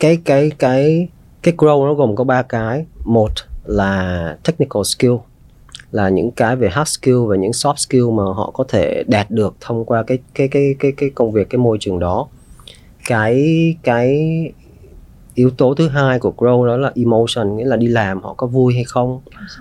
cái 0.00 0.18
cái 0.24 0.50
cái 0.58 1.08
cái 1.42 1.54
grow 1.56 1.86
nó 1.86 1.94
gồm 1.94 2.16
có 2.16 2.24
ba 2.24 2.42
cái. 2.42 2.86
Một 3.04 3.30
là 3.64 4.36
technical 4.44 4.82
skill 4.82 5.12
là 5.90 6.08
những 6.08 6.30
cái 6.30 6.56
về 6.56 6.68
hard 6.68 6.90
skill 6.90 7.26
và 7.26 7.36
những 7.36 7.50
soft 7.50 7.76
skill 7.76 8.10
mà 8.10 8.22
họ 8.22 8.50
có 8.54 8.64
thể 8.68 9.04
đạt 9.06 9.30
được 9.30 9.54
thông 9.60 9.84
qua 9.84 10.02
cái 10.02 10.18
cái 10.34 10.48
cái 10.48 10.74
cái 10.78 10.92
cái 10.96 11.10
công 11.10 11.32
việc 11.32 11.50
cái 11.50 11.58
môi 11.58 11.76
trường 11.80 11.98
đó. 11.98 12.26
Cái 13.06 13.46
cái 13.82 14.26
yếu 15.34 15.50
tố 15.50 15.74
thứ 15.74 15.88
hai 15.88 16.18
của 16.18 16.32
grow 16.36 16.66
đó 16.66 16.76
là 16.76 16.92
emotion 16.96 17.56
nghĩa 17.56 17.64
là 17.64 17.76
đi 17.76 17.86
làm 17.86 18.22
họ 18.22 18.34
có 18.34 18.46
vui 18.46 18.74
hay 18.74 18.84
không. 18.84 19.20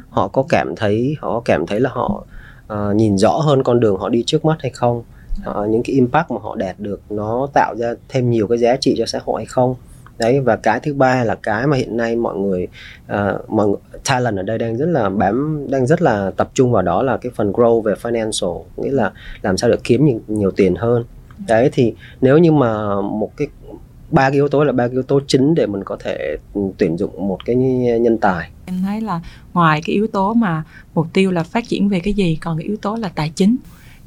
Họ 0.10 0.28
có 0.28 0.44
cảm 0.50 0.76
thấy 0.76 1.16
họ 1.20 1.34
có 1.34 1.42
cảm 1.46 1.66
thấy 1.66 1.80
là 1.80 1.90
họ 1.90 2.26
uh, 2.74 2.96
nhìn 2.96 3.18
rõ 3.18 3.32
hơn 3.32 3.64
con 3.64 3.80
đường 3.80 3.98
họ 3.98 4.10
đi 4.10 4.24
trước 4.26 4.46
mắt 4.46 4.58
hay 4.60 4.72
không. 4.72 5.04
Uh, 5.50 5.70
những 5.70 5.84
cái 5.84 5.96
impact 5.96 6.32
mà 6.32 6.38
họ 6.42 6.56
đạt 6.56 6.80
được 6.80 7.02
nó 7.10 7.48
tạo 7.54 7.76
ra 7.78 7.94
thêm 8.10 8.30
nhiều 8.30 8.48
cái 8.48 8.58
giá 8.58 8.76
trị 8.76 8.96
cho 8.98 9.06
xã 9.06 9.20
hội 9.26 9.42
hay 9.42 9.46
không 9.46 9.76
đấy 10.22 10.40
và 10.40 10.56
cái 10.56 10.80
thứ 10.80 10.94
ba 10.94 11.24
là 11.24 11.36
cái 11.36 11.68
mà 11.68 11.78
hiện 11.78 11.98
nay 11.98 12.16
mọi 12.16 12.38
người 12.38 12.68
uh, 13.14 13.50
mọi 13.50 13.68
talent 14.10 14.38
ở 14.38 14.44
đây 14.44 14.58
đang 14.58 14.78
rất 14.78 14.86
là 14.86 15.10
bám 15.10 15.68
đang 15.70 15.88
rất 15.88 16.02
là 16.02 16.32
tập 16.38 16.50
trung 16.54 16.72
vào 16.72 16.82
đó 16.82 17.04
là 17.04 17.18
cái 17.18 17.32
phần 17.36 17.52
grow 17.52 17.82
về 17.82 17.94
financial 18.02 18.64
nghĩa 18.78 18.92
là 18.92 19.12
làm 19.42 19.58
sao 19.58 19.70
để 19.70 19.78
kiếm 19.84 20.06
nhiều, 20.06 20.20
nhiều 20.28 20.52
tiền 20.52 20.76
hơn. 20.76 21.04
Đấy 21.48 21.70
thì 21.74 21.94
nếu 22.22 22.38
như 22.38 22.52
mà 22.52 23.02
một 23.02 23.32
cái 23.38 23.48
ba 24.12 24.30
cái 24.30 24.36
yếu 24.36 24.48
tố 24.48 24.64
là 24.64 24.72
ba 24.72 24.88
cái 24.88 24.94
yếu 24.94 25.04
tố 25.04 25.20
chính 25.28 25.56
để 25.56 25.66
mình 25.66 25.84
có 25.84 25.98
thể 26.00 26.38
ừ, 26.54 26.62
tuyển 26.78 26.98
dụng 26.98 27.28
một 27.28 27.46
cái 27.46 27.56
nhân 28.02 28.18
tài. 28.18 28.50
Em 28.66 28.82
thấy 28.86 29.02
là 29.02 29.22
ngoài 29.54 29.82
cái 29.86 29.94
yếu 29.94 30.08
tố 30.08 30.34
mà 30.34 30.64
mục 30.96 31.08
tiêu 31.14 31.32
là 31.32 31.44
phát 31.44 31.68
triển 31.68 31.90
về 31.90 32.00
cái 32.00 32.14
gì 32.14 32.38
còn 32.42 32.58
cái 32.58 32.68
yếu 32.68 32.78
tố 32.78 32.96
là 32.96 33.10
tài 33.16 33.32
chính 33.36 33.56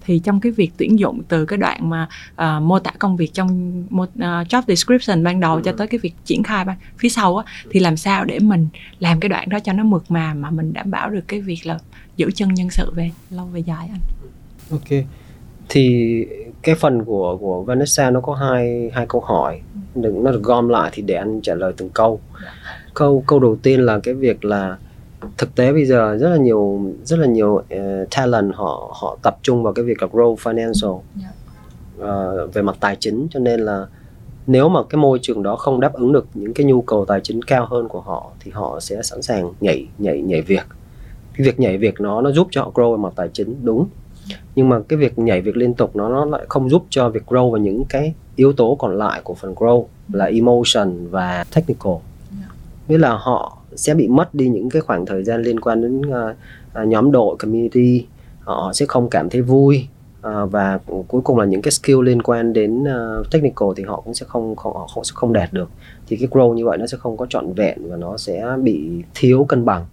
thì 0.05 0.19
trong 0.19 0.41
cái 0.41 0.53
việc 0.53 0.73
tuyển 0.77 0.99
dụng 0.99 1.23
từ 1.29 1.45
cái 1.45 1.57
đoạn 1.57 1.91
mà 1.91 2.09
uh, 2.33 2.63
mô 2.63 2.79
tả 2.79 2.91
công 2.99 3.17
việc 3.17 3.35
trong 3.35 3.83
uh, 3.95 4.09
job 4.23 4.63
description 4.69 5.25
ban 5.25 5.41
đầu 5.41 5.55
ừ. 5.55 5.63
cho 5.65 5.73
tới 5.73 5.87
cái 5.87 5.99
việc 5.99 6.15
triển 6.25 6.43
khai 6.43 6.65
ban 6.65 6.77
phía 6.99 7.09
sau 7.09 7.37
á 7.37 7.45
thì 7.71 7.81
làm 7.81 7.97
sao 7.97 8.25
để 8.25 8.39
mình 8.39 8.69
làm 8.99 9.21
cái 9.21 9.29
đoạn 9.29 9.49
đó 9.49 9.59
cho 9.61 9.73
nó 9.73 9.85
mượt 9.85 10.05
mà 10.09 10.35
mà 10.35 10.51
mình 10.51 10.73
đảm 10.73 10.91
bảo 10.91 11.11
được 11.11 11.25
cái 11.29 11.41
việc 11.41 11.67
là 11.67 11.79
giữ 12.17 12.31
chân 12.35 12.55
nhân 12.55 12.71
sự 12.71 12.91
về 12.95 13.11
lâu 13.31 13.47
về 13.47 13.61
dài 13.61 13.91
anh? 13.93 14.01
Ok. 14.71 15.05
Thì 15.69 16.27
cái 16.63 16.75
phần 16.75 17.05
của 17.05 17.37
của 17.37 17.63
Vanessa 17.63 18.11
nó 18.11 18.21
có 18.21 18.35
hai 18.35 18.91
hai 18.95 19.07
câu 19.09 19.21
hỏi. 19.21 19.61
Đừng 19.95 20.25
nó 20.25 20.31
được 20.31 20.43
gom 20.43 20.69
lại 20.69 20.91
thì 20.95 21.03
để 21.03 21.15
anh 21.15 21.41
trả 21.41 21.55
lời 21.55 21.73
từng 21.77 21.91
câu. 21.91 22.21
Câu 22.95 23.25
câu 23.27 23.39
đầu 23.39 23.57
tiên 23.63 23.81
là 23.81 23.99
cái 24.03 24.15
việc 24.15 24.45
là 24.45 24.77
thực 25.39 25.55
tế 25.55 25.73
bây 25.73 25.85
giờ 25.85 26.17
rất 26.21 26.29
là 26.29 26.37
nhiều 26.37 26.81
rất 27.05 27.19
là 27.19 27.27
nhiều 27.27 27.53
uh, 27.53 28.11
talent 28.17 28.55
họ 28.55 28.97
họ 29.01 29.19
tập 29.23 29.39
trung 29.43 29.63
vào 29.63 29.73
cái 29.73 29.85
việc 29.85 30.03
là 30.03 30.09
grow 30.09 30.37
financial 30.37 31.01
uh, 31.99 32.55
về 32.55 32.63
mặt 32.63 32.77
tài 32.81 32.97
chính. 33.01 33.27
Cho 33.31 33.41
nên 33.41 33.61
là 33.61 33.87
nếu 34.47 34.69
mà 34.69 34.81
cái 34.83 34.99
môi 34.99 35.19
trường 35.23 35.43
đó 35.43 35.57
không 35.57 35.81
đáp 35.81 35.93
ứng 35.93 36.13
được 36.13 36.27
những 36.35 36.55
cái 36.55 36.67
nhu 36.67 36.83
cầu 36.83 37.05
tài 37.05 37.21
chính 37.21 37.43
cao 37.43 37.67
hơn 37.71 37.89
của 37.89 38.01
họ 38.01 38.31
thì 38.41 38.51
họ 38.51 38.81
sẽ 38.81 39.03
sẵn 39.03 39.23
sàng 39.23 39.53
nhảy 39.61 39.87
nhảy 39.99 40.23
nhảy 40.23 40.43
việc. 40.43 40.67
Cái 41.35 41.47
việc 41.47 41.61
nhảy 41.61 41.79
việc 41.79 42.01
nó 42.01 42.21
nó 42.21 42.33
giúp 42.33 42.49
cho 42.51 42.63
họ 42.63 42.71
grow 42.75 42.97
về 42.97 43.03
mặt 43.03 43.13
tài 43.17 43.29
chính 43.33 43.57
đúng. 43.63 43.89
Nhưng 44.55 44.69
mà 44.69 44.81
cái 44.89 44.97
việc 44.97 45.19
nhảy 45.19 45.41
việc 45.41 45.57
liên 45.57 45.75
tục 45.75 45.97
nó 45.97 46.09
nó 46.09 46.25
lại 46.25 46.47
không 46.49 46.71
giúp 46.71 46.87
cho 46.91 47.09
việc 47.09 47.23
grow 47.27 47.51
vào 47.51 47.61
những 47.61 47.85
cái 47.85 48.15
yếu 48.37 48.53
tố 48.53 48.75
còn 48.75 48.99
lại 48.99 49.21
của 49.25 49.35
phần 49.35 49.55
grow 49.55 49.85
là 50.13 50.25
emotion 50.25 51.07
và 51.11 51.45
technical. 51.55 51.93
Yeah. 51.93 52.53
nghĩa 52.89 52.99
là 52.99 53.17
họ 53.17 53.59
sẽ 53.77 53.95
bị 53.95 54.09
mất 54.09 54.35
đi 54.35 54.49
những 54.49 54.71
cái 54.71 54.83
khoảng 54.83 55.07
thời 55.07 55.25
gian 55.25 55.43
liên 55.43 55.61
quan 55.61 55.83
đến 55.83 56.01
uh, 56.01 56.89
nhóm 56.89 57.13
đội 57.13 57.37
community. 57.39 58.07
Họ 58.41 58.73
sẽ 58.75 58.87
không 58.87 59.11
cảm 59.11 59.29
thấy 59.29 59.43
vui 59.43 59.87
uh, 60.19 60.51
và 60.51 60.79
cuối 61.09 61.21
cùng 61.25 61.39
là 61.39 61.45
những 61.45 61.63
cái 61.63 61.71
skill 61.71 62.03
liên 62.03 62.23
quan 62.23 62.53
đến 62.53 62.83
uh, 62.83 63.31
technical 63.31 63.69
thì 63.77 63.83
họ 63.83 64.01
cũng 64.01 64.15
sẽ 64.15 64.27
không 64.29 64.57
không 64.57 64.75
họ 64.75 64.87
không 64.95 65.05
sẽ 65.05 65.13
không 65.15 65.33
đạt 65.33 65.53
được. 65.53 65.71
Thì 66.07 66.17
cái 66.17 66.29
grow 66.31 66.55
như 66.55 66.65
vậy 66.65 66.79
nó 66.79 66.87
sẽ 66.87 66.97
không 66.99 67.17
có 67.17 67.27
trọn 67.27 67.53
vẹn 67.53 67.79
và 67.91 67.97
nó 67.97 68.17
sẽ 68.17 68.47
bị 68.63 69.03
thiếu 69.15 69.45
cân 69.45 69.65
bằng. 69.65 69.87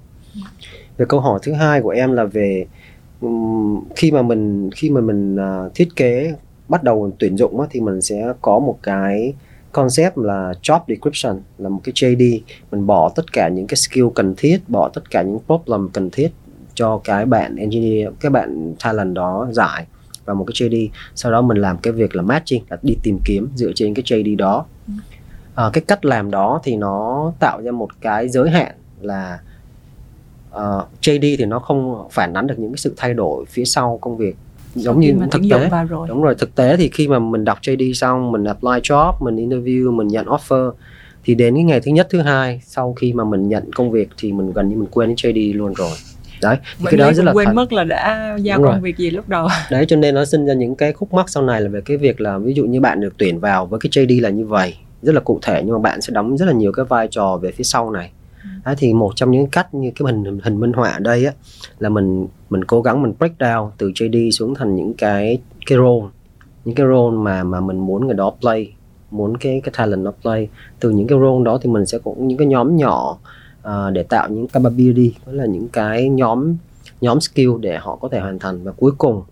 Về 0.98 1.06
câu 1.10 1.20
hỏi 1.20 1.39
thứ 1.44 1.54
hai 1.54 1.82
của 1.82 1.89
em 1.89 2.13
là 2.13 2.24
về 2.24 2.65
um, 3.22 3.84
khi 3.96 4.12
mà 4.12 4.22
mình 4.22 4.70
khi 4.76 4.89
mà 4.89 5.02
mình 5.02 5.36
uh, 5.36 5.76
thiết 5.76 5.96
kế 5.96 6.34
bắt 6.67 6.84
đầu 6.84 7.12
tuyển 7.20 7.38
dụng 7.38 7.60
á, 7.60 7.67
thì 7.72 7.80
mình 7.80 8.02
sẽ 8.02 8.34
có 8.41 8.60
một 8.60 8.78
cái 8.84 9.34
concept 9.71 10.17
là 10.17 10.53
job 10.62 10.79
description 10.88 11.41
là 11.57 11.69
một 11.69 11.81
cái 11.84 11.93
JD 11.93 12.39
mình 12.71 12.88
bỏ 12.88 13.12
tất 13.15 13.34
cả 13.34 13.49
những 13.49 13.67
cái 13.67 13.75
skill 13.75 14.05
cần 14.15 14.34
thiết 14.38 14.60
bỏ 14.67 14.89
tất 14.89 15.10
cả 15.10 15.21
những 15.21 15.39
problem 15.45 15.89
cần 15.93 16.10
thiết 16.10 16.31
cho 16.73 17.01
cái 17.03 17.25
bạn 17.25 17.55
engineer 17.55 18.13
cái 18.19 18.29
bạn 18.29 18.73
talent 18.84 19.13
đó 19.13 19.47
giải 19.51 19.86
và 20.25 20.34
một 20.34 20.45
cái 20.47 20.53
JD 20.53 20.89
sau 21.15 21.31
đó 21.31 21.41
mình 21.41 21.57
làm 21.57 21.77
cái 21.77 21.93
việc 21.93 22.15
là 22.15 22.21
matching 22.21 22.63
là 22.69 22.77
đi 22.81 22.95
tìm 23.03 23.19
kiếm 23.25 23.49
dựa 23.55 23.71
trên 23.75 23.93
cái 23.93 24.03
JD 24.03 24.38
đó. 24.38 24.65
À, 25.55 25.69
cái 25.73 25.84
cách 25.88 26.05
làm 26.05 26.31
đó 26.31 26.62
thì 26.63 26.75
nó 26.75 27.31
tạo 27.39 27.62
ra 27.62 27.71
một 27.71 27.89
cái 28.01 28.29
giới 28.29 28.49
hạn 28.49 28.75
là 29.01 29.39
ờ, 30.51 30.77
uh, 30.77 31.01
JD 31.01 31.36
thì 31.38 31.45
nó 31.45 31.60
không 31.60 32.07
phản 32.12 32.34
ánh 32.34 32.47
được 32.47 32.60
những 32.60 32.71
cái 32.71 32.77
sự 32.77 32.93
thay 32.97 33.13
đổi 33.13 33.45
phía 33.45 33.65
sau 33.65 33.97
công 34.01 34.17
việc 34.17 34.36
giống 34.75 34.99
như 34.99 35.15
thực 35.31 35.41
tế. 35.51 35.69
rồi. 35.89 36.07
Đúng 36.07 36.21
rồi 36.21 36.36
thực 36.36 36.55
tế 36.55 36.77
thì 36.77 36.89
khi 36.93 37.07
mà 37.07 37.19
mình 37.19 37.45
đọc 37.45 37.57
JD 37.62 37.93
xong 37.93 38.31
mình 38.31 38.43
apply 38.43 38.69
job 38.71 39.13
mình 39.19 39.36
interview 39.49 39.91
mình 39.91 40.07
nhận 40.07 40.25
offer 40.25 40.71
thì 41.23 41.36
đến 41.36 41.55
cái 41.55 41.63
ngày 41.63 41.79
thứ 41.81 41.91
nhất 41.91 42.07
thứ 42.10 42.21
hai 42.21 42.62
sau 42.65 42.93
khi 42.93 43.13
mà 43.13 43.23
mình 43.23 43.49
nhận 43.49 43.71
công 43.73 43.91
việc 43.91 44.10
thì 44.17 44.31
mình 44.31 44.51
gần 44.53 44.69
như 44.69 44.75
mình 44.75 44.88
quên 44.91 45.15
cái 45.21 45.34
JD 45.34 45.57
luôn 45.57 45.73
rồi. 45.73 45.91
Đấy 46.41 46.57
thì 46.62 46.84
Bởi 46.84 46.91
cái 46.91 46.97
đó 46.97 47.13
rất 47.13 47.23
là 47.23 47.34
quên 47.34 47.45
thật. 47.47 47.53
mất 47.53 47.73
là 47.73 47.84
đã 47.84 48.36
giao 48.41 48.57
Đúng 48.57 48.65
công 48.65 48.73
rồi. 48.73 48.81
việc 48.81 48.97
gì 48.97 49.10
lúc 49.10 49.29
đầu. 49.29 49.47
Đấy 49.71 49.86
cho 49.86 49.95
nên 49.95 50.15
nó 50.15 50.25
sinh 50.25 50.45
ra 50.45 50.53
những 50.53 50.75
cái 50.75 50.93
khúc 50.93 51.13
mắc 51.13 51.29
sau 51.29 51.43
này 51.43 51.62
là 51.62 51.69
về 51.69 51.81
cái 51.86 51.97
việc 51.97 52.21
là 52.21 52.38
ví 52.38 52.53
dụ 52.53 52.65
như 52.65 52.81
bạn 52.81 53.01
được 53.01 53.13
tuyển 53.17 53.39
vào 53.39 53.65
với 53.65 53.79
cái 53.79 53.89
JD 53.89 54.21
là 54.21 54.29
như 54.29 54.45
vậy 54.45 54.75
rất 55.01 55.15
là 55.15 55.21
cụ 55.21 55.39
thể 55.41 55.62
nhưng 55.65 55.73
mà 55.75 55.79
bạn 55.79 56.01
sẽ 56.01 56.12
đóng 56.13 56.38
rất 56.38 56.45
là 56.45 56.53
nhiều 56.53 56.71
cái 56.71 56.86
vai 56.86 57.07
trò 57.12 57.38
về 57.41 57.51
phía 57.51 57.63
sau 57.63 57.91
này 57.91 58.12
đó 58.65 58.73
thì 58.77 58.93
một 58.93 59.12
trong 59.15 59.32
những 59.32 59.47
cách 59.47 59.73
như 59.73 59.91
cái 59.95 60.13
hình 60.13 60.39
hình 60.43 60.60
minh 60.60 60.73
họa 60.73 60.89
ở 60.89 60.99
đây 60.99 61.25
á 61.25 61.34
là 61.80 61.89
mình 61.89 62.27
mình 62.49 62.63
cố 62.63 62.82
gắng 62.82 63.01
mình 63.01 63.13
break 63.19 63.38
down 63.39 63.69
từ 63.77 63.91
JD 63.91 64.32
xuống 64.32 64.56
thành 64.56 64.75
những 64.75 64.93
cái 64.93 65.38
cái 65.65 65.77
role. 65.77 66.08
Những 66.65 66.75
cái 66.75 66.86
role 66.86 67.17
mà 67.17 67.43
mà 67.43 67.60
mình 67.60 67.80
muốn 67.80 68.08
người 68.08 68.15
đó 68.15 68.32
play 68.41 68.73
muốn 69.12 69.38
cái 69.38 69.62
cái 69.63 69.73
talent 69.77 70.04
nó 70.04 70.12
play. 70.21 70.49
Từ 70.80 70.89
những 70.89 71.08
cái 71.08 71.19
role 71.19 71.45
đó 71.45 71.60
thì 71.62 71.69
mình 71.69 71.86
sẽ 71.86 71.97
có 72.04 72.13
những 72.17 72.38
cái 72.38 72.47
nhóm 72.47 72.77
nhỏ 72.77 73.17
uh, 73.67 73.93
để 73.93 74.04
tạo 74.04 74.30
những 74.30 74.47
capability 74.47 75.13
đó 75.25 75.34
là 75.34 75.45
những 75.45 75.67
cái 75.67 76.10
nhóm 76.10 76.56
nhóm 77.01 77.19
skill 77.21 77.51
để 77.60 77.77
họ 77.77 77.95
có 77.95 78.10
thể 78.10 78.19
hoàn 78.19 78.39
thành. 78.39 78.63
Và 78.63 78.71
cuối 78.71 78.91
cùng 78.97 79.23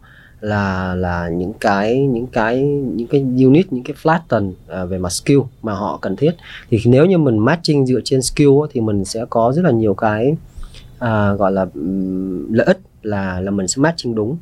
là 0.42 0.96
là 0.96 1.30
những 1.30 1.54
cái 1.54 1.98
những 1.98 2.28
cái 2.28 2.62
những 2.96 3.08
cái 3.08 3.22
unit 3.22 3.74
những 3.74 3.84
cái 3.84 3.96
flatten 4.04 4.52
à, 4.68 4.86
về 4.86 4.98
mặt 4.98 5.10
skill 5.10 5.40
mà 5.62 5.74
họ 5.74 6.00
cần 6.02 6.16
thiết. 6.16 6.32
Thì 6.70 6.80
nếu 6.86 7.06
như 7.06 7.18
mình 7.18 7.38
matching 7.38 7.86
dựa 7.86 8.00
trên 8.04 8.22
skill 8.22 8.52
thì 8.72 8.82
mình 8.82 9.06
sẽ 9.06 9.26
có 9.30 9.52
rất 9.56 9.62
là 9.66 9.72
nhiều 9.72 9.94
cái 9.94 10.36
à, 11.00 11.34
gọi 11.34 11.52
là 11.52 11.66
um, 11.74 12.54
lợi 12.54 12.66
ích 12.68 12.80
là 13.02 13.42
là 13.42 13.52
mình 13.52 13.68
sẽ 13.68 13.82
matching 13.82 14.16
đúng 14.16 14.38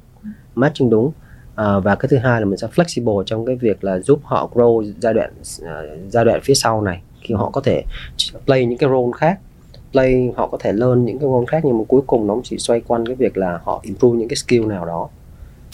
matching 0.55 0.89
đúng. 0.89 1.11
À, 1.55 1.79
và 1.79 1.95
cái 1.95 2.09
thứ 2.09 2.17
hai 2.17 2.41
là 2.41 2.45
mình 2.45 2.57
sẽ 2.57 2.67
flexible 2.75 3.23
trong 3.23 3.45
cái 3.45 3.55
việc 3.55 3.83
là 3.83 3.99
giúp 3.99 4.19
họ 4.23 4.49
grow 4.53 4.91
giai 4.99 5.13
đoạn 5.13 5.31
uh, 5.41 5.67
giai 6.09 6.25
đoạn 6.25 6.39
phía 6.43 6.53
sau 6.53 6.81
này 6.81 7.01
khi 7.21 7.33
họ 7.33 7.49
có 7.49 7.61
thể 7.61 7.83
play 8.45 8.65
những 8.65 8.77
cái 8.77 8.89
role 8.89 9.11
khác. 9.17 9.39
Play 9.91 10.31
họ 10.35 10.47
có 10.47 10.57
thể 10.61 10.73
learn 10.73 11.05
những 11.05 11.19
cái 11.19 11.29
role 11.29 11.45
khác 11.47 11.65
nhưng 11.65 11.77
mà 11.77 11.83
cuối 11.87 12.01
cùng 12.07 12.27
nó 12.27 12.33
cũng 12.33 12.43
chỉ 12.43 12.57
xoay 12.57 12.81
quanh 12.81 13.05
cái 13.05 13.15
việc 13.15 13.37
là 13.37 13.59
họ 13.63 13.79
improve 13.83 14.17
những 14.19 14.27
cái 14.27 14.35
skill 14.35 14.65
nào 14.65 14.85
đó 14.85 15.09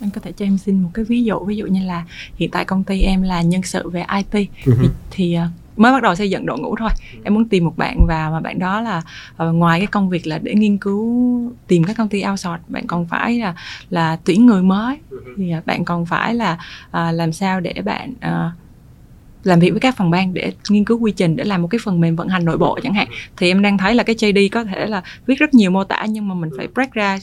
anh 0.04 0.10
có 0.10 0.22
thể 0.22 0.32
cho 0.32 0.46
em 0.46 0.58
xin 0.58 0.84
một 0.84 0.90
cái 0.94 1.06
ví 1.06 1.24
dụ 1.24 1.40
ví 1.40 1.56
dụ 1.56 1.66
như 1.66 1.86
là 1.86 2.04
hiện 2.36 2.52
tại 2.52 2.66
công 2.66 2.84
ty 2.84 3.02
em 3.02 3.22
là 3.22 3.42
nhân 3.42 3.64
sự 3.64 3.90
về 3.90 4.06
IT 4.16 4.50
thì, 4.64 4.72
thì 5.12 5.34
ờ, 5.34 5.48
mới 5.78 5.92
bắt 5.92 6.04
đầu 6.04 6.16
xây 6.16 6.30
dựng 6.30 6.46
đội 6.46 6.60
ngũ 6.60 6.76
thôi. 6.76 6.90
Em 7.24 7.34
muốn 7.34 7.46
tìm 7.46 7.66
một 7.66 7.78
bạn 7.78 8.06
vào 8.08 8.32
mà 8.32 8.40
bạn 8.40 8.60
đó 8.60 8.82
là 8.82 9.02
ờ, 9.38 9.52
ngoài 9.52 9.80
cái 9.80 9.88
công 9.88 10.10
việc 10.10 10.28
là 10.28 10.38
để 10.38 10.54
nghiên 10.56 10.78
cứu 10.78 11.52
tìm 11.68 11.84
các 11.84 11.98
công 11.98 12.10
ty 12.10 12.24
outsource 12.30 12.64
bạn 12.68 12.88
còn 12.88 13.06
phải 13.06 13.40
là 13.40 13.56
là 13.90 14.18
tuyển 14.26 14.46
người 14.46 14.62
mới. 14.64 14.98
Thì 15.38 15.52
ờ, 15.52 15.62
bạn 15.66 15.86
còn 15.86 16.06
phải 16.06 16.34
là 16.34 16.58
ờ, 16.92 17.12
làm 17.12 17.34
sao 17.34 17.60
để 17.60 17.74
bạn 17.86 18.14
ờ, 18.22 18.52
làm 19.44 19.60
việc 19.60 19.70
với 19.72 19.80
các 19.80 19.98
phòng 19.98 20.12
ban 20.12 20.34
để 20.34 20.52
nghiên 20.70 20.86
cứu 20.86 21.00
quy 21.00 21.12
trình 21.12 21.36
để 21.36 21.44
làm 21.44 21.62
một 21.62 21.68
cái 21.68 21.80
phần 21.84 22.00
mềm 22.00 22.16
vận 22.16 22.28
hành 22.28 22.46
nội 22.46 22.58
bộ 22.58 22.80
chẳng 22.84 22.94
hạn. 22.94 23.08
Thì 23.38 23.48
em 23.48 23.62
đang 23.62 23.78
thấy 23.78 23.96
là 23.96 24.04
cái 24.04 24.16
JD 24.16 24.50
có 24.52 24.64
thể 24.64 24.86
là 24.86 25.04
viết 25.26 25.40
rất 25.40 25.54
nhiều 25.54 25.72
mô 25.72 25.84
tả 25.84 26.06
nhưng 26.10 26.28
mà 26.28 26.36
mình 26.36 26.50
phải 26.58 26.68
break 26.68 26.94
ra 26.94 27.18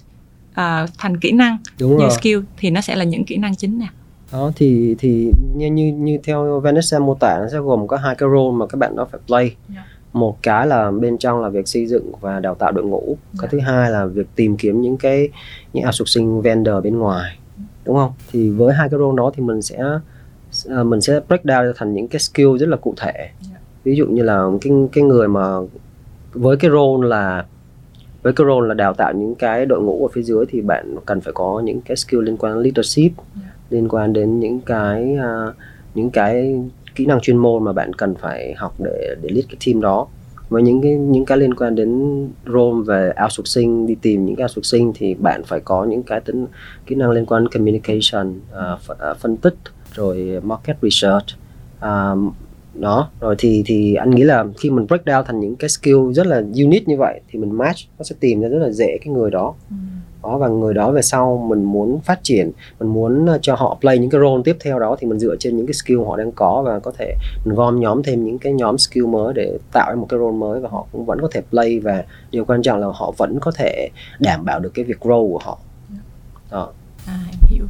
ờ, 0.54 0.86
thành 0.98 1.16
kỹ 1.16 1.32
năng 1.32 1.56
đúng 1.80 1.90
như 1.90 1.98
rồi. 2.02 2.10
skill 2.10 2.38
thì 2.58 2.70
nó 2.70 2.80
sẽ 2.80 2.96
là 2.96 3.04
những 3.04 3.24
kỹ 3.24 3.36
năng 3.36 3.56
chính 3.56 3.78
nè. 3.78 3.86
Đó 4.32 4.52
thì 4.56 4.96
thì 4.98 5.32
như 5.54 5.66
như 5.66 5.92
như 5.92 6.18
theo 6.24 6.60
Vanessa 6.60 6.98
mô 6.98 7.14
tả 7.20 7.38
nó 7.42 7.48
sẽ 7.52 7.58
gồm 7.58 7.86
có 7.86 7.96
hai 7.96 8.14
cái 8.14 8.28
role 8.32 8.56
mà 8.56 8.66
các 8.66 8.76
bạn 8.78 8.96
đó 8.96 9.06
phải 9.12 9.20
play. 9.26 9.54
Yeah. 9.74 9.84
một 10.12 10.42
cái 10.42 10.66
là 10.66 10.90
bên 10.90 11.18
trong 11.18 11.40
là 11.42 11.48
việc 11.48 11.68
xây 11.68 11.86
dựng 11.86 12.12
và 12.20 12.40
đào 12.40 12.54
tạo 12.54 12.72
đội 12.72 12.84
ngũ. 12.84 13.16
Cái 13.38 13.48
Yeah. 13.48 13.50
thứ 13.52 13.58
hai 13.60 13.90
là 13.90 14.06
việc 14.06 14.26
tìm 14.34 14.56
kiếm 14.56 14.80
những 14.80 14.96
cái 14.96 15.28
những 15.72 15.84
outsourcing 15.84 16.42
vendor 16.42 16.74
bên 16.84 16.98
ngoài. 16.98 17.38
Đúng 17.84 17.96
không? 17.96 18.12
Thì 18.32 18.50
với 18.50 18.74
hai 18.74 18.88
cái 18.88 18.98
role 18.98 19.16
đó 19.16 19.30
thì 19.36 19.42
mình 19.42 19.62
sẽ 19.62 19.78
à, 20.68 20.82
mình 20.82 21.00
sẽ 21.00 21.20
break 21.28 21.44
down 21.44 21.72
thành 21.76 21.94
những 21.94 22.08
cái 22.08 22.20
skill 22.20 22.56
rất 22.58 22.68
là 22.68 22.76
cụ 22.76 22.94
thể. 22.96 23.12
Yeah. 23.12 23.60
ví 23.84 23.96
dụ 23.96 24.06
như 24.06 24.22
là 24.22 24.44
cái 24.60 24.72
cái 24.92 25.04
người 25.04 25.28
mà 25.28 25.42
với 26.32 26.56
cái 26.56 26.70
role 26.70 27.08
là 27.08 27.44
với 28.22 28.32
cái 28.32 28.44
role 28.46 28.68
là 28.68 28.74
đào 28.74 28.94
tạo 28.94 29.12
những 29.12 29.34
cái 29.34 29.66
đội 29.66 29.80
ngũ 29.80 30.06
ở 30.06 30.08
phía 30.12 30.22
dưới 30.22 30.44
thì 30.48 30.60
bạn 30.60 30.94
cần 31.06 31.20
phải 31.20 31.32
có 31.32 31.60
những 31.64 31.80
cái 31.80 31.96
skill 31.96 32.22
liên 32.22 32.36
quan 32.36 32.54
đến 32.54 32.62
leadership 32.62 33.12
Yeah. 33.42 33.54
liên 33.70 33.88
quan 33.88 34.12
đến 34.12 34.40
những 34.40 34.60
cái 34.60 35.16
à, 35.16 35.46
những 35.94 36.10
cái 36.10 36.60
kỹ 36.94 37.06
năng 37.06 37.20
chuyên 37.20 37.36
môn 37.36 37.64
mà 37.64 37.72
bạn 37.72 37.92
cần 37.94 38.14
phải 38.14 38.54
học 38.56 38.74
để 38.78 39.14
để 39.22 39.28
lead 39.32 39.44
cái 39.48 39.56
team 39.66 39.80
đó 39.80 40.06
với 40.48 40.62
những 40.62 40.82
cái 40.82 40.92
những 40.94 41.24
cái 41.24 41.38
liên 41.38 41.54
quan 41.54 41.74
đến 41.74 41.90
role 42.46 42.84
về 42.86 43.12
outsourcing 43.24 43.86
đi 43.86 43.94
tìm 44.02 44.26
những 44.26 44.36
cái 44.36 44.44
outsourcing 44.44 44.92
thì 44.94 45.14
bạn 45.14 45.42
phải 45.44 45.60
có 45.60 45.84
những 45.84 46.02
cái 46.02 46.20
tính 46.20 46.46
kỹ 46.86 46.94
năng 46.94 47.10
liên 47.10 47.26
quan 47.26 47.48
communication 47.48 48.40
à, 48.54 48.76
ph- 48.86 48.94
à, 48.98 49.14
phân 49.14 49.36
tích 49.36 49.54
rồi 49.94 50.40
market 50.42 50.76
research 50.82 51.26
à, 51.80 52.14
đó 52.80 53.10
rồi 53.20 53.34
thì 53.38 53.62
thì 53.66 53.94
anh 53.94 54.10
nghĩ 54.10 54.22
là 54.22 54.44
khi 54.58 54.70
mình 54.70 54.86
break 54.86 55.04
down 55.04 55.22
thành 55.22 55.40
những 55.40 55.56
cái 55.56 55.70
skill 55.70 56.12
rất 56.14 56.26
là 56.26 56.36
unique 56.36 56.84
như 56.86 56.96
vậy 56.96 57.20
thì 57.28 57.38
mình 57.38 57.58
match 57.58 57.78
nó 57.98 58.02
sẽ 58.02 58.16
tìm 58.20 58.40
ra 58.40 58.48
rất 58.48 58.58
là 58.58 58.70
dễ 58.70 58.98
cái 59.04 59.14
người 59.14 59.30
đó. 59.30 59.54
Đó 60.22 60.38
và 60.38 60.48
người 60.48 60.74
đó 60.74 60.90
về 60.90 61.02
sau 61.02 61.46
mình 61.48 61.64
muốn 61.64 62.00
phát 62.00 62.22
triển 62.22 62.50
mình 62.80 62.88
muốn 62.88 63.26
ờ, 63.26 63.38
cho 63.42 63.54
họ 63.54 63.76
play 63.80 63.98
những 63.98 64.10
cái 64.10 64.20
role 64.20 64.42
tiếp 64.44 64.56
theo 64.60 64.78
đó 64.78 64.96
thì 65.00 65.06
mình 65.06 65.18
dựa 65.18 65.36
trên 65.38 65.56
những 65.56 65.66
cái 65.66 65.74
skill 65.74 65.98
họ 66.06 66.16
đang 66.16 66.32
có 66.32 66.62
và 66.66 66.78
có 66.78 66.92
thể 66.98 67.14
mình 67.44 67.54
gom 67.54 67.80
nhóm 67.80 68.02
thêm 68.02 68.24
những 68.24 68.38
cái 68.38 68.52
nhóm 68.52 68.78
skill 68.78 69.06
mới 69.06 69.34
để 69.34 69.58
tạo 69.72 69.90
ra 69.90 69.96
một 69.96 70.06
cái 70.08 70.18
role 70.20 70.36
mới 70.36 70.60
và 70.60 70.68
họ 70.68 70.86
cũng 70.92 71.04
vẫn 71.04 71.20
có 71.20 71.28
thể 71.32 71.42
play 71.50 71.80
và 71.80 72.04
điều 72.30 72.44
quan 72.44 72.62
trọng 72.62 72.80
là 72.80 72.86
họ 72.94 73.12
vẫn 73.16 73.40
có 73.40 73.50
thể 73.50 73.88
đảm 74.18 74.44
bảo 74.44 74.60
được 74.60 74.70
cái 74.74 74.84
việc 74.84 75.00
grow 75.00 75.32
của 75.32 75.40
họ. 75.42 75.58
Đó. 76.50 76.68
À, 77.06 77.18
em 77.30 77.40
hiểu. 77.50 77.64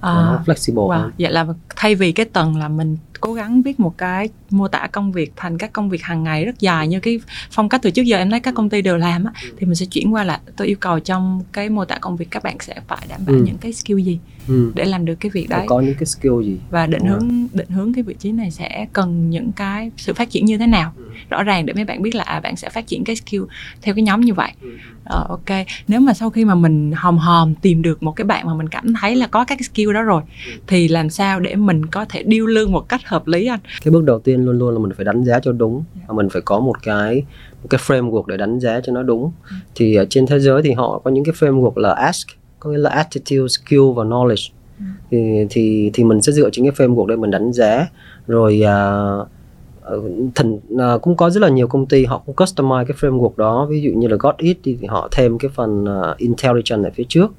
À, 0.00 0.12
nó 0.12 0.42
flexible 0.46 0.88
wow. 0.88 0.88
hơn. 0.88 1.12
vậy 1.18 1.32
là 1.32 1.46
thay 1.76 1.94
vì 1.94 2.12
cái 2.12 2.26
tầng 2.26 2.56
là 2.56 2.68
mình 2.68 2.96
cố 3.20 3.34
gắng 3.34 3.62
viết 3.62 3.80
một 3.80 3.98
cái 3.98 4.28
mô 4.50 4.68
tả 4.68 4.86
công 4.92 5.12
việc 5.12 5.32
thành 5.36 5.58
các 5.58 5.72
công 5.72 5.88
việc 5.90 6.02
hàng 6.02 6.22
ngày 6.22 6.44
rất 6.44 6.60
dài 6.60 6.88
như 6.88 7.00
cái 7.00 7.20
phong 7.50 7.68
cách 7.68 7.80
từ 7.82 7.90
trước 7.90 8.02
giờ 8.02 8.16
em 8.18 8.30
thấy 8.30 8.40
các 8.40 8.54
công 8.54 8.70
ty 8.70 8.82
đều 8.82 8.96
làm 8.96 9.24
á 9.24 9.32
thì 9.56 9.66
mình 9.66 9.74
sẽ 9.74 9.86
chuyển 9.86 10.14
qua 10.14 10.24
là 10.24 10.40
tôi 10.56 10.66
yêu 10.66 10.76
cầu 10.80 11.00
trong 11.00 11.42
cái 11.52 11.68
mô 11.68 11.84
tả 11.84 11.98
công 12.00 12.16
việc 12.16 12.28
các 12.30 12.42
bạn 12.42 12.56
sẽ 12.60 12.74
phải 12.88 13.06
đảm 13.08 13.20
bảo 13.26 13.36
Ừ. 13.36 13.42
những 13.46 13.58
cái 13.58 13.72
skill 13.72 14.00
gì 14.00 14.18
ừ. 14.48 14.72
để 14.74 14.84
làm 14.84 15.04
được 15.04 15.14
cái 15.20 15.30
việc 15.30 15.48
đấy. 15.48 15.66
có 15.68 15.80
những 15.80 15.94
cái 15.94 16.06
skill 16.06 16.42
gì? 16.44 16.58
Và 16.70 16.86
định 16.86 17.00
Đúng 17.00 17.08
rồi. 17.08 17.20
hướng 17.20 17.48
định 17.52 17.68
hướng 17.68 17.92
cái 17.92 18.02
vị 18.02 18.14
trí 18.18 18.32
này 18.32 18.50
sẽ 18.50 18.86
cần 18.92 19.30
những 19.30 19.52
cái 19.52 19.90
sự 19.96 20.14
phát 20.14 20.30
triển 20.30 20.44
như 20.44 20.58
thế 20.58 20.66
nào? 20.66 20.92
Ừ. 20.96 21.02
rõ 21.30 21.42
ràng 21.42 21.66
để 21.66 21.72
mấy 21.72 21.84
bạn 21.84 22.02
biết 22.02 22.14
là 22.14 22.24
à, 22.24 22.40
bạn 22.40 22.56
sẽ 22.56 22.70
phát 22.70 22.86
triển 22.86 23.04
cái 23.04 23.16
skill 23.16 23.42
theo 23.82 23.94
cái 23.94 24.02
nhóm 24.02 24.20
như 24.20 24.34
vậy. 24.34 24.52
Ờ, 25.04 25.26
ok. 25.28 25.66
Nếu 25.88 26.00
mà 26.00 26.14
sau 26.14 26.30
khi 26.30 26.44
mà 26.44 26.54
mình 26.54 26.92
hòm 26.92 27.18
hòm 27.18 27.54
tìm 27.54 27.82
được 27.82 28.02
một 28.02 28.12
cái 28.16 28.24
bạn 28.24 28.46
mà 28.46 28.54
mình 28.54 28.68
cảm 28.68 28.94
thấy 29.00 29.16
là 29.16 29.26
có 29.26 29.44
các 29.44 29.58
cái 29.58 29.68
skill 29.74 29.92
đó 29.92 30.02
rồi 30.02 30.22
thì 30.66 30.88
làm 30.88 31.10
sao 31.10 31.40
để 31.40 31.54
mình 31.54 31.86
có 31.86 32.04
thể 32.04 32.22
điêu 32.22 32.46
lương 32.46 32.72
một 32.72 32.88
cách 32.88 33.00
hợp 33.04 33.26
lý 33.26 33.46
anh? 33.46 33.60
Cái 33.84 33.92
bước 33.92 34.04
đầu 34.04 34.18
tiên 34.18 34.44
luôn 34.44 34.58
luôn 34.58 34.72
là 34.72 34.78
mình 34.78 34.92
phải 34.96 35.04
đánh 35.04 35.24
giá 35.24 35.40
cho 35.40 35.52
đúng 35.52 35.84
và 36.06 36.14
mình 36.14 36.28
phải 36.28 36.42
có 36.42 36.60
một 36.60 36.82
cái 36.82 37.22
một 37.62 37.68
cái 37.70 37.80
framework 37.86 38.26
để 38.26 38.36
đánh 38.36 38.58
giá 38.58 38.80
cho 38.80 38.92
nó 38.92 39.02
đúng. 39.02 39.32
Thì 39.74 39.94
ở 39.94 40.06
trên 40.10 40.26
thế 40.26 40.40
giới 40.40 40.62
thì 40.62 40.72
họ 40.72 41.00
có 41.04 41.10
những 41.10 41.24
cái 41.24 41.34
framework 41.34 41.78
là 41.78 41.92
ask 41.92 42.28
có 42.66 42.72
nghĩa 42.72 42.78
là 42.78 42.90
attitude 42.90 43.48
skill 43.48 43.92
và 43.96 44.04
knowledge. 44.04 44.50
Thì 45.10 45.46
thì 45.50 45.90
thì 45.94 46.04
mình 46.04 46.22
sẽ 46.22 46.32
dựa 46.32 46.50
trên 46.52 46.64
cái 46.64 46.88
framework 46.88 47.06
để 47.06 47.16
mình 47.16 47.30
đánh 47.30 47.52
giá. 47.52 47.88
Rồi 48.26 48.62
à, 48.66 48.76
ờ, 49.82 49.96
uh, 49.96 50.34
thỉnh 50.34 50.60
à, 50.78 50.98
cũng 51.02 51.16
có 51.16 51.30
rất 51.30 51.40
là 51.40 51.48
nhiều 51.48 51.66
công 51.66 51.86
ty 51.86 52.04
họ 52.04 52.22
cũng 52.26 52.34
customize 52.34 52.84
cái 52.84 52.96
framework 53.00 53.32
đó. 53.36 53.66
Ví 53.70 53.82
dụ 53.82 53.90
như 53.90 54.08
là 54.08 54.16
Got 54.20 54.36
It 54.36 54.58
thì 54.64 54.78
họ 54.88 55.08
thêm 55.12 55.38
cái 55.38 55.50
phần 55.54 55.84
uh, 55.84 56.16
intelligence 56.16 56.88
ở 56.88 56.90
phía 56.94 57.04
trước. 57.08 57.32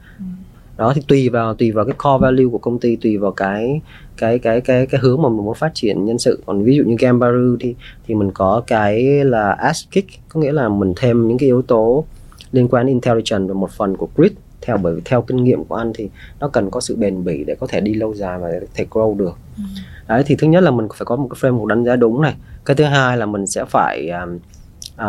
Đó 0.78 0.94
thì 0.96 1.02
tùy 1.08 1.30
vào 1.30 1.54
tùy 1.54 1.72
vào 1.72 1.86
cái 1.86 1.96
core 2.04 2.22
value 2.22 2.46
của 2.52 2.58
công 2.58 2.80
ty 2.80 2.96
tùy 2.96 3.18
vào 3.18 3.32
cái 3.32 3.82
cái 4.18 4.40
cái 4.40 4.62
cái 4.62 4.86
cái 4.86 5.02
hướng 5.02 5.22
mà 5.22 5.30
mình 5.30 5.46
muốn 5.46 5.56
phát 5.56 5.72
triển 5.74 6.06
nhân 6.06 6.18
sự. 6.18 6.40
Còn 6.46 6.64
ví 6.64 6.76
dụ 6.76 6.84
như 6.84 6.96
Gambaru 7.00 7.58
thì 7.60 7.76
thì 8.08 8.16
mình 8.16 8.32
có 8.32 8.64
cái 8.68 9.04
là 9.26 9.52
ask 9.52 9.92
kick 9.92 10.10
có 10.30 10.40
nghĩa 10.40 10.52
là 10.52 10.70
mình 10.70 10.94
thêm 10.96 11.28
những 11.28 11.38
cái 11.38 11.48
yếu 11.48 11.62
tố 11.62 12.06
liên 12.52 12.68
quan 12.68 12.86
đến 12.86 12.94
intelligence 12.94 13.48
và 13.48 13.54
một 13.54 13.70
phần 13.72 13.98
của 13.98 14.08
grit 14.16 14.34
theo 14.68 14.78
bởi 14.78 14.96
vì 14.96 15.02
theo 15.06 15.22
kinh 15.22 15.44
nghiệm 15.44 15.64
của 15.64 15.76
anh 15.76 15.92
thì 15.96 16.10
nó 16.40 16.48
cần 16.48 16.70
có 16.70 16.80
sự 16.80 16.96
bền 16.96 17.24
bỉ 17.24 17.44
để 17.44 17.56
có 17.60 17.68
thể 17.70 17.82
đi 17.82 17.94
lâu 17.94 18.14
dài 18.14 18.40
và 18.40 18.50
có 18.62 18.68
thể 18.76 18.86
grow 18.90 19.18
được. 19.18 19.38
Ừ. 19.58 19.64
đấy 20.08 20.24
thì 20.26 20.36
thứ 20.36 20.48
nhất 20.48 20.64
là 20.64 20.72
mình 20.72 20.88
phải 20.96 21.06
có 21.06 21.16
một 21.16 21.28
cái 21.30 21.52
framework 21.52 21.66
đánh 21.66 21.84
giá 21.84 21.96
đúng 21.96 22.22
này. 22.22 22.36
Cái 22.66 22.76
thứ 22.76 22.84
hai 22.84 23.18
là 23.18 23.26
mình 23.26 23.48
sẽ 23.48 23.66
phải 23.66 24.10
um, 24.10 24.40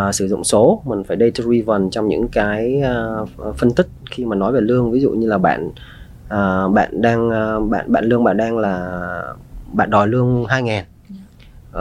uh, 0.08 0.14
sử 0.14 0.28
dụng 0.28 0.44
số. 0.44 0.82
Mình 0.84 1.04
phải 1.04 1.16
data 1.20 1.44
driven 1.44 1.90
trong 1.90 2.08
những 2.08 2.28
cái 2.28 2.82
uh, 3.22 3.56
phân 3.56 3.70
tích 3.70 3.88
khi 4.10 4.24
mà 4.24 4.36
nói 4.36 4.52
về 4.52 4.60
lương. 4.60 4.90
Ví 4.90 5.00
dụ 5.00 5.10
như 5.10 5.26
là 5.26 5.38
bạn 5.38 5.68
uh, 6.24 6.72
bạn 6.72 7.02
đang 7.02 7.28
uh, 7.28 7.70
bạn 7.70 7.92
bạn 7.92 8.04
lương 8.04 8.24
bạn 8.24 8.36
đang 8.36 8.58
là 8.58 9.02
bạn 9.72 9.90
đòi 9.90 10.08
lương 10.08 10.44
2 10.48 10.62
ngàn. 10.62 10.84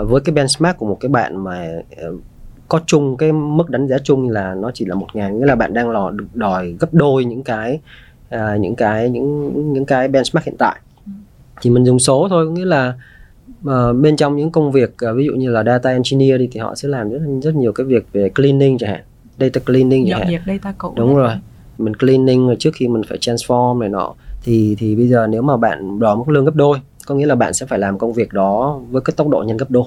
Uh, 0.02 0.10
với 0.10 0.22
cái 0.22 0.34
benchmark 0.34 0.78
của 0.78 0.86
một 0.86 0.98
cái 1.00 1.10
bạn 1.10 1.44
mà 1.44 1.70
uh, 2.08 2.20
có 2.68 2.80
chung 2.86 3.18
cái 3.18 3.32
mức 3.32 3.70
đánh 3.70 3.88
giá 3.88 3.98
chung 4.04 4.30
là 4.30 4.56
nó 4.56 4.72
chỉ 4.74 4.86
là 4.86 4.96
một 4.96 5.08
ngàn 5.14 5.40
nghĩa 5.40 5.46
là 5.46 5.56
bạn 5.56 5.74
đang 5.74 5.90
lò 5.90 6.10
được 6.12 6.26
đòi 6.34 6.76
gấp 6.80 6.94
đôi 6.94 7.26
những 7.26 7.44
cái 7.44 7.80
uh, 8.36 8.60
những 8.60 8.76
cái 8.76 9.10
những 9.10 9.74
những 9.74 9.86
cái 9.86 10.08
benchmark 10.08 10.46
hiện 10.46 10.56
tại 10.58 10.80
ừ. 11.06 11.12
thì 11.62 11.70
mình 11.70 11.86
dùng 11.86 12.00
số 12.00 12.28
thôi 12.30 12.48
nghĩa 12.48 12.66
là 12.66 12.94
uh, 13.66 13.96
bên 14.02 14.18
trong 14.18 14.36
những 14.36 14.52
công 14.52 14.72
việc 14.72 14.96
uh, 15.10 15.18
ví 15.18 15.26
dụ 15.26 15.34
như 15.34 15.50
là 15.50 15.64
data 15.64 15.90
engineer 15.90 16.40
đi 16.40 16.48
thì 16.52 16.60
họ 16.60 16.76
sẽ 16.76 16.88
làm 16.88 17.10
rất 17.10 17.20
rất 17.44 17.56
nhiều 17.56 17.72
cái 17.72 17.86
việc 17.86 18.08
về 18.14 18.30
cleaning 18.30 18.78
chẳng 18.78 18.90
hạn 18.90 19.02
data 19.40 19.60
cleaning 19.66 20.06
chẳng 20.10 20.20
hạn 20.20 20.42
data 20.48 20.74
cũ 20.78 20.94
đúng 20.96 21.16
rồi 21.16 21.32
mình 21.78 21.96
cleaning 21.96 22.56
trước 22.60 22.72
khi 22.74 22.88
mình 22.88 23.02
phải 23.10 23.18
transform 23.18 23.80
này 23.80 23.90
nọ 23.90 24.14
thì 24.44 24.76
thì 24.80 24.96
bây 24.96 25.08
giờ 25.08 25.28
nếu 25.28 25.42
mà 25.42 25.58
bạn 25.58 26.00
đòi 26.00 26.16
mức 26.16 26.30
lương 26.30 26.46
gấp 26.46 26.56
đôi 26.56 26.78
có 27.06 27.16
nghĩa 27.16 27.26
là 27.26 27.36
bạn 27.36 27.54
sẽ 27.54 27.66
phải 27.66 27.80
làm 27.80 27.98
công 27.98 28.14
việc 28.14 28.34
đó 28.34 28.80
với 28.92 29.02
cái 29.02 29.14
tốc 29.18 29.28
độ 29.28 29.44
nhân 29.48 29.58
gấp 29.58 29.72
đôi 29.72 29.86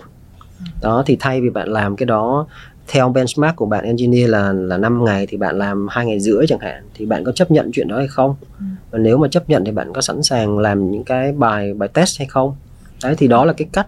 ừ. 0.58 0.64
đó 0.82 1.02
thì 1.06 1.16
thay 1.20 1.40
vì 1.40 1.50
bạn 1.50 1.68
làm 1.68 1.96
cái 1.96 2.06
đó 2.06 2.46
theo 2.88 3.08
benchmark 3.08 3.56
của 3.56 3.66
bạn 3.66 3.84
engineer 3.84 4.30
là 4.30 4.52
là 4.52 4.76
5 4.78 5.04
ngày 5.04 5.26
thì 5.26 5.36
bạn 5.36 5.58
làm 5.58 5.86
hai 5.90 6.06
ngày 6.06 6.20
rưỡi 6.20 6.46
chẳng 6.46 6.58
hạn 6.58 6.82
thì 6.94 7.06
bạn 7.06 7.24
có 7.24 7.32
chấp 7.32 7.50
nhận 7.50 7.70
chuyện 7.72 7.88
đó 7.88 7.96
hay 7.96 8.08
không? 8.08 8.34
Ừ. 8.58 8.64
và 8.90 8.98
nếu 8.98 9.18
mà 9.18 9.28
chấp 9.28 9.50
nhận 9.50 9.64
thì 9.64 9.72
bạn 9.72 9.92
có 9.92 10.00
sẵn 10.00 10.22
sàng 10.22 10.58
làm 10.58 10.90
những 10.90 11.04
cái 11.04 11.32
bài 11.32 11.74
bài 11.74 11.88
test 11.88 12.18
hay 12.18 12.28
không? 12.28 12.54
Đấy 13.02 13.14
thì 13.18 13.28
đó 13.28 13.44
là 13.44 13.52
cái 13.52 13.68
cách 13.72 13.86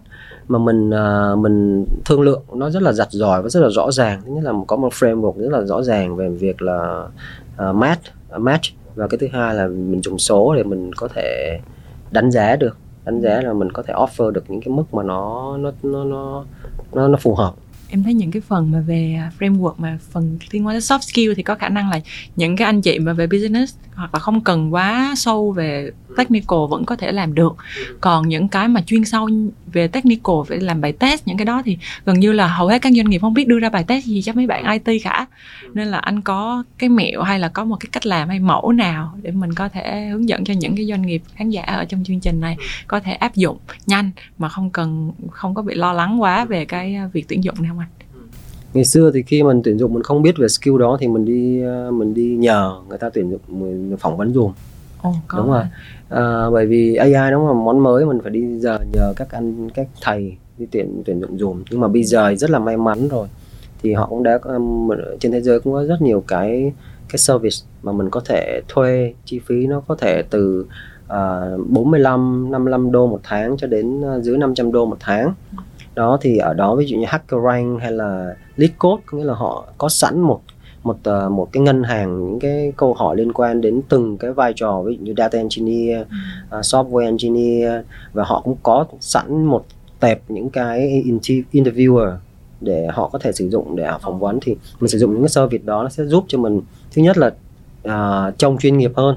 mà 0.49 0.59
mình 0.59 0.91
uh, 0.91 1.39
mình 1.39 1.87
thương 2.05 2.21
lượng. 2.21 2.43
Nó 2.55 2.71
rất 2.71 2.83
là 2.83 2.93
giặt 2.93 3.09
giỏi 3.11 3.43
và 3.43 3.49
rất 3.49 3.61
là 3.61 3.69
rõ 3.69 3.91
ràng. 3.91 4.21
Thứ 4.25 4.33
nhất 4.33 4.45
là 4.45 4.53
có 4.67 4.77
một 4.77 4.93
framework 4.93 5.39
rất 5.39 5.53
là 5.53 5.63
rõ 5.63 5.83
ràng 5.83 6.17
về 6.17 6.29
việc 6.29 6.63
là 6.63 7.07
uh, 7.69 7.75
match 7.75 8.03
match. 8.37 8.65
Và 8.95 9.07
cái 9.09 9.19
thứ 9.19 9.27
hai 9.33 9.55
là 9.55 9.67
mình 9.67 10.03
dùng 10.03 10.19
số 10.19 10.55
để 10.55 10.63
mình 10.63 10.93
có 10.95 11.09
thể 11.09 11.59
đánh 12.11 12.31
giá 12.31 12.57
được. 12.57 12.77
Đánh 13.05 13.21
giá 13.21 13.41
là 13.41 13.53
mình 13.53 13.73
có 13.73 13.83
thể 13.83 13.95
offer 13.95 14.31
được 14.31 14.45
những 14.49 14.61
cái 14.61 14.75
mức 14.75 14.95
mà 14.95 15.03
nó 15.03 15.57
nó 15.57 15.73
nó 15.83 16.05
nó 16.05 16.45
nó, 16.93 17.09
nó 17.09 17.19
phù 17.21 17.35
hợp 17.35 17.55
em 17.93 18.03
thấy 18.03 18.15
những 18.15 18.31
cái 18.31 18.43
phần 18.49 18.71
mà 18.71 18.81
về 18.81 19.17
à, 19.19 19.31
framework 19.39 19.75
mà 19.79 19.99
phần 20.11 20.39
liên 20.51 20.67
quan 20.67 20.75
đến 20.75 20.81
soft 20.81 21.01
skill 21.01 21.33
thì 21.37 21.43
có 21.43 21.55
khả 21.55 21.69
năng 21.69 21.91
là 21.91 22.01
những 22.37 22.57
cái 22.57 22.67
anh 22.67 22.83
chị 22.83 22.99
mà 22.99 23.13
về 23.13 23.27
business 23.27 23.77
hoặc 23.95 24.15
là 24.15 24.21
không 24.21 24.41
cần 24.41 24.75
quá 24.75 25.15
sâu 25.17 25.53
về 25.53 25.91
technical 26.17 26.59
vẫn 26.71 26.85
có 26.85 26.97
thể 26.97 27.13
làm 27.13 27.35
được. 27.35 27.57
Còn 28.01 28.29
những 28.29 28.49
cái 28.49 28.69
mà 28.69 28.83
chuyên 28.83 29.05
sâu 29.05 29.29
về 29.73 29.89
technical 29.89 30.35
phải 30.49 30.61
làm 30.61 30.81
bài 30.81 30.93
test 30.93 31.27
những 31.27 31.37
cái 31.37 31.45
đó 31.45 31.63
thì 31.65 31.79
gần 32.05 32.21
như 32.21 32.33
là 32.33 32.47
hầu 32.47 32.69
hết 32.69 32.83
các 32.83 32.93
doanh 32.97 33.11
nghiệp 33.11 33.19
không 33.19 33.35
biết 33.35 33.49
đưa 33.49 33.59
ra 33.59 33.69
bài 33.71 33.85
test 33.85 34.05
gì 34.05 34.23
cho 34.23 34.33
mấy 34.33 34.47
bạn 34.47 34.81
IT 34.85 35.03
cả. 35.05 35.27
Nên 35.75 35.89
là 35.89 35.99
anh 35.99 36.21
có 36.21 36.65
cái 36.79 36.89
mẹo 36.89 37.23
hay 37.23 37.39
là 37.39 37.49
có 37.49 37.65
một 37.65 37.77
cái 37.81 37.89
cách 37.93 38.07
làm 38.07 38.29
hay 38.29 38.39
mẫu 38.39 38.73
nào 38.73 39.19
để 39.23 39.31
mình 39.31 39.55
có 39.55 39.69
thể 39.69 40.07
hướng 40.07 40.29
dẫn 40.29 40.45
cho 40.45 40.55
những 40.55 40.77
cái 40.77 40.87
doanh 40.87 41.03
nghiệp 41.03 41.23
khán 41.35 41.51
giả 41.51 41.63
ở 41.63 41.85
trong 41.85 42.05
chương 42.05 42.21
trình 42.21 42.41
này 42.41 42.57
có 42.87 43.01
thể 43.01 43.13
áp 43.13 43.35
dụng 43.35 43.59
nhanh 43.87 44.11
mà 44.39 44.49
không 44.49 44.71
cần, 44.71 45.13
không 45.31 45.55
có 45.55 45.63
bị 45.63 45.75
lo 45.75 45.93
lắng 45.93 46.23
quá 46.23 46.45
về 46.45 46.65
cái 46.65 46.95
à, 46.95 47.09
việc 47.13 47.29
tuyển 47.29 47.45
dụng 47.45 47.55
này 47.59 47.69
không 47.69 47.82
ngày 48.75 48.85
xưa 48.85 49.11
thì 49.15 49.23
khi 49.23 49.43
mình 49.43 49.61
tuyển 49.65 49.79
dụng 49.79 49.95
mình 49.95 50.03
không 50.03 50.23
biết 50.23 50.37
về 50.39 50.49
skill 50.49 50.79
đó 50.79 50.97
thì 51.01 51.09
mình 51.09 51.25
đi 51.25 51.63
mình 51.91 52.15
đi 52.15 52.37
nhờ 52.37 52.73
người 52.89 52.99
ta 52.99 53.11
tuyển 53.11 53.31
dụng 53.31 53.41
mình 53.49 53.97
phỏng 54.01 54.17
vấn 54.17 54.33
dùm. 54.33 54.53
Oh, 55.09 55.15
đúng 55.37 55.51
rồi. 55.51 55.65
à, 56.09 56.51
bởi 56.51 56.67
vì 56.67 56.95
AI 56.95 57.31
nó 57.31 57.47
là 57.47 57.53
món 57.53 57.79
mới 57.79 58.07
mình 58.07 58.19
phải 58.23 58.31
đi 58.31 58.59
giờ 58.59 58.79
nhờ 58.93 59.13
các 59.17 59.31
anh 59.31 59.71
các 59.71 59.89
thầy 60.01 60.37
đi 60.59 60.67
tuyển 60.71 61.03
tuyển 61.05 61.21
dụng 61.21 61.39
dùm. 61.39 61.63
Nhưng 61.71 61.81
mà 61.81 61.89
bây 61.89 62.05
giờ 62.05 62.35
rất 62.35 62.51
là 62.51 62.59
may 62.59 62.77
mắn 62.77 63.09
rồi. 63.09 63.29
Thì 63.83 63.93
họ 63.93 64.07
cũng 64.07 64.23
đã 64.23 64.39
trên 65.21 65.33
thế 65.33 65.41
giới 65.41 65.61
cũng 65.61 65.73
có 65.73 65.85
rất 65.85 66.03
nhiều 66.03 66.25
cái 66.29 66.73
cái 67.09 67.19
service 67.19 67.57
mà 67.83 67.93
mình 67.93 68.11
có 68.11 68.21
thể 68.25 68.61
thuê 68.69 69.15
chi 69.25 69.41
phí 69.47 69.67
nó 69.67 69.81
có 69.81 69.95
thể 69.95 70.23
từ 70.31 70.67
uh, 71.05 71.69
45 71.69 72.51
55 72.51 72.93
đô 72.93 73.07
một 73.07 73.21
tháng 73.23 73.57
cho 73.57 73.67
đến 73.67 74.01
uh, 74.01 74.23
dưới 74.23 74.39
500 74.39 74.73
đô 74.73 74.87
một 74.87 74.97
tháng 75.01 75.35
đó 75.95 76.19
thì 76.21 76.39
ở 76.39 76.55
đó 76.55 76.75
ví 76.75 76.87
dụ 76.87 76.97
như 76.97 77.07
HackerRank 77.09 77.81
hay 77.81 77.93
là 77.93 78.35
LeetCode 78.57 79.03
có 79.07 79.19
nghĩa 79.19 79.25
là 79.25 79.35
họ 79.35 79.67
có 79.79 79.89
sẵn 79.89 80.21
một 80.21 80.41
một 80.83 80.97
uh, 81.27 81.33
một 81.33 81.49
cái 81.53 81.63
ngân 81.63 81.83
hàng 81.83 82.25
những 82.25 82.39
cái 82.41 82.73
câu 82.77 82.95
hỏi 82.95 83.17
liên 83.17 83.33
quan 83.33 83.61
đến 83.61 83.83
từng 83.89 84.17
cái 84.17 84.33
vai 84.33 84.53
trò 84.57 84.83
ví 84.83 84.97
dụ 84.97 85.05
như 85.05 85.15
data 85.17 85.39
engineer, 85.39 86.01
uh, 86.01 86.61
software 86.61 87.05
engineer 87.05 87.85
và 88.13 88.25
họ 88.25 88.41
cũng 88.45 88.57
có 88.63 88.85
sẵn 89.01 89.45
một 89.45 89.65
tệp 90.01 90.21
những 90.29 90.51
cái 90.51 91.05
interviewer 91.53 92.17
để 92.61 92.89
họ 92.93 93.09
có 93.13 93.19
thể 93.19 93.33
sử 93.33 93.49
dụng 93.49 93.77
để 93.77 93.91
phỏng 94.03 94.19
vấn. 94.19 94.39
Thì 94.43 94.57
mình 94.81 94.89
sử 94.89 94.99
dụng 94.99 95.13
những 95.13 95.23
cái 95.23 95.29
service 95.29 95.65
đó 95.65 95.83
nó 95.83 95.89
sẽ 95.89 96.05
giúp 96.05 96.25
cho 96.29 96.39
mình 96.39 96.61
thứ 96.95 97.03
nhất 97.03 97.17
là 97.19 97.31
uh, 97.89 98.39
trông 98.39 98.59
chuyên 98.59 98.79
nghiệp 98.79 98.93
hơn 98.97 99.17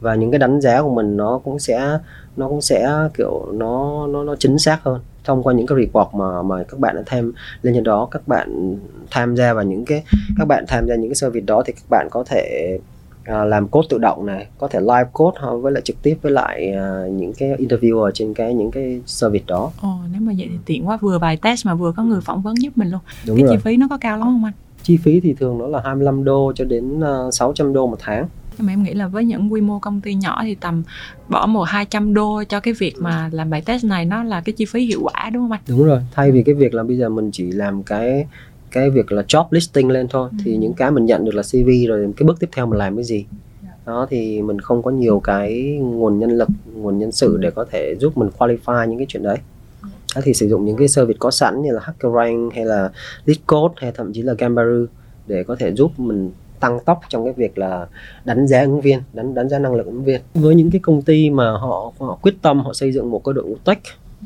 và 0.00 0.14
những 0.14 0.30
cái 0.30 0.38
đánh 0.38 0.60
giá 0.60 0.82
của 0.82 0.94
mình 0.94 1.16
nó 1.16 1.40
cũng 1.44 1.58
sẽ 1.58 1.98
nó 2.36 2.48
cũng 2.48 2.60
sẽ 2.60 2.90
kiểu 3.16 3.46
nó 3.52 4.06
nó 4.06 4.24
nó 4.24 4.36
chính 4.36 4.58
xác 4.58 4.78
hơn 4.82 5.00
thông 5.24 5.42
qua 5.42 5.54
những 5.54 5.66
cái 5.66 5.78
report 5.78 6.14
mà 6.14 6.42
mà 6.42 6.64
các 6.68 6.80
bạn 6.80 6.96
đã 6.96 7.02
thêm 7.06 7.32
lên 7.62 7.74
trên 7.74 7.84
đó 7.84 8.08
các 8.10 8.28
bạn 8.28 8.76
tham 9.10 9.36
gia 9.36 9.54
vào 9.54 9.64
những 9.64 9.84
cái 9.84 10.02
các 10.38 10.48
bạn 10.48 10.64
tham 10.68 10.88
gia 10.88 10.94
những 10.94 11.10
cái 11.10 11.14
service 11.14 11.46
đó 11.46 11.62
thì 11.66 11.72
các 11.72 11.90
bạn 11.90 12.08
có 12.10 12.24
thể 12.26 12.78
uh, 13.20 13.48
làm 13.48 13.68
code 13.68 13.86
tự 13.90 13.98
động 13.98 14.26
này 14.26 14.46
có 14.58 14.68
thể 14.68 14.80
live 14.80 15.08
code 15.12 15.38
với 15.62 15.72
lại 15.72 15.82
trực 15.84 16.02
tiếp 16.02 16.16
với 16.22 16.32
lại 16.32 16.72
uh, 16.72 17.12
những 17.12 17.32
cái 17.32 17.56
interviewer 17.56 18.10
trên 18.10 18.34
cái 18.34 18.54
những 18.54 18.70
cái 18.70 19.00
service 19.06 19.44
đó. 19.46 19.70
Ồ, 19.82 19.94
nếu 20.12 20.20
mà 20.20 20.32
vậy 20.38 20.48
thì 20.50 20.58
tiện 20.66 20.88
quá 20.88 20.96
vừa 20.96 21.18
bài 21.18 21.36
test 21.36 21.66
mà 21.66 21.74
vừa 21.74 21.92
có 21.92 22.02
người 22.02 22.20
phỏng 22.20 22.42
vấn 22.42 22.54
giúp 22.62 22.78
mình 22.78 22.90
luôn. 22.90 23.00
Đúng 23.26 23.36
cái 23.36 23.46
rồi. 23.46 23.56
chi 23.56 23.62
phí 23.64 23.76
nó 23.76 23.86
có 23.90 23.98
cao 24.00 24.18
lắm 24.18 24.26
không 24.26 24.44
anh? 24.44 24.52
Chi 24.82 24.96
phí 24.96 25.20
thì 25.20 25.34
thường 25.34 25.58
nó 25.58 25.66
là 25.66 25.80
25 25.84 26.24
đô 26.24 26.52
cho 26.54 26.64
đến 26.64 27.00
uh, 27.28 27.34
600 27.34 27.72
đô 27.72 27.86
một 27.86 27.96
tháng 28.00 28.28
nhưng 28.60 28.66
mà 28.66 28.72
em 28.72 28.82
nghĩ 28.82 28.94
là 28.94 29.08
với 29.08 29.24
những 29.24 29.52
quy 29.52 29.60
mô 29.60 29.78
công 29.78 30.00
ty 30.00 30.14
nhỏ 30.14 30.40
thì 30.42 30.54
tầm 30.54 30.82
bỏ 31.28 31.46
một 31.46 31.62
hai 31.62 31.84
trăm 31.84 32.14
đô 32.14 32.42
cho 32.48 32.60
cái 32.60 32.74
việc 32.74 32.94
mà 32.98 33.30
làm 33.32 33.50
bài 33.50 33.62
test 33.66 33.84
này 33.84 34.04
nó 34.04 34.22
là 34.22 34.40
cái 34.40 34.52
chi 34.52 34.64
phí 34.64 34.86
hiệu 34.86 35.00
quả 35.02 35.30
đúng 35.32 35.42
không 35.42 35.52
anh? 35.52 35.60
Đúng 35.68 35.84
rồi, 35.84 36.00
thay 36.14 36.30
vì 36.30 36.42
cái 36.42 36.54
việc 36.54 36.74
là 36.74 36.82
bây 36.82 36.96
giờ 36.96 37.08
mình 37.08 37.30
chỉ 37.32 37.50
làm 37.50 37.82
cái 37.82 38.26
cái 38.70 38.90
việc 38.90 39.12
là 39.12 39.22
job 39.22 39.44
listing 39.50 39.90
lên 39.90 40.06
thôi 40.08 40.28
ừ. 40.32 40.38
thì 40.44 40.56
những 40.56 40.74
cái 40.74 40.90
mình 40.90 41.06
nhận 41.06 41.24
được 41.24 41.34
là 41.34 41.42
CV 41.42 41.88
rồi 41.88 42.12
cái 42.16 42.26
bước 42.26 42.40
tiếp 42.40 42.48
theo 42.52 42.66
mình 42.66 42.78
làm 42.78 42.96
cái 42.96 43.04
gì 43.04 43.24
dạ. 43.62 43.70
đó 43.86 44.06
thì 44.10 44.42
mình 44.42 44.60
không 44.60 44.82
có 44.82 44.90
nhiều 44.90 45.20
cái 45.20 45.78
nguồn 45.82 46.18
nhân 46.18 46.30
lực 46.30 46.48
nguồn 46.74 46.98
nhân 46.98 47.12
sự 47.12 47.36
để 47.40 47.50
có 47.50 47.64
thể 47.70 47.94
giúp 48.00 48.18
mình 48.18 48.28
qualify 48.38 48.86
những 48.86 48.98
cái 48.98 49.06
chuyện 49.08 49.22
đấy 49.22 49.38
đó 50.14 50.20
thì 50.24 50.34
sử 50.34 50.48
dụng 50.48 50.64
những 50.64 50.76
cái 50.76 50.88
service 50.88 51.16
có 51.20 51.30
sẵn 51.30 51.62
như 51.62 51.72
là 51.72 51.80
HackerRank 51.82 52.54
hay 52.54 52.64
là 52.64 52.90
LeetCode 53.24 53.74
hay 53.76 53.92
thậm 53.92 54.12
chí 54.12 54.22
là 54.22 54.34
Gambaru 54.38 54.86
để 55.26 55.44
có 55.44 55.56
thể 55.56 55.72
giúp 55.72 56.00
mình 56.00 56.30
tăng 56.60 56.78
tốc 56.84 57.00
trong 57.08 57.24
cái 57.24 57.32
việc 57.32 57.58
là 57.58 57.86
đánh 58.24 58.46
giá 58.46 58.60
ứng 58.60 58.80
viên 58.80 59.00
đánh 59.12 59.34
đánh 59.34 59.48
giá 59.48 59.58
năng 59.58 59.74
lực 59.74 59.86
ứng 59.86 60.04
viên 60.04 60.20
với 60.34 60.54
những 60.54 60.70
cái 60.70 60.80
công 60.80 61.02
ty 61.02 61.30
mà 61.30 61.50
họ 61.50 61.92
họ 61.98 62.18
quyết 62.22 62.34
tâm 62.42 62.60
họ 62.60 62.72
xây 62.72 62.92
dựng 62.92 63.10
một 63.10 63.24
cái 63.24 63.32
đội 63.32 63.44
ngũ 63.44 63.56
tech 63.64 63.78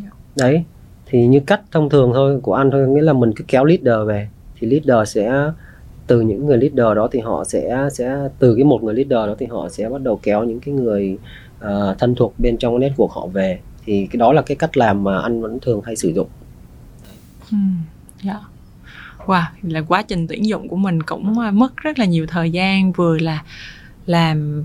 yeah. 0.02 0.12
đấy 0.36 0.64
thì 1.06 1.26
như 1.26 1.40
cách 1.46 1.60
thông 1.72 1.90
thường 1.90 2.10
thôi 2.14 2.40
của 2.42 2.54
anh 2.54 2.70
thôi 2.70 2.88
nghĩa 2.88 3.02
là 3.02 3.12
mình 3.12 3.32
cứ 3.36 3.44
kéo 3.48 3.64
leader 3.64 4.08
về 4.08 4.28
thì 4.58 4.66
leader 4.66 5.08
sẽ 5.08 5.50
từ 6.06 6.20
những 6.20 6.46
người 6.46 6.58
leader 6.58 6.96
đó 6.96 7.08
thì 7.12 7.20
họ 7.20 7.44
sẽ 7.44 7.88
sẽ 7.92 8.28
từ 8.38 8.54
cái 8.54 8.64
một 8.64 8.82
người 8.82 8.94
leader 8.94 9.28
đó 9.28 9.34
thì 9.38 9.46
họ 9.46 9.68
sẽ 9.68 9.88
bắt 9.88 10.00
đầu 10.02 10.20
kéo 10.22 10.44
những 10.44 10.60
cái 10.60 10.74
người 10.74 11.18
uh, 11.64 11.98
thân 11.98 12.14
thuộc 12.14 12.34
bên 12.38 12.56
trong 12.56 12.80
cái 12.80 12.90
network 12.90 13.08
họ 13.08 13.26
về 13.26 13.58
thì 13.84 14.06
cái 14.10 14.18
đó 14.18 14.32
là 14.32 14.42
cái 14.42 14.56
cách 14.56 14.76
làm 14.76 15.04
mà 15.04 15.20
anh 15.20 15.42
vẫn 15.42 15.58
thường 15.60 15.80
hay 15.84 15.96
sử 15.96 16.12
dụng. 16.12 16.28
Ừ, 17.50 17.56
yeah. 18.24 18.40
Wow, 19.26 19.42
là 19.62 19.82
quá 19.88 20.02
trình 20.02 20.26
tuyển 20.26 20.46
dụng 20.46 20.68
của 20.68 20.76
mình 20.76 21.02
cũng 21.02 21.38
ờ, 21.38 21.50
mất 21.50 21.76
rất 21.76 21.98
là 21.98 22.04
nhiều 22.04 22.26
thời 22.26 22.50
gian 22.50 22.92
vừa 22.92 23.18
là 23.18 23.42
làm 24.06 24.62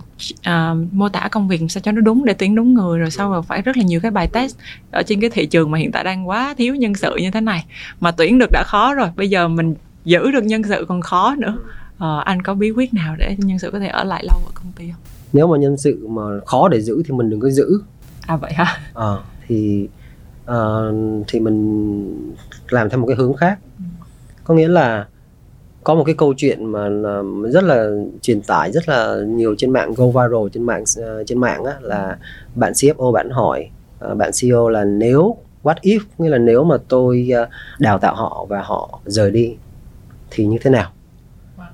uh, 0.49 0.93
mô 0.93 1.09
tả 1.09 1.27
công 1.31 1.47
việc 1.47 1.61
sao 1.69 1.81
cho 1.81 1.91
nó 1.91 2.01
đúng 2.01 2.25
để 2.25 2.33
tuyển 2.33 2.55
đúng 2.55 2.73
người 2.73 2.99
rồi 2.99 3.11
sau 3.11 3.31
rồi 3.31 3.41
phải 3.43 3.61
rất 3.61 3.77
là 3.77 3.83
nhiều 3.83 3.99
cái 3.99 4.11
bài 4.11 4.27
test 4.33 4.57
ở 4.91 5.03
trên 5.03 5.21
cái 5.21 5.29
thị 5.29 5.45
trường 5.45 5.71
mà 5.71 5.77
hiện 5.77 5.91
tại 5.91 6.03
đang 6.03 6.27
quá 6.27 6.53
thiếu 6.57 6.75
nhân 6.75 6.95
sự 6.95 7.15
như 7.15 7.31
thế 7.31 7.41
này. 7.41 7.65
Mà 7.99 8.11
tuyển 8.11 8.39
được 8.39 8.51
đã 8.51 8.63
khó 8.63 8.93
rồi 8.93 9.09
bây 9.15 9.29
giờ 9.29 9.47
mình 9.47 9.75
giữ 10.05 10.31
được 10.31 10.43
nhân 10.43 10.63
sự 10.63 10.85
còn 10.87 11.01
khó 11.01 11.35
nữa. 11.37 11.57
Uh, 11.95 12.25
anh 12.25 12.41
có 12.41 12.53
bí 12.53 12.71
quyết 12.71 12.93
nào 12.93 13.15
để 13.15 13.35
nhân 13.37 13.59
sự 13.59 13.71
có 13.71 13.79
thể 13.79 13.87
ở 13.87 14.03
lại 14.03 14.23
lâu 14.27 14.37
ở 14.45 14.51
công 14.53 14.71
ty 14.75 14.89
không? 14.91 15.01
Nếu 15.33 15.47
mà 15.47 15.57
nhân 15.57 15.77
sự 15.77 16.07
mà 16.07 16.21
khó 16.45 16.67
để 16.67 16.81
giữ 16.81 17.03
thì 17.05 17.11
mình 17.11 17.29
đừng 17.29 17.39
có 17.39 17.49
giữ. 17.49 17.81
À 18.21 18.35
vậy 18.35 18.53
hả? 18.53 18.79
Ờ 18.93 19.15
à, 19.15 19.23
thì 19.47 19.87
uh, 20.51 21.25
thì 21.27 21.39
mình 21.39 22.33
làm 22.69 22.89
theo 22.89 22.99
một 22.99 23.07
cái 23.07 23.15
hướng 23.15 23.33
khác. 23.33 23.59
Ừ 23.77 23.83
có 24.49 24.55
nghĩa 24.55 24.67
là 24.67 25.07
có 25.83 25.95
một 25.95 26.03
cái 26.03 26.15
câu 26.17 26.33
chuyện 26.37 26.65
mà 26.65 26.85
à, 26.85 27.17
rất 27.51 27.63
là 27.63 27.89
truyền 28.21 28.41
tải 28.41 28.71
rất 28.71 28.89
là 28.89 29.15
nhiều 29.27 29.55
trên 29.57 29.73
mạng 29.73 29.93
go 29.93 30.05
viral 30.05 30.47
trên 30.53 30.63
mạng 30.63 30.83
à, 30.97 31.23
trên 31.25 31.39
mạng 31.39 31.63
á, 31.63 31.73
là 31.81 32.17
bạn 32.55 32.73
CFO 32.73 33.11
bạn 33.11 33.29
hỏi 33.29 33.69
à, 33.99 34.13
bạn 34.13 34.31
CEO 34.41 34.69
là 34.69 34.83
nếu 34.83 35.37
what 35.63 35.75
if? 35.81 35.99
Nghĩa 36.17 36.29
là 36.29 36.37
nếu 36.37 36.63
mà 36.63 36.75
tôi 36.87 37.29
đào 37.79 37.99
tạo 37.99 38.15
họ 38.15 38.45
và 38.49 38.61
họ 38.61 38.99
rời 39.05 39.31
đi 39.31 39.55
thì 40.31 40.45
như 40.45 40.57
thế 40.61 40.69
nào? 40.69 40.91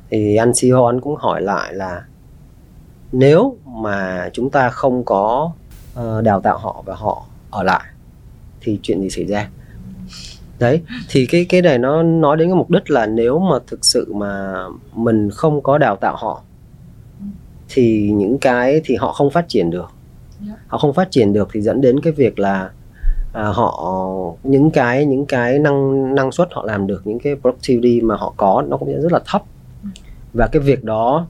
Thì 0.09 0.35
anh 0.35 0.51
CEO 0.61 0.85
anh 0.85 1.01
cũng 1.01 1.15
hỏi 1.15 1.41
lại 1.41 1.73
là 1.73 2.03
nếu 3.11 3.57
mà 3.65 4.29
chúng 4.33 4.49
ta 4.49 4.69
không 4.69 5.03
có 5.03 5.51
ờ, 5.93 6.21
đào 6.21 6.41
tạo 6.41 6.57
họ 6.57 6.83
và 6.85 6.95
họ 6.95 7.25
ở 7.51 7.63
lại 7.63 7.83
thì 8.61 8.79
chuyện 8.81 9.01
gì 9.01 9.09
xảy 9.09 9.25
ra? 9.25 9.49
Đấy 10.59 10.81
thì 11.09 11.25
cái 11.25 11.45
cái 11.49 11.61
này 11.61 11.77
nó 11.77 12.03
nói 12.03 12.37
đến 12.37 12.47
cái 12.47 12.55
mục 12.55 12.69
đích 12.69 12.89
là 12.89 13.05
nếu 13.05 13.39
mà 13.39 13.55
thực 13.67 13.85
sự 13.85 14.13
mà 14.13 14.63
mình 14.93 15.29
không 15.31 15.63
có 15.63 15.77
đào 15.77 15.95
tạo 15.95 16.15
họ 16.15 16.41
thì 17.69 18.11
những 18.15 18.37
cái 18.37 18.81
thì 18.85 18.95
họ 18.95 19.11
không 19.11 19.29
phát 19.29 19.45
triển 19.47 19.69
được 19.69 19.91
dạ. 20.47 20.53
họ 20.67 20.77
không 20.77 20.93
phát 20.93 21.11
triển 21.11 21.33
được 21.33 21.49
thì 21.53 21.61
dẫn 21.61 21.81
đến 21.81 21.99
cái 21.99 22.13
việc 22.13 22.39
là 22.39 22.69
à, 23.33 23.43
họ 23.43 23.93
những 24.43 24.71
cái 24.71 25.05
những 25.05 25.25
cái 25.25 25.59
năng 25.59 26.15
năng 26.15 26.31
suất 26.31 26.47
họ 26.51 26.63
làm 26.65 26.87
được 26.87 27.01
những 27.07 27.19
cái 27.19 27.35
productivity 27.41 28.01
mà 28.01 28.15
họ 28.15 28.33
có 28.37 28.63
nó 28.67 28.77
cũng 28.77 29.01
rất 29.01 29.11
là 29.11 29.19
thấp 29.25 29.43
ừ. 29.83 29.89
và 30.33 30.47
cái 30.47 30.61
việc 30.61 30.83
đó 30.83 31.27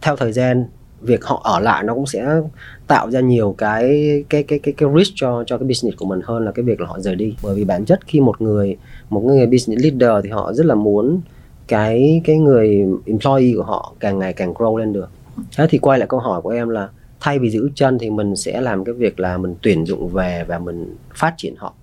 theo 0.00 0.16
thời 0.16 0.32
gian 0.32 0.66
việc 1.02 1.24
họ 1.24 1.40
ở 1.44 1.60
lại 1.60 1.84
nó 1.84 1.94
cũng 1.94 2.06
sẽ 2.06 2.40
tạo 2.86 3.10
ra 3.10 3.20
nhiều 3.20 3.54
cái 3.58 3.84
cái 4.28 4.42
cái 4.42 4.58
cái 4.58 4.74
cái 4.76 4.88
risk 4.98 5.12
cho 5.14 5.44
cho 5.46 5.58
cái 5.58 5.68
business 5.68 5.98
của 5.98 6.06
mình 6.06 6.20
hơn 6.24 6.44
là 6.44 6.52
cái 6.52 6.62
việc 6.62 6.80
là 6.80 6.86
họ 6.86 7.00
rời 7.00 7.14
đi. 7.14 7.36
Bởi 7.42 7.54
vì 7.54 7.64
bản 7.64 7.84
chất 7.84 8.00
khi 8.06 8.20
một 8.20 8.40
người 8.40 8.76
một 9.10 9.20
người 9.24 9.46
business 9.46 9.84
leader 9.84 10.24
thì 10.24 10.30
họ 10.30 10.52
rất 10.52 10.66
là 10.66 10.74
muốn 10.74 11.20
cái 11.68 12.20
cái 12.24 12.38
người 12.38 12.86
employee 13.06 13.52
của 13.56 13.62
họ 13.62 13.94
càng 14.00 14.18
ngày 14.18 14.32
càng 14.32 14.54
grow 14.54 14.76
lên 14.76 14.92
được. 14.92 15.10
Thế 15.56 15.66
thì 15.70 15.78
quay 15.78 15.98
lại 15.98 16.08
câu 16.08 16.20
hỏi 16.20 16.42
của 16.42 16.50
em 16.50 16.68
là 16.68 16.88
thay 17.20 17.38
vì 17.38 17.50
giữ 17.50 17.70
chân 17.74 17.98
thì 17.98 18.10
mình 18.10 18.36
sẽ 18.36 18.60
làm 18.60 18.84
cái 18.84 18.94
việc 18.94 19.20
là 19.20 19.38
mình 19.38 19.54
tuyển 19.62 19.86
dụng 19.86 20.08
về 20.08 20.44
và 20.48 20.58
mình 20.58 20.96
phát 21.14 21.34
triển 21.36 21.54
họ. 21.56 21.74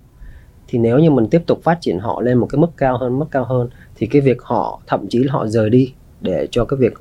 Thì 0.68 0.78
nếu 0.78 0.98
như 0.98 1.10
mình 1.10 1.28
tiếp 1.30 1.42
tục 1.46 1.62
phát 1.62 1.78
triển 1.80 1.98
họ 1.98 2.20
lên 2.20 2.38
một 2.38 2.46
cái 2.46 2.58
mức 2.58 2.70
cao 2.76 2.98
hơn, 2.98 3.18
mức 3.18 3.26
cao 3.30 3.44
hơn 3.44 3.68
thì 3.96 4.06
cái 4.06 4.20
việc 4.20 4.42
họ, 4.42 4.80
thậm 4.86 5.06
chí 5.08 5.18
là 5.18 5.32
họ 5.32 5.46
rời 5.46 5.70
đi 5.70 5.92
để 6.20 6.48
cho 6.50 6.64
cái 6.64 6.76
việc 6.76 6.92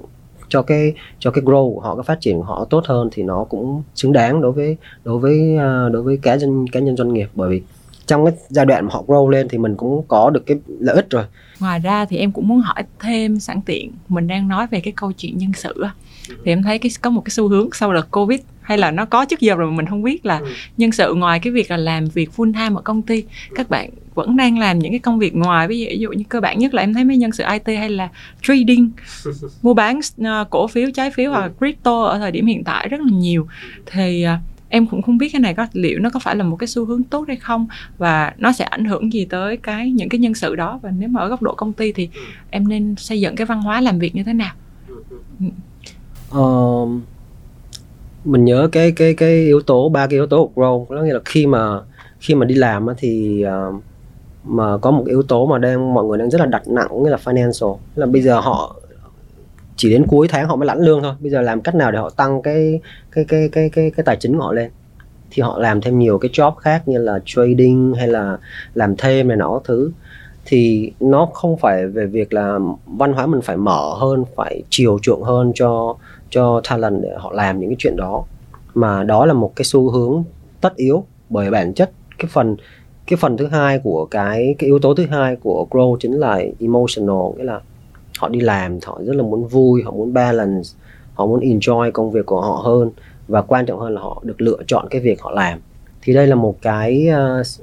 cho 0.49 0.61
cái 0.61 0.93
cho 1.19 1.31
cái 1.31 1.43
grow 1.43 1.73
của 1.73 1.79
họ, 1.79 1.95
cái 1.95 2.03
phát 2.03 2.21
triển 2.21 2.37
của 2.37 2.43
họ 2.43 2.65
tốt 2.69 2.83
hơn 2.87 3.09
thì 3.11 3.23
nó 3.23 3.43
cũng 3.43 3.83
xứng 3.95 4.13
đáng 4.13 4.41
đối 4.41 4.51
với 4.51 4.77
đối 5.03 5.19
với 5.19 5.57
à, 5.57 5.89
đối 5.91 6.01
với 6.01 6.19
cá 6.21 6.35
nhân 6.35 6.67
cá 6.67 6.79
nhân 6.79 6.97
doanh 6.97 7.13
nghiệp. 7.13 7.29
Bởi 7.35 7.49
vì 7.49 7.61
trong 8.05 8.25
cái 8.25 8.33
giai 8.49 8.65
đoạn 8.65 8.85
mà 8.85 8.93
họ 8.93 9.03
grow 9.07 9.29
lên 9.29 9.47
thì 9.49 9.57
mình 9.57 9.75
cũng 9.75 10.05
có 10.07 10.29
được 10.29 10.45
cái 10.45 10.57
lợi 10.79 10.95
ích 10.95 11.09
rồi. 11.09 11.23
Ngoài 11.59 11.79
ra 11.79 12.05
thì 12.05 12.17
em 12.17 12.31
cũng 12.31 12.47
muốn 12.47 12.61
hỏi 12.61 12.83
thêm 12.99 13.39
sẵn 13.39 13.61
tiện, 13.61 13.91
mình 14.09 14.27
đang 14.27 14.47
nói 14.47 14.67
về 14.71 14.79
cái 14.79 14.93
câu 14.95 15.11
chuyện 15.11 15.37
nhân 15.37 15.51
sự 15.55 15.85
thì 16.29 16.51
em 16.51 16.63
thấy 16.63 16.79
cái, 16.79 16.91
có 17.01 17.09
một 17.09 17.21
cái 17.25 17.31
xu 17.31 17.47
hướng 17.47 17.69
sau 17.73 17.93
đợt 17.93 18.11
covid 18.11 18.39
hay 18.69 18.77
là 18.77 18.91
nó 18.91 19.05
có 19.05 19.25
trước 19.25 19.39
giờ 19.39 19.55
rồi 19.55 19.71
mà 19.71 19.77
mình 19.77 19.85
không 19.85 20.03
biết 20.03 20.25
là 20.25 20.37
ừ. 20.37 20.45
nhân 20.77 20.91
sự 20.91 21.13
ngoài 21.13 21.39
cái 21.39 21.53
việc 21.53 21.71
là 21.71 21.77
làm 21.77 22.05
việc 22.05 22.29
full 22.35 22.53
time 22.53 22.75
ở 22.75 22.81
công 22.81 23.01
ty 23.01 23.23
các 23.55 23.69
bạn 23.69 23.89
vẫn 24.15 24.37
đang 24.37 24.59
làm 24.59 24.79
những 24.79 24.91
cái 24.91 24.99
công 24.99 25.19
việc 25.19 25.35
ngoài. 25.35 25.67
Ví 25.67 25.79
dụ, 25.79 25.85
ví 25.89 25.97
dụ 25.97 26.09
như 26.11 26.23
cơ 26.29 26.41
bản 26.41 26.59
nhất 26.59 26.73
là 26.73 26.83
em 26.83 26.93
thấy 26.93 27.03
mấy 27.03 27.17
nhân 27.17 27.31
sự 27.31 27.43
IT 27.51 27.77
hay 27.77 27.89
là 27.89 28.09
trading 28.41 28.91
mua 29.61 29.73
bán 29.73 29.99
uh, 30.21 30.49
cổ 30.49 30.67
phiếu 30.67 30.91
trái 30.91 31.11
phiếu 31.11 31.31
hoặc 31.31 31.51
crypto 31.59 32.03
ở 32.03 32.19
thời 32.19 32.31
điểm 32.31 32.45
hiện 32.45 32.63
tại 32.63 32.87
rất 32.89 33.01
là 33.01 33.11
nhiều. 33.11 33.47
Thì 33.85 34.25
uh, 34.25 34.39
em 34.69 34.87
cũng 34.87 35.01
không 35.01 35.17
biết 35.17 35.29
cái 35.33 35.39
này 35.39 35.53
có 35.53 35.67
liệu 35.73 35.99
nó 35.99 36.09
có 36.09 36.19
phải 36.19 36.35
là 36.35 36.43
một 36.43 36.55
cái 36.55 36.67
xu 36.67 36.85
hướng 36.85 37.03
tốt 37.03 37.25
hay 37.27 37.37
không 37.37 37.67
và 37.97 38.33
nó 38.37 38.51
sẽ 38.51 38.65
ảnh 38.65 38.85
hưởng 38.85 39.13
gì 39.13 39.25
tới 39.25 39.57
cái 39.57 39.91
những 39.91 40.09
cái 40.09 40.19
nhân 40.19 40.33
sự 40.33 40.55
đó 40.55 40.79
và 40.81 40.91
nếu 40.97 41.09
mà 41.09 41.21
ở 41.21 41.27
góc 41.27 41.41
độ 41.41 41.53
công 41.53 41.73
ty 41.73 41.91
thì 41.91 42.09
em 42.49 42.67
nên 42.67 42.95
xây 42.95 43.21
dựng 43.21 43.35
cái 43.35 43.45
văn 43.45 43.61
hóa 43.61 43.81
làm 43.81 43.99
việc 43.99 44.15
như 44.15 44.23
thế 44.23 44.33
nào? 44.33 44.53
Uh, 46.37 46.89
mình 48.25 48.45
nhớ 48.45 48.69
cái 48.71 48.91
cái 48.91 49.13
cái 49.13 49.29
yếu 49.29 49.61
tố 49.61 49.89
ba 49.89 50.07
cái 50.07 50.17
yếu 50.17 50.27
tố 50.27 50.51
của 50.55 50.61
grow 50.61 50.85
có 50.85 50.95
nghĩa 50.95 51.13
là 51.13 51.19
khi 51.25 51.47
mà 51.47 51.79
khi 52.19 52.35
mà 52.35 52.45
đi 52.45 52.55
làm 52.55 52.87
thì 52.97 53.43
uh, 53.69 53.83
mà 54.43 54.77
có 54.77 54.91
một 54.91 55.03
yếu 55.07 55.23
tố 55.23 55.45
mà 55.45 55.57
đang 55.57 55.93
mọi 55.93 56.05
người 56.05 56.17
đang 56.17 56.29
rất 56.29 56.41
là 56.41 56.45
đặt 56.45 56.67
nặng 56.67 57.03
nghĩa 57.03 57.09
là 57.09 57.17
financial. 57.23 57.77
Là 57.95 58.05
bây 58.05 58.21
giờ 58.21 58.39
họ 58.39 58.75
chỉ 59.75 59.89
đến 59.89 60.07
cuối 60.07 60.27
tháng 60.27 60.47
họ 60.47 60.55
mới 60.55 60.65
lãnh 60.65 60.79
lương 60.79 61.01
thôi. 61.01 61.13
Bây 61.19 61.31
giờ 61.31 61.41
làm 61.41 61.61
cách 61.61 61.75
nào 61.75 61.91
để 61.91 61.99
họ 61.99 62.09
tăng 62.09 62.41
cái 62.41 62.79
cái 63.11 63.25
cái 63.25 63.49
cái 63.51 63.69
cái 63.69 63.91
cái 63.91 64.03
tài 64.03 64.17
chính 64.19 64.37
của 64.37 64.43
họ 64.43 64.53
lên? 64.53 64.71
Thì 65.31 65.41
họ 65.41 65.59
làm 65.59 65.81
thêm 65.81 65.99
nhiều 65.99 66.17
cái 66.17 66.31
job 66.33 66.51
khác 66.55 66.87
như 66.87 66.97
là 66.97 67.19
trading 67.25 67.93
hay 67.97 68.07
là 68.07 68.37
làm 68.73 68.95
thêm 68.95 69.27
này 69.27 69.37
nọ 69.37 69.59
thứ. 69.63 69.91
Thì 70.45 70.91
nó 70.99 71.25
không 71.33 71.57
phải 71.57 71.87
về 71.87 72.05
việc 72.05 72.33
là 72.33 72.59
văn 72.85 73.13
hóa 73.13 73.25
mình 73.25 73.41
phải 73.41 73.57
mở 73.57 73.93
hơn 73.97 74.25
phải 74.35 74.63
chiều 74.69 74.99
chuộng 75.01 75.23
hơn 75.23 75.51
cho 75.55 75.95
cho 76.29 76.61
talent 76.69 77.01
để 77.01 77.09
họ 77.17 77.31
làm 77.33 77.59
những 77.59 77.69
cái 77.69 77.75
chuyện 77.79 77.95
đó. 77.95 78.23
Mà 78.73 79.03
đó 79.03 79.25
là 79.25 79.33
một 79.33 79.51
cái 79.55 79.65
xu 79.65 79.89
hướng 79.89 80.23
tất 80.61 80.75
yếu 80.75 81.05
bởi 81.29 81.51
bản 81.51 81.73
chất 81.73 81.91
cái 82.17 82.29
phần 82.31 82.55
cái 83.07 83.17
phần 83.17 83.37
thứ 83.37 83.47
hai 83.47 83.79
của 83.79 84.05
cái 84.05 84.55
cái 84.59 84.67
yếu 84.67 84.79
tố 84.79 84.93
thứ 84.93 85.05
hai 85.05 85.35
của 85.35 85.67
grow 85.69 85.97
chính 85.99 86.13
là 86.13 86.41
emotional 86.59 87.37
nghĩa 87.37 87.43
là 87.43 87.59
họ 88.19 88.29
đi 88.29 88.39
làm 88.39 88.79
họ 88.85 89.01
rất 89.05 89.15
là 89.15 89.23
muốn 89.23 89.47
vui 89.47 89.83
họ 89.83 89.91
muốn 89.91 90.13
balance 90.13 90.69
họ 91.13 91.25
muốn 91.25 91.39
enjoy 91.39 91.91
công 91.91 92.11
việc 92.11 92.25
của 92.25 92.41
họ 92.41 92.61
hơn 92.65 92.91
và 93.27 93.41
quan 93.41 93.65
trọng 93.65 93.79
hơn 93.79 93.93
là 93.93 94.01
họ 94.01 94.21
được 94.25 94.41
lựa 94.41 94.57
chọn 94.67 94.87
cái 94.89 95.01
việc 95.01 95.21
họ 95.21 95.31
làm. 95.31 95.59
Thì 96.01 96.13
đây 96.13 96.27
là 96.27 96.35
một 96.35 96.55
cái 96.61 97.07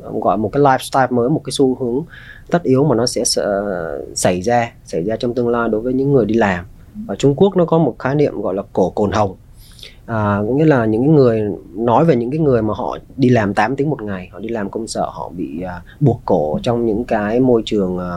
uh, 0.09 0.23
gọi 0.23 0.37
một 0.37 0.51
cái 0.53 0.63
lifestyle 0.63 1.11
mới 1.11 1.29
một 1.29 1.41
cái 1.45 1.53
xu 1.53 1.75
hướng 1.75 2.05
tất 2.51 2.63
yếu 2.63 2.85
mà 2.85 2.97
nó 2.97 3.07
sẽ 3.07 3.21
uh, 3.21 3.47
xảy 4.15 4.41
ra 4.41 4.73
xảy 4.85 5.05
ra 5.05 5.17
trong 5.17 5.35
tương 5.35 5.49
lai 5.49 5.69
đối 5.69 5.81
với 5.81 5.93
những 5.93 6.13
người 6.13 6.25
đi 6.25 6.35
làm 6.35 6.65
ở 7.07 7.15
Trung 7.15 7.35
Quốc 7.35 7.57
nó 7.57 7.65
có 7.65 7.79
một 7.79 7.97
khái 7.99 8.15
niệm 8.15 8.41
gọi 8.41 8.55
là 8.55 8.63
cổ 8.73 8.91
cồn 8.91 9.13
hồng. 9.13 9.37
À, 10.07 10.41
nghĩa 10.55 10.65
là 10.65 10.85
những 10.85 11.15
người 11.15 11.43
nói 11.75 12.05
về 12.05 12.17
những 12.17 12.31
cái 12.31 12.41
người 12.41 12.63
mà 12.63 12.75
họ 12.75 12.99
đi 13.17 13.29
làm 13.29 13.55
8 13.55 13.77
tiếng 13.77 13.91
một 13.91 14.03
ngày 14.03 14.29
họ 14.33 14.39
đi 14.39 14.49
làm 14.49 14.71
công 14.71 14.87
sở 14.87 15.09
họ 15.13 15.31
bị 15.37 15.63
à, 15.63 15.83
buộc 16.01 16.21
cổ 16.25 16.59
trong 16.63 16.87
những 16.87 17.05
cái 17.05 17.41
môi 17.41 17.63
trường 17.65 17.99
à, 17.99 18.11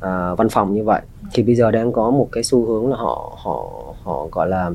à, 0.00 0.34
văn 0.34 0.48
phòng 0.48 0.74
như 0.74 0.84
vậy. 0.84 1.00
Thì 1.32 1.42
bây 1.42 1.54
giờ 1.54 1.70
đang 1.70 1.92
có 1.92 2.10
một 2.10 2.28
cái 2.32 2.44
xu 2.44 2.66
hướng 2.66 2.90
là 2.90 2.96
họ 2.96 3.32
họ 3.36 3.70
họ 4.02 4.26
gọi 4.32 4.48
là 4.48 4.70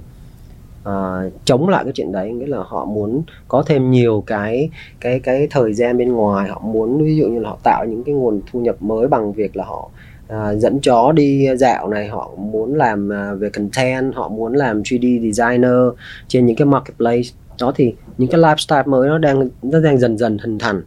à, 0.83 1.23
chống 1.45 1.69
lại 1.69 1.83
cái 1.83 1.93
chuyện 1.95 2.11
đấy. 2.11 2.31
Nghĩa 2.31 2.47
là 2.47 2.57
họ 2.65 2.85
muốn 2.85 3.21
có 3.47 3.63
thêm 3.65 3.91
nhiều 3.91 4.23
cái 4.27 4.69
cái 4.99 5.19
cái 5.19 5.47
thời 5.51 5.73
gian 5.73 5.97
bên 5.97 6.13
ngoài. 6.13 6.49
Họ 6.49 6.59
muốn 6.59 7.03
ví 7.03 7.17
dụ 7.17 7.27
như 7.27 7.39
là 7.39 7.49
họ 7.49 7.57
tạo 7.63 7.85
những 7.85 8.03
cái 8.03 8.15
nguồn 8.15 8.41
thu 8.51 8.59
nhập 8.59 8.75
mới 8.79 9.07
bằng 9.07 9.33
việc 9.33 9.55
là 9.55 9.63
họ 9.63 9.89
à, 10.29 10.55
dẫn 10.55 10.79
chó 10.79 11.11
đi 11.11 11.47
dạo 11.57 11.89
này 11.89 12.07
họ 12.07 12.31
muốn 12.37 12.75
làm 12.75 13.13
à, 13.13 13.33
về 13.33 13.49
content 13.49 14.15
họ 14.15 14.29
muốn 14.29 14.53
làm 14.53 14.81
3D 14.81 15.31
designer 15.31 15.99
trên 16.27 16.45
những 16.45 16.55
cái 16.55 16.65
marketplace. 16.65 17.29
Đó 17.59 17.71
thì 17.75 17.95
những 18.17 18.29
cái 18.29 18.41
lifestyle 18.41 18.89
mới 18.89 19.09
nó 19.09 19.17
đang 19.17 19.49
nó 19.61 19.79
đang 19.79 19.97
dần 19.97 20.17
dần 20.17 20.37
hình 20.37 20.59
thành. 20.59 20.81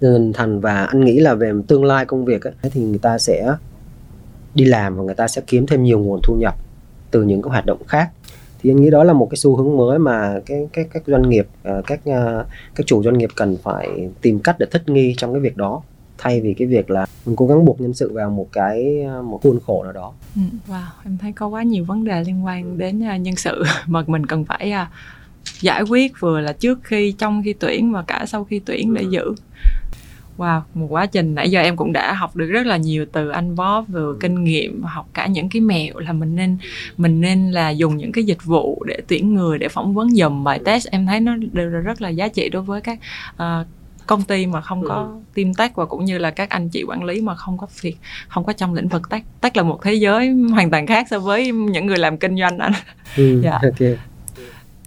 Dần 0.00 0.32
thành 0.32 0.60
và 0.60 0.84
anh 0.84 1.04
nghĩ 1.04 1.20
là 1.20 1.34
về 1.34 1.52
tương 1.68 1.84
lai 1.84 2.06
công 2.06 2.24
việc 2.24 2.42
ấy, 2.42 2.54
thì 2.62 2.80
người 2.80 2.98
ta 2.98 3.18
sẽ 3.18 3.54
đi 4.54 4.64
làm 4.64 4.96
và 4.96 5.02
người 5.04 5.14
ta 5.14 5.28
sẽ 5.28 5.42
kiếm 5.46 5.66
thêm 5.66 5.82
nhiều 5.82 5.98
nguồn 5.98 6.20
thu 6.22 6.34
nhập 6.34 6.54
từ 7.10 7.22
những 7.22 7.42
cái 7.42 7.50
hoạt 7.50 7.66
động 7.66 7.84
khác. 7.86 8.10
Thì 8.62 8.70
anh 8.70 8.80
nghĩ 8.80 8.90
đó 8.90 9.04
là 9.04 9.12
một 9.12 9.28
cái 9.30 9.36
xu 9.36 9.56
hướng 9.56 9.76
mới 9.76 9.98
mà 9.98 10.40
cái 10.46 10.68
các 10.72 10.86
các 10.92 11.02
doanh 11.06 11.28
nghiệp 11.28 11.46
à, 11.62 11.80
các 11.86 12.00
à, 12.04 12.44
các 12.74 12.86
chủ 12.86 13.02
doanh 13.02 13.18
nghiệp 13.18 13.30
cần 13.36 13.56
phải 13.62 14.08
tìm 14.20 14.38
cách 14.38 14.56
để 14.58 14.66
thích 14.70 14.88
nghi 14.88 15.14
trong 15.16 15.32
cái 15.32 15.40
việc 15.40 15.56
đó 15.56 15.82
thay 16.18 16.40
vì 16.40 16.54
cái 16.54 16.68
việc 16.68 16.90
là 16.90 17.06
mình 17.26 17.36
cố 17.36 17.46
gắng 17.46 17.64
buộc 17.64 17.80
nhân 17.80 17.94
sự 17.94 18.12
vào 18.12 18.30
một 18.30 18.48
cái 18.52 19.04
một 19.24 19.40
khuôn 19.42 19.60
khổ 19.66 19.82
nào 19.84 19.92
đó. 19.92 20.12
Ừ, 20.36 20.42
wow, 20.68 20.86
em 21.04 21.18
thấy 21.18 21.32
có 21.32 21.46
quá 21.46 21.62
nhiều 21.62 21.84
vấn 21.84 22.04
đề 22.04 22.24
liên 22.24 22.44
quan 22.44 22.78
đến 22.78 22.98
uh, 23.14 23.20
nhân 23.20 23.36
sự 23.36 23.62
mà 23.86 24.04
mình 24.06 24.26
cần 24.26 24.44
phải 24.44 24.72
uh, 24.82 24.88
giải 25.60 25.82
quyết 25.82 26.20
vừa 26.20 26.40
là 26.40 26.52
trước 26.52 26.78
khi 26.82 27.12
trong 27.12 27.42
khi 27.44 27.52
tuyển 27.52 27.92
và 27.92 28.02
cả 28.02 28.24
sau 28.26 28.44
khi 28.44 28.60
tuyển 28.64 28.94
để 28.94 29.02
ừ. 29.02 29.08
giữ. 29.10 29.34
Wow, 30.38 30.60
một 30.74 30.86
quá 30.90 31.06
trình 31.06 31.34
nãy 31.34 31.50
giờ 31.50 31.60
em 31.60 31.76
cũng 31.76 31.92
đã 31.92 32.12
học 32.12 32.36
được 32.36 32.46
rất 32.46 32.66
là 32.66 32.76
nhiều 32.76 33.06
từ 33.12 33.28
anh 33.28 33.56
Bob 33.56 33.88
vừa 33.88 34.12
ừ. 34.12 34.16
kinh 34.20 34.44
nghiệm 34.44 34.82
và 34.82 34.90
học 34.90 35.08
cả 35.14 35.26
những 35.26 35.48
cái 35.48 35.60
mẹo 35.60 35.98
là 35.98 36.12
mình 36.12 36.36
nên 36.36 36.58
mình 36.96 37.20
nên 37.20 37.50
là 37.50 37.70
dùng 37.70 37.96
những 37.96 38.12
cái 38.12 38.24
dịch 38.24 38.44
vụ 38.44 38.84
để 38.86 38.98
tuyển 39.08 39.34
người 39.34 39.58
để 39.58 39.68
phỏng 39.68 39.94
vấn 39.94 40.10
dùm 40.10 40.44
bài 40.44 40.60
test 40.64 40.88
em 40.90 41.06
thấy 41.06 41.20
nó 41.20 41.36
đều 41.52 41.70
là 41.70 41.78
rất 41.78 42.02
là 42.02 42.08
giá 42.08 42.28
trị 42.28 42.48
đối 42.48 42.62
với 42.62 42.80
các 42.80 42.98
uh, 43.34 43.66
công 44.06 44.22
ty 44.22 44.46
mà 44.46 44.60
không 44.60 44.84
có 44.88 44.94
ừ. 44.94 45.20
team 45.34 45.54
tech 45.54 45.76
và 45.76 45.84
cũng 45.84 46.04
như 46.04 46.18
là 46.18 46.30
các 46.30 46.50
anh 46.50 46.68
chị 46.68 46.84
quản 46.88 47.04
lý 47.04 47.20
mà 47.20 47.34
không 47.34 47.58
có 47.58 47.66
việc 47.80 47.96
không 48.28 48.44
có 48.44 48.52
trong 48.52 48.74
lĩnh 48.74 48.88
vực 48.88 49.10
tech 49.10 49.22
tech 49.40 49.56
là 49.56 49.62
một 49.62 49.82
thế 49.82 49.94
giới 49.94 50.28
hoàn 50.28 50.70
toàn 50.70 50.86
khác 50.86 51.06
so 51.10 51.18
với 51.18 51.52
những 51.52 51.86
người 51.86 51.98
làm 51.98 52.16
kinh 52.18 52.38
doanh 52.38 52.58
anh 52.58 52.72
ừ. 53.16 53.40
Dạ. 53.44 53.58
okay. 53.62 53.98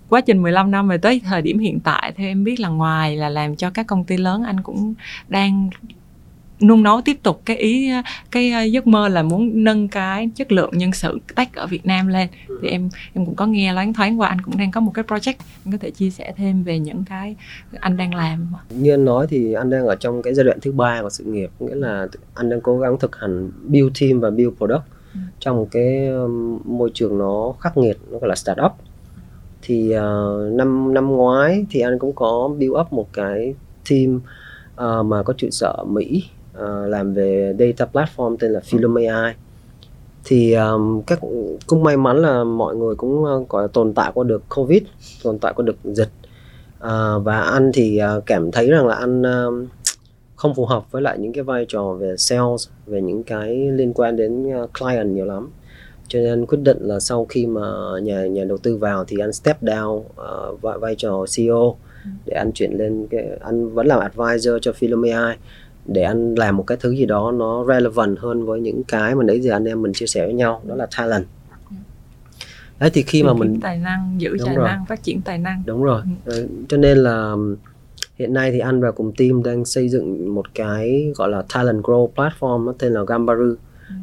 quá 0.09 0.21
trình 0.21 0.41
15 0.41 0.71
năm 0.71 0.87
về 0.87 0.97
tới 0.97 1.21
thời 1.25 1.41
điểm 1.41 1.59
hiện 1.59 1.79
tại 1.79 2.13
theo 2.17 2.27
em 2.27 2.43
biết 2.43 2.59
là 2.59 2.69
ngoài 2.69 3.15
là 3.15 3.29
làm 3.29 3.55
cho 3.55 3.69
các 3.69 3.87
công 3.87 4.03
ty 4.03 4.17
lớn 4.17 4.43
anh 4.43 4.61
cũng 4.61 4.93
đang 5.27 5.69
nung 6.61 6.83
nấu 6.83 7.01
tiếp 7.01 7.17
tục 7.23 7.41
cái 7.45 7.57
ý 7.57 7.91
cái 8.31 8.51
ờ, 8.51 8.63
giấc 8.63 8.87
mơ 8.87 9.07
là 9.07 9.23
muốn 9.23 9.63
nâng 9.63 9.87
cái 9.87 10.29
chất 10.35 10.51
lượng 10.51 10.71
nhân 10.73 10.91
sự 10.91 11.19
tech 11.35 11.53
ở 11.53 11.67
Việt 11.67 11.85
Nam 11.85 12.07
lên. 12.07 12.27
Thì 12.61 12.67
em 12.67 12.89
em 13.13 13.25
cũng 13.25 13.35
có 13.35 13.45
nghe 13.45 13.73
loáng 13.73 13.93
thoáng 13.93 14.19
qua 14.19 14.27
anh 14.27 14.41
cũng 14.41 14.57
đang 14.57 14.71
có 14.71 14.81
một 14.81 14.91
cái 14.93 15.05
project 15.05 15.33
anh 15.65 15.71
có 15.71 15.77
thể 15.81 15.91
chia 15.91 16.09
sẻ 16.09 16.33
thêm 16.37 16.63
về 16.63 16.79
những 16.79 17.03
cái 17.09 17.35
anh 17.79 17.97
đang 17.97 18.15
làm 18.15 18.47
như 18.69 18.93
anh 18.93 19.05
nói 19.05 19.27
thì 19.29 19.53
anh 19.53 19.69
đang 19.69 19.85
ở 19.85 19.95
trong 19.95 20.21
cái 20.21 20.33
giai 20.33 20.43
đoạn 20.43 20.59
thứ 20.61 20.71
ba 20.71 21.01
của 21.01 21.09
sự 21.09 21.23
nghiệp 21.23 21.49
nghĩa 21.59 21.75
là 21.75 22.07
anh 22.33 22.49
đang 22.49 22.61
cố 22.61 22.79
gắng 22.79 22.99
thực 22.99 23.15
hành 23.15 23.51
build 23.63 24.01
team 24.01 24.19
và 24.19 24.29
build 24.29 24.57
product. 24.57 24.83
Trong 25.39 25.57
một 25.57 25.67
cái 25.71 26.09
môi 26.65 26.91
trường 26.93 27.17
nó 27.17 27.53
khắc 27.59 27.77
nghiệt 27.77 27.97
nó 28.11 28.19
gọi 28.19 28.29
là 28.29 28.35
startup. 28.35 28.71
Thì 29.61 29.93
uh, 29.95 30.53
năm 30.53 30.93
năm 30.93 31.07
ngoái 31.07 31.65
thì 31.69 31.79
anh 31.79 31.99
cũng 31.99 32.13
có 32.15 32.49
build 32.59 32.73
up 32.73 32.93
một 32.93 33.13
cái 33.13 33.55
team 33.89 34.19
uh, 34.73 35.05
mà 35.05 35.23
có 35.23 35.33
trụ 35.37 35.47
sở 35.51 35.83
Mỹ 35.87 36.23
uh, 36.63 36.89
làm 36.89 37.13
về 37.13 37.55
data 37.59 37.85
platform 37.93 38.37
tên 38.39 38.51
là 38.51 38.59
Philum 38.59 38.95
AI 38.95 39.33
thì 40.29 40.53
um, 40.53 41.01
các 41.01 41.19
cũng 41.67 41.83
may 41.83 41.97
mắn 41.97 42.17
là 42.17 42.43
mọi 42.43 42.75
người 42.75 42.95
cũng 42.95 43.25
ờ, 43.25 43.35
uh, 43.35 43.49
có 43.49 43.67
tồn 43.67 43.93
tại 43.93 44.11
qua 44.13 44.23
được 44.23 44.43
covid 44.55 44.81
tồn 45.23 45.39
tại 45.39 45.53
qua 45.55 45.65
được 45.65 45.75
dịch. 45.83 46.09
Uh, 46.77 47.23
và 47.23 47.41
anh 47.41 47.71
thì 47.73 48.01
uh, 48.17 48.25
cảm 48.25 48.51
thấy 48.51 48.69
rằng 48.69 48.87
là 48.87 48.95
anh 48.95 49.21
uh, 49.21 49.67
không 50.35 50.55
phù 50.55 50.65
hợp 50.65 50.91
với 50.91 51.01
lại 51.01 51.17
những 51.19 51.33
cái 51.33 51.43
vai 51.43 51.65
trò 51.67 51.93
về 51.93 52.17
sales 52.17 52.67
về 52.85 53.01
những 53.01 53.23
cái 53.23 53.71
liên 53.71 53.93
quan 53.93 54.15
đến 54.15 54.43
uh, 54.63 54.69
client 54.79 55.07
nhiều 55.07 55.25
lắm. 55.25 55.49
Cho 56.07 56.19
nên 56.19 56.45
quyết 56.45 56.59
định 56.61 56.77
là 56.81 56.99
sau 56.99 57.25
khi 57.25 57.45
mà 57.45 57.61
nhà 58.01 58.25
nhà 58.25 58.43
đầu 58.43 58.57
tư 58.57 58.77
vào 58.77 59.05
thì 59.05 59.17
anh 59.19 59.33
step 59.33 59.63
down 59.63 59.95
uh, 59.95 60.61
vai, 60.61 60.77
vai 60.77 60.95
trò 60.97 61.25
CEO 61.37 61.75
để 62.25 62.33
anh 62.33 62.51
chuyển 62.51 62.71
lên 62.71 63.07
cái 63.09 63.27
anh 63.39 63.73
vẫn 63.73 63.87
làm 63.87 63.99
advisor 63.99 64.53
cho 64.61 64.71
Philom 64.71 65.01
AI 65.01 65.37
để 65.87 66.01
anh 66.01 66.35
làm 66.35 66.57
một 66.57 66.63
cái 66.63 66.77
thứ 66.81 66.91
gì 66.91 67.05
đó 67.05 67.31
nó 67.31 67.65
relevant 67.67 68.19
hơn 68.19 68.45
với 68.45 68.61
những 68.61 68.83
cái 68.83 69.15
mà 69.15 69.23
nãy 69.23 69.41
giờ 69.41 69.53
anh 69.53 69.65
em 69.65 69.81
mình 69.81 69.93
chia 69.93 70.07
sẻ 70.07 70.25
với 70.25 70.33
nhau 70.33 70.61
đó 70.65 70.75
là 70.75 70.87
talent 70.97 71.25
đấy 72.79 72.89
thì 72.93 73.03
khi 73.03 73.23
mà 73.23 73.33
mình 73.33 73.59
tài 73.61 73.77
năng 73.77 74.15
giữ 74.17 74.37
tài 74.45 74.55
rồi. 74.55 74.67
năng 74.67 74.85
phát 74.85 75.03
triển 75.03 75.21
tài 75.21 75.37
năng 75.37 75.63
đúng 75.65 75.83
rồi 75.83 76.01
ừ. 76.25 76.47
cho 76.69 76.77
nên 76.77 76.97
là 76.97 77.35
hiện 78.15 78.33
nay 78.33 78.51
thì 78.51 78.59
anh 78.59 78.81
và 78.81 78.91
cùng 78.91 79.11
team 79.17 79.43
đang 79.43 79.65
xây 79.65 79.89
dựng 79.89 80.35
một 80.35 80.45
cái 80.55 81.11
gọi 81.15 81.29
là 81.29 81.43
talent 81.53 81.83
grow 81.83 82.09
platform 82.15 82.65
nó 82.65 82.73
tên 82.79 82.93
là 82.93 83.01
Gambaru 83.07 83.55
ừ. 83.89 83.93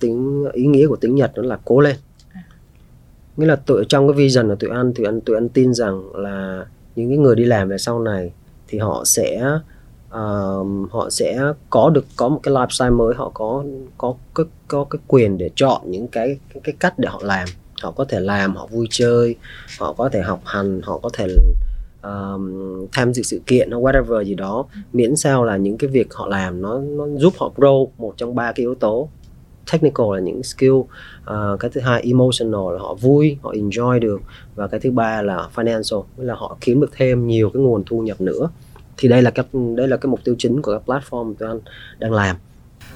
tính 0.00 0.44
ý 0.52 0.66
nghĩa 0.66 0.86
của 0.86 0.96
tiếng 0.96 1.14
Nhật 1.14 1.32
đó 1.36 1.42
là 1.42 1.58
cố 1.64 1.80
lên 1.80 1.96
à. 2.32 2.42
nghĩa 3.36 3.46
là 3.46 3.56
tụi 3.56 3.84
trong 3.88 4.08
cái 4.08 4.16
vision 4.16 4.48
của 4.48 4.54
tụi 4.54 4.70
anh 4.70 4.94
tụi 4.94 5.06
anh 5.06 5.20
tụi 5.20 5.36
anh 5.36 5.48
tin 5.48 5.74
rằng 5.74 6.14
là 6.14 6.66
những 6.96 7.08
cái 7.08 7.18
người 7.18 7.36
đi 7.36 7.44
làm 7.44 7.68
về 7.68 7.78
sau 7.78 8.00
này 8.00 8.32
thì 8.68 8.78
họ 8.78 9.02
sẽ 9.04 9.58
uh, 10.10 10.90
họ 10.90 11.10
sẽ 11.10 11.38
có 11.70 11.90
được 11.90 12.04
có 12.16 12.28
một 12.28 12.40
cái 12.42 12.54
lifestyle 12.54 12.96
mới 12.96 13.14
họ 13.14 13.30
có 13.34 13.64
có 13.98 14.14
có 14.34 14.44
có 14.68 14.84
cái 14.84 15.00
quyền 15.06 15.38
để 15.38 15.50
chọn 15.56 15.80
những 15.84 16.08
cái 16.08 16.38
cái, 16.54 16.60
cái 16.64 16.74
cách 16.78 16.98
để 16.98 17.08
họ 17.08 17.20
làm. 17.24 17.48
Họ 17.82 17.90
có 17.90 18.04
thể 18.04 18.20
làm 18.20 18.56
họ 18.56 18.66
vui 18.66 18.86
chơi 18.90 19.36
họ 19.78 19.92
có 19.92 20.08
thể 20.08 20.20
học 20.22 20.40
hành 20.44 20.80
họ 20.82 20.98
có 20.98 21.10
thể 21.12 21.26
um, 22.02 22.86
tham 22.92 23.12
dự 23.12 23.22
sự 23.22 23.40
kiện 23.46 23.70
hoặc 23.70 23.78
whatever 23.78 24.22
gì 24.22 24.34
đó. 24.34 24.64
Miễn 24.92 25.16
sao 25.16 25.44
là 25.44 25.56
những 25.56 25.78
cái 25.78 25.90
việc 25.90 26.14
họ 26.14 26.26
làm 26.26 26.62
nó 26.62 26.78
nó 26.78 27.06
giúp 27.16 27.34
họ 27.38 27.52
grow 27.56 27.88
một 27.98 28.14
trong 28.16 28.34
ba 28.34 28.52
cái 28.52 28.62
yếu 28.62 28.74
tố. 28.74 29.08
Technical 29.72 30.06
là 30.14 30.20
những 30.20 30.42
skill 30.42 30.72
uh, 30.72 31.60
cái 31.60 31.70
thứ 31.74 31.80
hai 31.80 32.02
emotional 32.02 32.74
là 32.74 32.78
họ 32.78 32.94
vui 32.94 33.38
họ 33.42 33.52
enjoy 33.52 34.00
được. 34.00 34.20
Và 34.54 34.66
cái 34.66 34.80
thứ 34.80 34.90
ba 34.90 35.22
là 35.22 35.48
financial 35.54 36.02
là 36.16 36.34
họ 36.34 36.56
kiếm 36.60 36.80
được 36.80 36.90
thêm 36.96 37.26
nhiều 37.26 37.50
cái 37.54 37.62
nguồn 37.62 37.84
thu 37.86 38.00
nhập 38.00 38.20
nữa 38.20 38.48
thì 39.00 39.08
đây 39.08 39.22
là 39.22 39.30
cái 39.30 39.44
đây 39.76 39.88
là 39.88 39.96
cái 39.96 40.10
mục 40.10 40.20
tiêu 40.24 40.34
chính 40.38 40.62
của 40.62 40.78
cái 40.78 40.80
platform 40.86 41.34
tụi 41.34 41.48
anh 41.48 41.60
đang 41.98 42.12
làm 42.12 42.36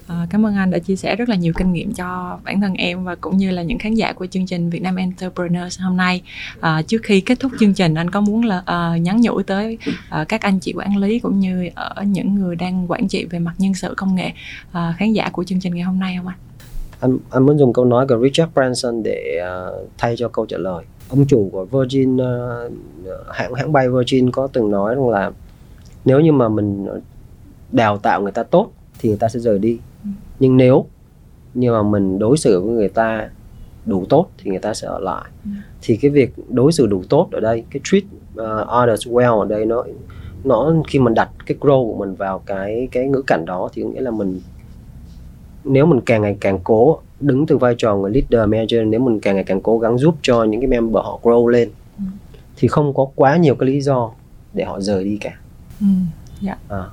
À, 0.06 0.26
cảm 0.30 0.46
ơn 0.46 0.56
anh 0.56 0.70
đã 0.70 0.78
chia 0.78 0.96
sẻ 0.96 1.16
rất 1.16 1.28
là 1.28 1.36
nhiều 1.36 1.52
kinh 1.56 1.72
nghiệm 1.72 1.92
cho 1.92 2.38
bản 2.44 2.60
thân 2.60 2.74
em 2.74 3.04
và 3.04 3.14
cũng 3.14 3.36
như 3.36 3.50
là 3.50 3.62
những 3.62 3.78
khán 3.78 3.94
giả 3.94 4.12
của 4.12 4.26
chương 4.26 4.46
trình 4.46 4.70
Việt 4.70 4.82
Nam 4.82 4.96
Entrepreneurs 4.96 5.80
hôm 5.80 5.96
nay. 5.96 6.22
À, 6.60 6.82
trước 6.82 7.02
khi 7.02 7.20
kết 7.20 7.40
thúc 7.40 7.52
chương 7.60 7.74
trình, 7.74 7.94
anh 7.94 8.10
có 8.10 8.20
muốn 8.20 8.44
là 8.44 8.58
uh, 8.58 9.00
nhắn 9.00 9.20
nhủ 9.20 9.42
tới 9.42 9.78
uh, 10.20 10.28
các 10.28 10.42
anh 10.42 10.58
chị 10.58 10.72
quản 10.76 10.96
lý 10.96 11.18
cũng 11.18 11.40
như 11.40 11.68
ở 11.74 12.02
những 12.06 12.34
người 12.34 12.56
đang 12.56 12.90
quản 12.90 13.08
trị 13.08 13.24
về 13.24 13.38
mặt 13.38 13.52
nhân 13.58 13.74
sự 13.74 13.94
công 13.96 14.14
nghệ 14.14 14.32
uh, 14.68 14.96
khán 14.96 15.12
giả 15.12 15.30
của 15.32 15.44
chương 15.44 15.60
trình 15.60 15.74
ngày 15.74 15.84
hôm 15.84 15.98
nay 15.98 16.14
không 16.16 16.26
anh? 16.26 16.38
Anh 17.00 17.18
anh 17.30 17.46
muốn 17.46 17.58
dùng 17.58 17.72
câu 17.72 17.84
nói 17.84 18.06
của 18.08 18.18
Richard 18.22 18.52
Branson 18.54 19.02
để 19.02 19.40
uh, 19.42 19.90
thay 19.98 20.14
cho 20.18 20.28
câu 20.28 20.46
trả 20.46 20.56
lời. 20.58 20.84
Ông 21.08 21.26
chủ 21.26 21.50
của 21.52 21.64
Virgin 21.64 22.16
uh, 22.16 22.72
hãng 23.30 23.54
hãng 23.54 23.72
bay 23.72 23.88
Virgin 23.88 24.30
có 24.30 24.48
từng 24.52 24.70
nói 24.70 24.94
rằng 24.94 25.08
là 25.08 25.30
nếu 26.04 26.20
như 26.20 26.32
mà 26.32 26.48
mình 26.48 26.86
đào 27.72 27.98
tạo 27.98 28.22
người 28.22 28.32
ta 28.32 28.42
tốt 28.42 28.70
thì 28.98 29.08
người 29.08 29.18
ta 29.18 29.28
sẽ 29.28 29.40
rời 29.40 29.58
đi 29.58 29.78
nhưng 30.40 30.56
nếu 30.56 30.86
như 31.54 31.72
mà 31.72 31.82
mình 31.82 32.18
đối 32.18 32.36
xử 32.36 32.60
với 32.60 32.72
người 32.72 32.88
ta 32.88 33.28
đủ 33.86 34.04
tốt 34.08 34.26
thì 34.38 34.50
người 34.50 34.60
ta 34.60 34.74
sẽ 34.74 34.86
ở 34.88 34.98
lại 34.98 35.24
ừ. 35.44 35.50
thì 35.82 35.96
cái 35.96 36.10
việc 36.10 36.34
đối 36.48 36.72
xử 36.72 36.86
đủ 36.86 37.02
tốt 37.08 37.28
ở 37.32 37.40
đây 37.40 37.64
cái 37.70 37.80
treat 37.84 38.02
uh, 38.04 38.68
others 38.82 39.08
well 39.08 39.40
ở 39.40 39.46
đây 39.46 39.66
nó 39.66 39.84
nó 40.44 40.74
khi 40.88 40.98
mình 40.98 41.14
đặt 41.14 41.30
cái 41.46 41.56
grow 41.60 41.92
của 41.92 41.98
mình 41.98 42.14
vào 42.14 42.38
cái 42.46 42.88
cái 42.92 43.06
ngữ 43.08 43.22
cảnh 43.26 43.44
đó 43.44 43.68
thì 43.72 43.82
nghĩa 43.82 44.00
là 44.00 44.10
mình 44.10 44.40
nếu 45.64 45.86
mình 45.86 46.00
càng 46.00 46.22
ngày 46.22 46.36
càng 46.40 46.58
cố 46.64 46.98
đứng 47.20 47.46
từ 47.46 47.56
vai 47.56 47.74
trò 47.78 47.96
người 47.96 48.10
leader 48.10 48.50
manager 48.50 48.80
nếu 48.86 49.00
mình 49.00 49.20
càng 49.20 49.34
ngày 49.34 49.44
càng 49.44 49.60
cố 49.60 49.78
gắng 49.78 49.98
giúp 49.98 50.14
cho 50.22 50.44
những 50.44 50.60
cái 50.60 50.68
member 50.68 51.04
họ 51.04 51.18
grow 51.22 51.48
lên 51.48 51.70
ừ. 51.98 52.04
thì 52.56 52.68
không 52.68 52.94
có 52.94 53.06
quá 53.14 53.36
nhiều 53.36 53.54
cái 53.54 53.68
lý 53.68 53.80
do 53.80 54.10
để 54.52 54.64
họ 54.64 54.80
rời 54.80 55.04
đi 55.04 55.18
cả 55.20 55.38
ừ. 55.79 55.85
yeah. 56.41 56.57
Dạ. 56.69 56.89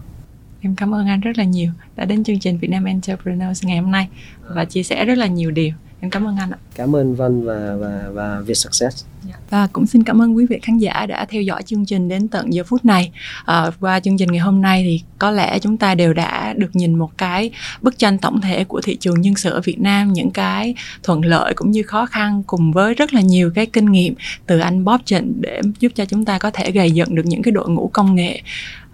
em 0.62 0.76
cảm 0.76 0.94
ơn 0.94 1.08
anh 1.08 1.20
rất 1.20 1.38
là 1.38 1.44
nhiều 1.44 1.72
đã 1.96 2.06
đến 2.06 2.24
chương 2.24 2.40
trình 2.40 2.58
Việt 2.58 2.68
Nam 2.68 2.86
Entrepreneurs 2.86 3.66
ngày 3.66 3.78
hôm 3.78 3.92
nay 3.92 4.08
và 4.48 4.66
chia 4.66 4.84
sẻ 4.84 5.06
rất 5.06 5.18
là 5.18 5.28
nhiều 5.28 5.52
điều. 5.52 5.74
Em 6.00 6.12
cảm 6.12 6.28
ơn 6.28 6.38
anh 6.38 6.52
ạ. 6.52 6.58
Cảm 6.76 6.96
ơn 6.96 7.16
Vân 7.16 7.46
và 7.46 7.76
và 7.80 8.10
và 8.14 8.42
Việt 8.42 8.54
Success. 8.54 9.06
Dạ. 9.28 9.36
và 9.50 9.68
cũng 9.74 9.86
xin 9.86 10.04
cảm 10.04 10.22
ơn 10.22 10.36
quý 10.36 10.46
vị 10.46 10.60
khán 10.62 10.78
giả 10.78 11.06
đã 11.06 11.26
theo 11.26 11.42
dõi 11.42 11.64
chương 11.64 11.86
trình 11.86 12.10
đến 12.10 12.28
tận 12.28 12.54
giờ 12.54 12.64
phút 12.64 12.86
này. 12.86 13.12
À, 13.46 13.72
qua 13.80 14.00
chương 14.00 14.18
trình 14.18 14.32
ngày 14.32 14.40
hôm 14.40 14.62
nay 14.62 14.84
thì 14.84 15.02
có 15.20 15.32
lẽ 15.32 15.60
chúng 15.60 15.78
ta 15.78 15.96
đều 15.96 16.14
đã 16.14 16.54
được 16.58 16.76
nhìn 16.76 16.96
một 16.96 17.18
cái 17.18 17.52
bức 17.82 17.98
tranh 17.98 18.18
tổng 18.18 18.42
thể 18.42 18.64
của 18.64 18.82
thị 18.82 18.96
trường 18.96 19.22
nhân 19.22 19.36
sự 19.36 19.50
ở 19.50 19.62
Việt 19.62 19.80
Nam 19.80 20.14
những 20.14 20.32
cái 20.32 20.76
thuận 21.04 21.26
lợi 21.26 21.54
cũng 21.54 21.72
như 21.72 21.84
khó 21.84 22.06
khăn 22.06 22.44
cùng 22.48 22.72
với 22.72 22.94
rất 22.94 23.14
là 23.14 23.22
nhiều 23.22 23.52
cái 23.56 23.66
kinh 23.66 23.92
nghiệm 23.92 24.14
từ 24.46 24.60
anh 24.60 24.86
Bob 24.86 25.02
Trịnh 25.06 25.34
để 25.42 25.62
giúp 25.80 25.92
cho 25.96 26.06
chúng 26.06 26.26
ta 26.26 26.38
có 26.38 26.52
thể 26.52 26.72
gầy 26.72 26.92
dựng 26.92 27.16
được 27.16 27.26
những 27.26 27.42
cái 27.42 27.52
đội 27.52 27.70
ngũ 27.70 27.88
công 27.94 28.16
nghệ 28.16 28.42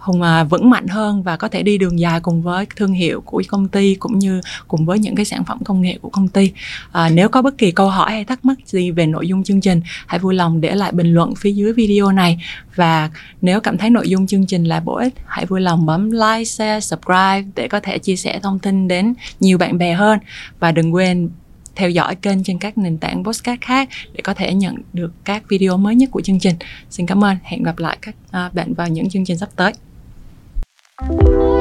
hùng 0.07 0.21
à, 0.21 0.43
vững 0.43 0.69
mạnh 0.69 0.87
hơn 0.87 1.23
và 1.23 1.37
có 1.37 1.47
thể 1.47 1.63
đi 1.63 1.77
đường 1.77 1.99
dài 1.99 2.19
cùng 2.19 2.41
với 2.41 2.65
thương 2.75 2.93
hiệu 2.93 3.21
của 3.21 3.43
công 3.47 3.67
ty 3.67 3.95
cũng 3.95 4.19
như 4.19 4.41
cùng 4.67 4.85
với 4.85 4.99
những 4.99 5.15
cái 5.15 5.25
sản 5.25 5.45
phẩm 5.45 5.63
công 5.63 5.81
nghệ 5.81 5.97
của 6.01 6.09
công 6.09 6.27
ty 6.27 6.51
à, 6.91 7.09
nếu 7.09 7.29
có 7.29 7.41
bất 7.41 7.57
kỳ 7.57 7.71
câu 7.71 7.89
hỏi 7.89 8.11
hay 8.11 8.25
thắc 8.25 8.45
mắc 8.45 8.57
gì 8.65 8.91
về 8.91 9.05
nội 9.05 9.27
dung 9.27 9.43
chương 9.43 9.61
trình 9.61 9.81
hãy 10.07 10.19
vui 10.19 10.33
lòng 10.33 10.61
để 10.61 10.75
lại 10.75 10.91
bình 10.91 11.13
luận 11.13 11.35
phía 11.35 11.51
dưới 11.51 11.73
video 11.73 12.11
này 12.11 12.43
và 12.75 13.09
nếu 13.41 13.59
cảm 13.59 13.77
thấy 13.77 13.89
nội 13.89 14.09
dung 14.09 14.27
chương 14.27 14.45
trình 14.45 14.63
là 14.63 14.79
bổ 14.79 14.95
ích 14.95 15.13
hãy 15.25 15.45
vui 15.45 15.61
lòng 15.61 15.85
bấm 15.85 16.11
like 16.11 16.43
share 16.43 16.79
subscribe 16.79 17.43
để 17.55 17.67
có 17.67 17.79
thể 17.79 17.97
chia 17.97 18.15
sẻ 18.15 18.39
thông 18.43 18.59
tin 18.59 18.87
đến 18.87 19.13
nhiều 19.39 19.57
bạn 19.57 19.77
bè 19.77 19.93
hơn 19.93 20.19
và 20.59 20.71
đừng 20.71 20.93
quên 20.93 21.29
theo 21.77 21.89
dõi 21.89 22.15
kênh 22.15 22.43
trên 22.43 22.59
các 22.59 22.77
nền 22.77 22.97
tảng 22.97 23.23
podcast 23.23 23.61
khác 23.61 23.89
để 24.13 24.21
có 24.23 24.33
thể 24.33 24.53
nhận 24.53 24.75
được 24.93 25.11
các 25.25 25.43
video 25.49 25.77
mới 25.77 25.95
nhất 25.95 26.09
của 26.11 26.21
chương 26.21 26.39
trình. 26.39 26.55
Xin 26.89 27.05
cảm 27.05 27.23
ơn, 27.23 27.37
hẹn 27.43 27.63
gặp 27.63 27.79
lại 27.79 27.97
các 28.01 28.15
à, 28.31 28.49
bạn 28.53 28.73
vào 28.73 28.87
những 28.87 29.09
chương 29.09 29.25
trình 29.25 29.37
sắp 29.37 29.49
tới. 29.55 29.73
Música 30.99 31.56